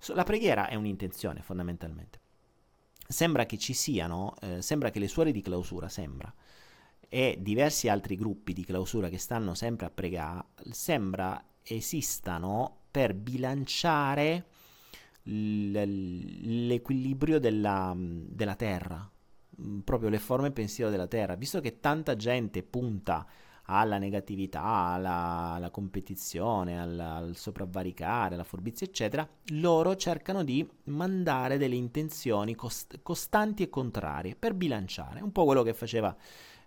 la 0.07 0.23
preghiera 0.23 0.67
è 0.67 0.76
un'intenzione 0.76 1.41
fondamentalmente. 1.41 2.19
Sembra 3.07 3.45
che 3.45 3.57
ci 3.57 3.73
siano, 3.73 4.34
eh, 4.41 4.61
sembra 4.61 4.91
che 4.91 4.99
le 4.99 5.07
suore 5.07 5.31
di 5.31 5.41
clausura, 5.41 5.88
sembra, 5.89 6.31
e 7.07 7.38
diversi 7.39 7.88
altri 7.88 8.15
gruppi 8.15 8.51
di 8.53 8.65
clausura 8.65 9.09
che 9.09 9.17
stanno 9.17 9.55
sempre 9.55 9.88
a 9.88 9.89
pregare, 9.89 10.45
sembra 10.69 11.43
esistano 11.63 12.81
per 12.91 13.15
bilanciare 13.15 14.45
l'equilibrio 15.23 17.39
della, 17.39 17.95
della 17.97 18.55
terra, 18.55 19.09
proprio 19.84 20.10
le 20.10 20.19
forme 20.19 20.52
pensiero 20.52 20.90
della 20.90 21.07
terra, 21.07 21.36
visto 21.36 21.60
che 21.61 21.80
tanta 21.80 22.15
gente 22.15 22.64
punta 22.64 23.26
alla 23.72 23.99
negatività, 23.99 24.64
alla, 24.64 25.53
alla 25.53 25.69
competizione, 25.69 26.80
alla, 26.80 27.15
al 27.15 27.36
sopravvaricare, 27.36 28.34
alla 28.34 28.44
furbizia, 28.44 28.88
eccetera, 28.88 29.27
loro 29.53 29.95
cercano 29.95 30.44
di 30.44 30.68
mandare 30.86 31.57
delle 31.57 31.76
intenzioni 31.76 32.56
cost- 32.56 32.99
costanti 33.03 33.64
e 33.64 33.69
contrarie 33.69 34.36
per 34.36 34.56
bilanciare, 34.56 35.22
un 35.22 35.31
po' 35.31 35.45
quello 35.45 35.61
che 35.61 35.73
faceva 35.73 36.15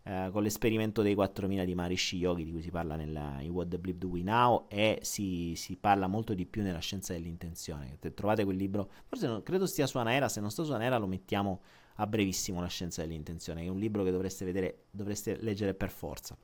eh, 0.05 0.31
con 0.33 0.43
l'esperimento 0.43 1.03
dei 1.03 1.15
4000 1.15 1.65
di 1.65 1.75
Marishi 1.75 2.17
Yogi, 2.17 2.45
di 2.45 2.53
cui 2.53 2.63
si 2.63 2.71
parla 2.71 2.95
nella, 2.95 3.41
What 3.47 3.69
the 3.69 3.79
Bleep 3.79 3.99
Do 3.99 4.09
We 4.09 4.23
Now, 4.23 4.67
e 4.69 4.99
si, 5.03 5.55
si, 5.57 5.77
parla 5.77 6.07
molto 6.07 6.35
di 6.35 6.47
più 6.47 6.63
nella 6.63 6.81
scienza 6.81 7.13
dell'intenzione. 7.13 7.99
Trovate 8.15 8.45
quel 8.45 8.57
libro, 8.57 8.91
forse 9.07 9.27
non, 9.27 9.43
credo 9.43 9.67
stia 9.67 9.87
su 9.89 9.99
Anaera, 9.99 10.29
se 10.29 10.41
non 10.41 10.51
sta 10.51 10.63
su 10.63 10.73
Anaera 10.73 10.99
lo 10.99 11.07
mettiamo 11.07 11.63
a 11.97 12.07
brevissimo, 12.07 12.61
La 12.61 12.69
scienza 12.69 13.03
dell'intenzione, 13.03 13.63
è 13.63 13.69
un 13.69 13.79
libro 13.79 14.03
che 14.05 14.11
dovreste 14.11 14.45
vedere, 14.45 14.85
dovreste 14.91 15.37
leggere 15.41 15.75
per 15.75 15.91
forza 15.91 16.37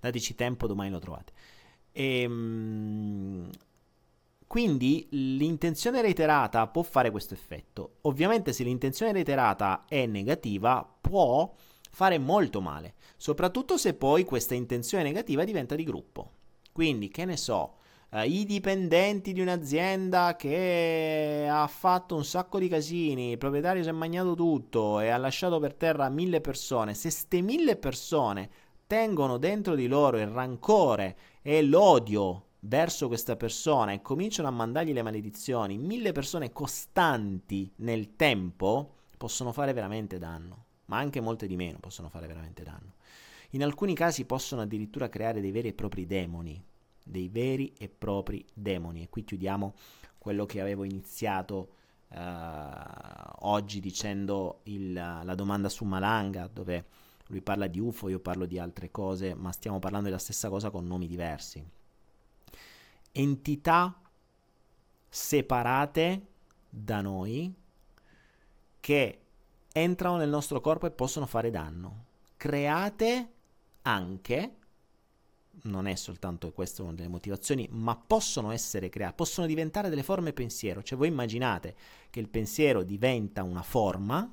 dateci 0.00 0.34
tempo, 0.34 0.66
domani 0.66 0.90
lo 0.90 0.98
trovate. 0.98 1.32
E, 1.92 2.20
ehm, 2.22 3.50
quindi 4.46 5.06
l'intenzione 5.10 6.00
reiterata 6.00 6.66
può 6.68 6.82
fare 6.82 7.10
questo 7.10 7.34
effetto. 7.34 7.96
Ovviamente 8.02 8.52
se 8.52 8.64
l'intenzione 8.64 9.12
reiterata 9.12 9.84
è 9.86 10.06
negativa 10.06 10.88
può 11.00 11.52
fare 11.90 12.18
molto 12.18 12.60
male, 12.60 12.94
soprattutto 13.16 13.76
se 13.76 13.94
poi 13.94 14.24
questa 14.24 14.54
intenzione 14.54 15.04
negativa 15.04 15.44
diventa 15.44 15.74
di 15.74 15.84
gruppo. 15.84 16.32
Quindi, 16.72 17.08
che 17.08 17.24
ne 17.24 17.36
so, 17.36 17.76
Uh, 18.10 18.20
i 18.20 18.46
dipendenti 18.46 19.34
di 19.34 19.42
un'azienda 19.42 20.34
che 20.34 21.46
ha 21.46 21.66
fatto 21.66 22.16
un 22.16 22.24
sacco 22.24 22.58
di 22.58 22.66
casini, 22.66 23.32
il 23.32 23.38
proprietario 23.38 23.82
si 23.82 23.90
è 23.90 23.92
mangiato 23.92 24.34
tutto 24.34 24.98
e 25.00 25.10
ha 25.10 25.18
lasciato 25.18 25.58
per 25.58 25.74
terra 25.74 26.08
mille 26.08 26.40
persone, 26.40 26.94
se 26.94 27.10
ste 27.10 27.42
mille 27.42 27.76
persone 27.76 28.48
tengono 28.86 29.36
dentro 29.36 29.74
di 29.74 29.86
loro 29.86 30.18
il 30.18 30.26
rancore 30.26 31.16
e 31.42 31.62
l'odio 31.62 32.44
verso 32.60 33.08
questa 33.08 33.36
persona 33.36 33.92
e 33.92 34.00
cominciano 34.00 34.48
a 34.48 34.52
mandargli 34.52 34.94
le 34.94 35.02
maledizioni, 35.02 35.76
mille 35.76 36.12
persone 36.12 36.50
costanti 36.50 37.70
nel 37.76 38.16
tempo 38.16 38.94
possono 39.18 39.52
fare 39.52 39.74
veramente 39.74 40.16
danno, 40.16 40.64
ma 40.86 40.96
anche 40.96 41.20
molte 41.20 41.46
di 41.46 41.56
meno 41.56 41.76
possono 41.78 42.08
fare 42.08 42.26
veramente 42.26 42.62
danno. 42.62 42.94
In 43.50 43.62
alcuni 43.62 43.94
casi 43.94 44.24
possono 44.24 44.62
addirittura 44.62 45.10
creare 45.10 45.42
dei 45.42 45.50
veri 45.50 45.68
e 45.68 45.74
propri 45.74 46.06
demoni, 46.06 46.64
dei 47.08 47.28
veri 47.28 47.72
e 47.78 47.88
propri 47.88 48.44
demoni. 48.52 49.02
E 49.02 49.08
qui 49.08 49.24
chiudiamo 49.24 49.74
quello 50.18 50.46
che 50.46 50.60
avevo 50.60 50.84
iniziato 50.84 51.72
uh, 52.08 52.18
oggi 53.40 53.80
dicendo 53.80 54.60
il, 54.64 54.92
la 54.92 55.34
domanda 55.34 55.68
su 55.68 55.84
Malanga, 55.84 56.48
dove 56.52 56.84
lui 57.28 57.40
parla 57.40 57.66
di 57.66 57.78
UFO, 57.78 58.08
io 58.08 58.20
parlo 58.20 58.46
di 58.46 58.58
altre 58.58 58.90
cose, 58.90 59.34
ma 59.34 59.52
stiamo 59.52 59.78
parlando 59.78 60.06
della 60.06 60.18
stessa 60.18 60.48
cosa 60.48 60.70
con 60.70 60.86
nomi 60.86 61.06
diversi. 61.06 61.64
Entità 63.12 64.00
separate 65.08 66.26
da 66.68 67.00
noi 67.00 67.54
che 68.80 69.20
entrano 69.72 70.16
nel 70.16 70.28
nostro 70.28 70.60
corpo 70.60 70.86
e 70.86 70.90
possono 70.90 71.26
fare 71.26 71.50
danno, 71.50 72.04
create 72.36 73.32
anche 73.82 74.56
non 75.62 75.86
è 75.86 75.94
soltanto 75.94 76.52
questa 76.52 76.82
una 76.82 76.92
delle 76.92 77.08
motivazioni, 77.08 77.68
ma 77.70 77.96
possono 77.96 78.50
essere 78.50 78.88
create, 78.88 79.14
possono 79.14 79.46
diventare 79.46 79.88
delle 79.88 80.02
forme 80.02 80.32
pensiero. 80.32 80.82
Cioè 80.82 80.98
voi 80.98 81.08
immaginate 81.08 81.74
che 82.10 82.20
il 82.20 82.28
pensiero 82.28 82.82
diventa 82.82 83.42
una 83.42 83.62
forma 83.62 84.32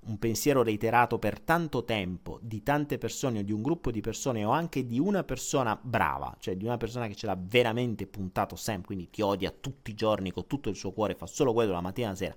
un 0.00 0.18
pensiero 0.18 0.62
reiterato 0.62 1.18
per 1.18 1.40
tanto 1.40 1.84
tempo 1.84 2.38
di 2.42 2.62
tante 2.62 2.98
persone 2.98 3.40
o 3.40 3.42
di 3.42 3.52
un 3.52 3.62
gruppo 3.62 3.90
di 3.90 4.00
persone 4.00 4.44
o 4.44 4.50
anche 4.50 4.86
di 4.86 4.98
una 4.98 5.24
persona 5.24 5.78
brava, 5.80 6.34
cioè 6.38 6.56
di 6.56 6.64
una 6.64 6.76
persona 6.76 7.06
che 7.08 7.14
ce 7.14 7.26
l'ha 7.26 7.38
veramente 7.38 8.06
puntato 8.06 8.56
sempre, 8.56 8.86
quindi 8.86 9.10
ti 9.10 9.20
odia 9.20 9.50
tutti 9.50 9.90
i 9.90 9.94
giorni 9.94 10.30
con 10.30 10.46
tutto 10.46 10.70
il 10.70 10.76
suo 10.76 10.92
cuore, 10.92 11.14
fa 11.14 11.26
solo 11.26 11.52
quello 11.52 11.72
la 11.72 11.80
mattina 11.80 12.08
e 12.08 12.10
la 12.10 12.16
sera. 12.16 12.34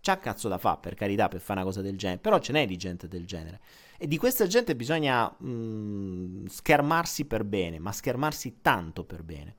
C'ha 0.00 0.18
cazzo 0.18 0.48
da 0.48 0.58
fa, 0.58 0.78
per 0.78 0.94
carità, 0.94 1.28
per 1.28 1.40
fare 1.40 1.60
una 1.60 1.68
cosa 1.68 1.80
del 1.80 1.96
genere, 1.96 2.18
però 2.18 2.40
ce 2.40 2.52
n'è 2.52 2.66
di 2.66 2.76
gente 2.76 3.06
del 3.06 3.24
genere. 3.24 3.60
E 3.98 4.06
di 4.08 4.18
questa 4.18 4.46
gente 4.46 4.74
bisogna 4.74 5.34
mh, 5.38 5.48
mm, 5.48 6.46
schermarsi 6.46 7.24
per 7.24 7.44
bene, 7.44 7.78
ma 7.78 7.92
schermarsi 7.92 8.58
tanto 8.60 9.04
per 9.04 9.22
bene. 9.22 9.56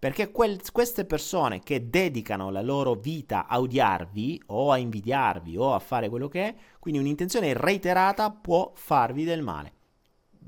Perché 0.00 0.30
quel, 0.30 0.58
queste 0.72 1.04
persone 1.04 1.60
che 1.60 1.90
dedicano 1.90 2.48
la 2.48 2.62
loro 2.62 2.94
vita 2.94 3.46
a 3.46 3.60
odiarvi 3.60 4.44
o 4.46 4.72
a 4.72 4.78
invidiarvi 4.78 5.58
o 5.58 5.74
a 5.74 5.78
fare 5.78 6.08
quello 6.08 6.26
che 6.26 6.48
è, 6.48 6.54
quindi 6.78 6.98
un'intenzione 7.00 7.52
reiterata 7.52 8.30
può 8.30 8.72
farvi 8.74 9.24
del 9.24 9.42
male. 9.42 9.72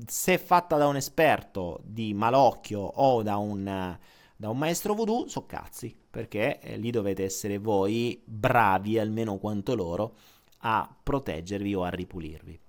Se 0.07 0.39
fatta 0.39 0.79
da 0.79 0.87
un 0.87 0.97
esperto 0.97 1.81
di 1.85 2.15
malocchio 2.15 2.81
o 2.81 3.23
da 3.23 3.37
un, 3.37 3.99
da 4.35 4.49
un 4.49 4.57
maestro 4.57 4.95
voodoo, 4.95 5.29
so 5.29 5.45
cazzi, 5.45 5.95
perché 6.09 6.59
eh, 6.59 6.79
lì 6.79 6.91
dovete 6.91 7.23
essere 7.23 7.59
voi 7.59 8.23
bravi 8.25 8.99
almeno 8.99 9.37
quanto 9.37 9.75
loro 9.75 10.17
a 10.61 10.97
proteggervi 11.03 11.75
o 11.75 11.83
a 11.83 11.91
ripulirvi. 11.91 12.62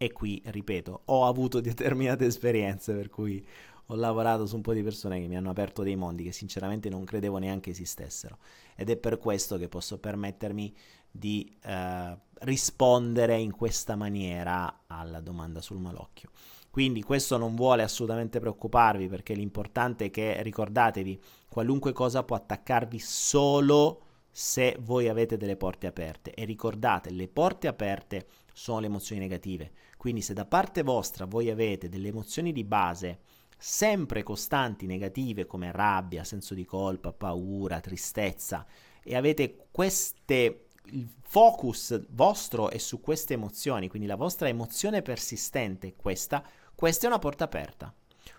E 0.00 0.12
qui, 0.12 0.40
ripeto, 0.44 1.02
ho 1.06 1.26
avuto 1.26 1.60
determinate 1.60 2.24
esperienze 2.24 2.94
per 2.94 3.10
cui 3.10 3.44
ho 3.86 3.94
lavorato 3.96 4.46
su 4.46 4.54
un 4.54 4.62
po' 4.62 4.72
di 4.72 4.82
persone 4.82 5.20
che 5.20 5.26
mi 5.26 5.36
hanno 5.36 5.50
aperto 5.50 5.82
dei 5.82 5.96
mondi 5.96 6.22
che 6.22 6.32
sinceramente 6.32 6.88
non 6.88 7.04
credevo 7.04 7.38
neanche 7.38 7.70
esistessero 7.70 8.38
ed 8.76 8.90
è 8.90 8.96
per 8.96 9.18
questo 9.18 9.56
che 9.56 9.68
posso 9.68 9.98
permettermi 9.98 10.74
di 11.10 11.52
eh, 11.62 12.16
rispondere 12.40 13.38
in 13.38 13.50
questa 13.50 13.96
maniera 13.96 14.82
alla 14.86 15.20
domanda 15.20 15.60
sul 15.60 15.78
malocchio. 15.78 16.30
Quindi 16.70 17.02
questo 17.02 17.38
non 17.38 17.56
vuole 17.56 17.82
assolutamente 17.82 18.38
preoccuparvi 18.38 19.08
perché 19.08 19.34
l'importante 19.34 20.06
è 20.06 20.10
che 20.10 20.40
ricordatevi, 20.42 21.20
qualunque 21.48 21.92
cosa 21.92 22.22
può 22.22 22.36
attaccarvi 22.36 22.98
solo 23.00 24.02
se 24.30 24.76
voi 24.80 25.08
avete 25.08 25.36
delle 25.36 25.56
porte 25.56 25.88
aperte 25.88 26.34
e 26.34 26.44
ricordate, 26.44 27.10
le 27.10 27.26
porte 27.26 27.66
aperte 27.66 28.26
sono 28.58 28.80
le 28.80 28.86
emozioni 28.86 29.20
negative. 29.20 29.70
Quindi 29.96 30.20
se 30.20 30.34
da 30.34 30.44
parte 30.44 30.82
vostra 30.82 31.26
voi 31.26 31.48
avete 31.48 31.88
delle 31.88 32.08
emozioni 32.08 32.52
di 32.52 32.64
base 32.64 33.20
sempre 33.56 34.24
costanti 34.24 34.86
negative 34.86 35.46
come 35.46 35.70
rabbia, 35.70 36.24
senso 36.24 36.54
di 36.54 36.64
colpa, 36.64 37.12
paura, 37.12 37.80
tristezza 37.80 38.66
e 39.02 39.16
avete 39.16 39.68
queste 39.70 40.64
il 40.90 41.08
focus 41.20 42.06
vostro 42.08 42.70
è 42.70 42.78
su 42.78 43.00
queste 43.00 43.34
emozioni, 43.34 43.88
quindi 43.88 44.08
la 44.08 44.16
vostra 44.16 44.48
emozione 44.48 45.02
persistente 45.02 45.88
è 45.88 45.94
questa, 45.94 46.42
questa 46.74 47.04
è 47.04 47.08
una 47.08 47.18
porta 47.18 47.44
aperta. 47.44 47.94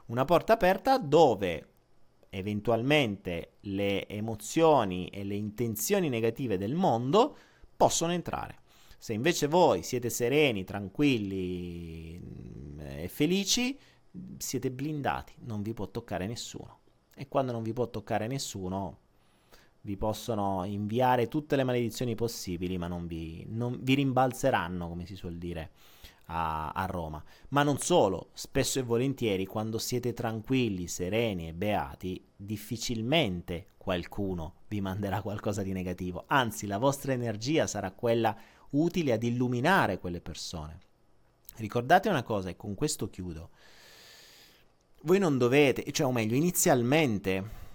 Una 0.07 0.25
porta 0.25 0.53
aperta 0.53 0.97
dove 0.97 1.67
eventualmente 2.29 3.53
le 3.61 4.07
emozioni 4.07 5.07
e 5.09 5.23
le 5.23 5.35
intenzioni 5.35 6.09
negative 6.09 6.57
del 6.57 6.73
mondo 6.73 7.37
possono 7.77 8.11
entrare. 8.11 8.58
Se 9.01 9.13
invece 9.13 9.47
voi 9.47 9.81
siete 9.81 10.09
sereni, 10.09 10.65
tranquilli 10.65 12.19
mm, 12.21 12.79
e 12.81 13.07
felici, 13.07 13.79
siete 14.37 14.71
blindati, 14.71 15.35
non 15.45 15.61
vi 15.61 15.73
può 15.73 15.89
toccare 15.89 16.27
nessuno. 16.27 16.79
E 17.15 17.29
quando 17.29 17.53
non 17.53 17.63
vi 17.63 17.71
può 17.71 17.89
toccare 17.89 18.27
nessuno, 18.27 18.97
vi 19.81 19.95
possono 19.95 20.65
inviare 20.65 21.29
tutte 21.29 21.55
le 21.55 21.63
maledizioni 21.63 22.13
possibili, 22.13 22.77
ma 22.77 22.87
non 22.87 23.07
vi, 23.07 23.45
non 23.47 23.79
vi 23.81 23.93
rimbalzeranno, 23.93 24.89
come 24.89 25.05
si 25.05 25.15
suol 25.15 25.37
dire 25.37 25.71
a, 26.25 26.71
a 26.71 26.85
Roma. 26.85 27.23
Ma 27.49 27.63
non 27.63 27.77
solo, 27.77 28.31
spesso 28.33 28.79
e 28.79 28.83
volentieri 28.83 29.45
quando 29.45 29.77
siete 29.77 30.11
tranquilli, 30.11 30.89
sereni 30.89 31.47
e 31.47 31.53
beati, 31.53 32.21
difficilmente 32.35 33.67
qualcuno 33.77 34.55
vi 34.67 34.81
manderà 34.81 35.21
qualcosa 35.21 35.63
di 35.63 35.71
negativo, 35.71 36.25
anzi 36.27 36.67
la 36.67 36.77
vostra 36.77 37.13
energia 37.13 37.65
sarà 37.65 37.91
quella 37.91 38.35
utile 38.71 39.13
ad 39.13 39.23
illuminare 39.23 39.99
quelle 39.99 40.21
persone. 40.21 40.79
Ricordate 41.55 42.09
una 42.09 42.23
cosa, 42.23 42.49
e 42.49 42.55
con 42.55 42.75
questo 42.75 43.09
chiudo, 43.09 43.49
voi 45.01 45.19
non 45.19 45.37
dovete, 45.37 45.89
cioè 45.91 46.07
o 46.07 46.11
meglio, 46.11 46.35
inizialmente 46.35 47.67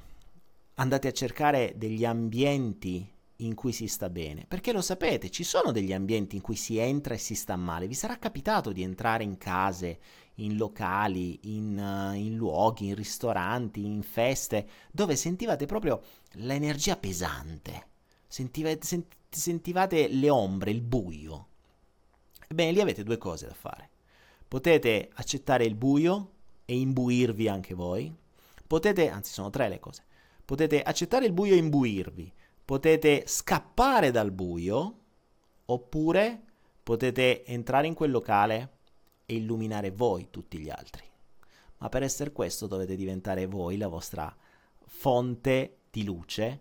andate 0.74 1.08
a 1.08 1.12
cercare 1.12 1.74
degli 1.76 2.04
ambienti 2.04 3.10
in 3.38 3.54
cui 3.54 3.72
si 3.72 3.88
sta 3.88 4.08
bene, 4.08 4.44
perché 4.46 4.72
lo 4.72 4.80
sapete, 4.80 5.30
ci 5.30 5.42
sono 5.42 5.72
degli 5.72 5.92
ambienti 5.92 6.36
in 6.36 6.42
cui 6.42 6.54
si 6.54 6.78
entra 6.78 7.14
e 7.14 7.18
si 7.18 7.34
sta 7.34 7.56
male. 7.56 7.88
Vi 7.88 7.94
sarà 7.94 8.18
capitato 8.18 8.72
di 8.72 8.82
entrare 8.82 9.24
in 9.24 9.36
case, 9.38 9.98
in 10.36 10.56
locali, 10.56 11.56
in, 11.56 11.76
uh, 11.76 12.14
in 12.14 12.36
luoghi, 12.36 12.88
in 12.88 12.94
ristoranti, 12.94 13.84
in 13.84 14.02
feste, 14.02 14.68
dove 14.90 15.16
sentivate 15.16 15.66
proprio 15.66 16.02
l'energia 16.32 16.96
pesante, 16.96 17.88
sentivate, 18.26 18.84
sent- 18.84 19.16
sentivate 19.40 20.08
le 20.08 20.30
ombre, 20.30 20.70
il 20.70 20.80
buio. 20.80 21.48
Ebbene, 22.48 22.72
lì 22.72 22.80
avete 22.80 23.02
due 23.02 23.18
cose 23.18 23.46
da 23.46 23.54
fare. 23.54 23.90
Potete 24.46 25.10
accettare 25.14 25.64
il 25.64 25.74
buio 25.74 26.30
e 26.64 26.78
imbuirvi 26.78 27.48
anche 27.48 27.74
voi. 27.74 28.14
Potete, 28.66 29.08
anzi 29.08 29.32
sono 29.32 29.50
tre 29.50 29.68
le 29.68 29.80
cose. 29.80 30.04
Potete 30.44 30.82
accettare 30.82 31.26
il 31.26 31.32
buio 31.32 31.54
e 31.54 31.58
imbuirvi 31.58 32.32
potete 32.64 33.24
scappare 33.26 34.10
dal 34.10 34.30
buio 34.30 35.00
oppure 35.66 36.42
potete 36.82 37.44
entrare 37.44 37.86
in 37.86 37.94
quel 37.94 38.10
locale 38.10 38.78
e 39.26 39.34
illuminare 39.36 39.90
voi 39.90 40.28
tutti 40.30 40.58
gli 40.58 40.70
altri. 40.70 41.04
Ma 41.78 41.88
per 41.88 42.02
essere 42.02 42.32
questo 42.32 42.66
dovete 42.66 42.96
diventare 42.96 43.46
voi 43.46 43.76
la 43.76 43.88
vostra 43.88 44.34
fonte 44.86 45.80
di 45.90 46.04
luce 46.04 46.60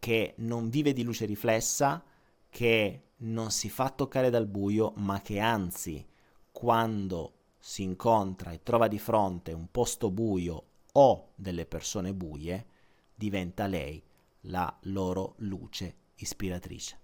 che 0.00 0.34
non 0.38 0.70
vive 0.70 0.92
di 0.92 1.04
luce 1.04 1.26
riflessa, 1.26 2.02
che 2.48 3.02
non 3.18 3.52
si 3.52 3.68
fa 3.68 3.90
toccare 3.90 4.30
dal 4.30 4.46
buio, 4.46 4.94
ma 4.96 5.20
che 5.20 5.38
anzi 5.38 6.04
quando 6.50 7.34
si 7.58 7.82
incontra 7.82 8.50
e 8.50 8.62
trova 8.62 8.88
di 8.88 8.98
fronte 8.98 9.52
un 9.52 9.70
posto 9.70 10.10
buio 10.10 10.64
o 10.92 11.28
delle 11.36 11.66
persone 11.66 12.14
buie, 12.14 12.66
diventa 13.14 13.66
lei 13.66 14.02
la 14.44 14.74
loro 14.84 15.34
luce 15.38 15.94
ispiratrice. 16.16 16.98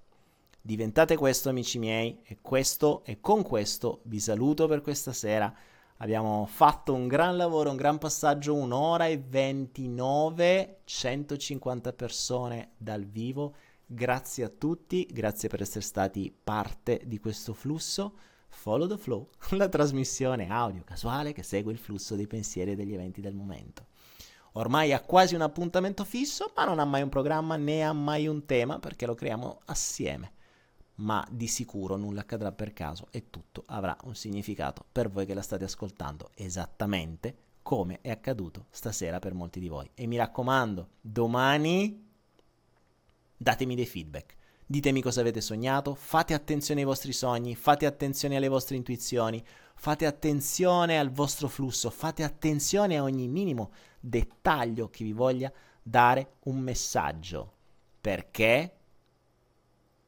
Diventate 0.60 1.16
questo, 1.16 1.50
amici 1.50 1.78
miei, 1.78 2.20
e 2.24 2.38
questo 2.40 3.04
e 3.04 3.20
con 3.20 3.42
questo 3.42 4.00
vi 4.04 4.18
saluto 4.18 4.66
per 4.66 4.80
questa 4.80 5.12
sera. 5.12 5.54
Abbiamo 5.98 6.44
fatto 6.44 6.92
un 6.92 7.08
gran 7.08 7.38
lavoro, 7.38 7.70
un 7.70 7.76
gran 7.76 7.96
passaggio, 7.96 8.54
un'ora 8.54 9.06
e 9.06 9.16
29, 9.16 10.80
150 10.84 11.92
persone 11.94 12.72
dal 12.76 13.06
vivo. 13.06 13.54
Grazie 13.86 14.44
a 14.44 14.48
tutti, 14.50 15.08
grazie 15.10 15.48
per 15.48 15.62
essere 15.62 15.80
stati 15.80 16.30
parte 16.30 17.00
di 17.06 17.18
questo 17.18 17.54
flusso. 17.54 18.12
Follow 18.48 18.86
the 18.86 18.98
Flow, 18.98 19.30
la 19.56 19.70
trasmissione 19.70 20.50
audio 20.50 20.82
casuale 20.84 21.32
che 21.32 21.42
segue 21.42 21.72
il 21.72 21.78
flusso 21.78 22.14
dei 22.14 22.26
pensieri 22.26 22.72
e 22.72 22.76
degli 22.76 22.92
eventi 22.92 23.22
del 23.22 23.34
momento. 23.34 23.86
Ormai 24.52 24.92
ha 24.92 25.00
quasi 25.00 25.34
un 25.34 25.42
appuntamento 25.42 26.04
fisso, 26.04 26.52
ma 26.56 26.64
non 26.66 26.78
ha 26.78 26.84
mai 26.84 27.02
un 27.02 27.08
programma 27.08 27.56
né 27.56 27.82
ha 27.82 27.92
mai 27.94 28.26
un 28.26 28.44
tema 28.44 28.78
perché 28.78 29.06
lo 29.06 29.14
creiamo 29.14 29.60
assieme. 29.66 30.32
Ma 30.96 31.26
di 31.30 31.46
sicuro 31.46 31.96
nulla 31.96 32.20
accadrà 32.20 32.52
per 32.52 32.72
caso 32.72 33.08
e 33.10 33.30
tutto 33.30 33.64
avrà 33.66 33.96
un 34.04 34.14
significato 34.14 34.84
per 34.90 35.10
voi 35.10 35.26
che 35.26 35.34
la 35.34 35.42
state 35.42 35.64
ascoltando 35.64 36.30
esattamente 36.34 37.36
come 37.62 37.98
è 38.00 38.10
accaduto 38.10 38.66
stasera 38.70 39.18
per 39.18 39.34
molti 39.34 39.58
di 39.58 39.68
voi. 39.68 39.90
E 39.94 40.06
mi 40.06 40.16
raccomando, 40.16 40.88
domani 41.00 42.04
datemi 43.36 43.74
dei 43.74 43.86
feedback. 43.86 44.36
Ditemi 44.64 45.02
cosa 45.02 45.20
avete 45.20 45.40
sognato, 45.40 45.94
fate 45.94 46.34
attenzione 46.34 46.80
ai 46.80 46.86
vostri 46.86 47.12
sogni, 47.12 47.54
fate 47.54 47.86
attenzione 47.86 48.36
alle 48.36 48.48
vostre 48.48 48.76
intuizioni, 48.76 49.44
fate 49.74 50.06
attenzione 50.06 50.98
al 50.98 51.10
vostro 51.10 51.48
flusso, 51.48 51.90
fate 51.90 52.24
attenzione 52.24 52.96
a 52.96 53.02
ogni 53.02 53.28
minimo 53.28 53.70
dettaglio 54.00 54.88
che 54.88 55.04
vi 55.04 55.12
voglia 55.12 55.52
dare 55.82 56.36
un 56.44 56.58
messaggio, 56.58 57.52
perché 58.00 58.75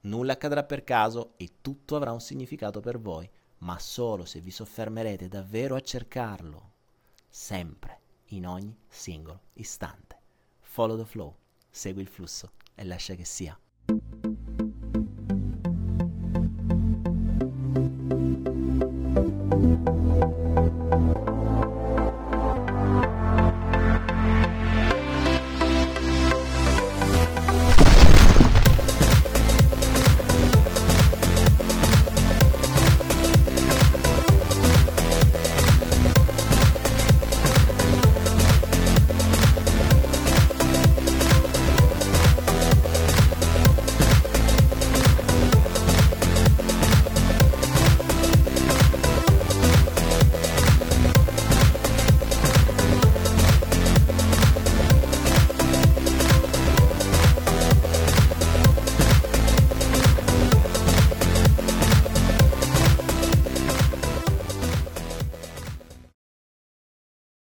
nulla 0.08 0.32
accadrà 0.32 0.64
per 0.64 0.82
caso 0.82 1.34
e 1.36 1.56
tutto 1.60 1.94
avrà 1.94 2.12
un 2.12 2.20
significato 2.20 2.80
per 2.80 2.98
voi, 2.98 3.28
ma 3.58 3.78
solo 3.78 4.24
se 4.24 4.40
vi 4.40 4.50
soffermerete 4.50 5.28
davvero 5.28 5.74
a 5.76 5.80
cercarlo, 5.80 6.72
sempre, 7.28 8.00
in 8.30 8.46
ogni 8.46 8.76
singolo 8.88 9.40
istante. 9.54 10.16
Follow 10.60 10.96
the 10.96 11.04
flow, 11.04 11.36
segui 11.70 12.02
il 12.02 12.08
flusso 12.08 12.52
e 12.74 12.84
lascia 12.84 13.14
che 13.14 13.24
sia. 13.24 13.58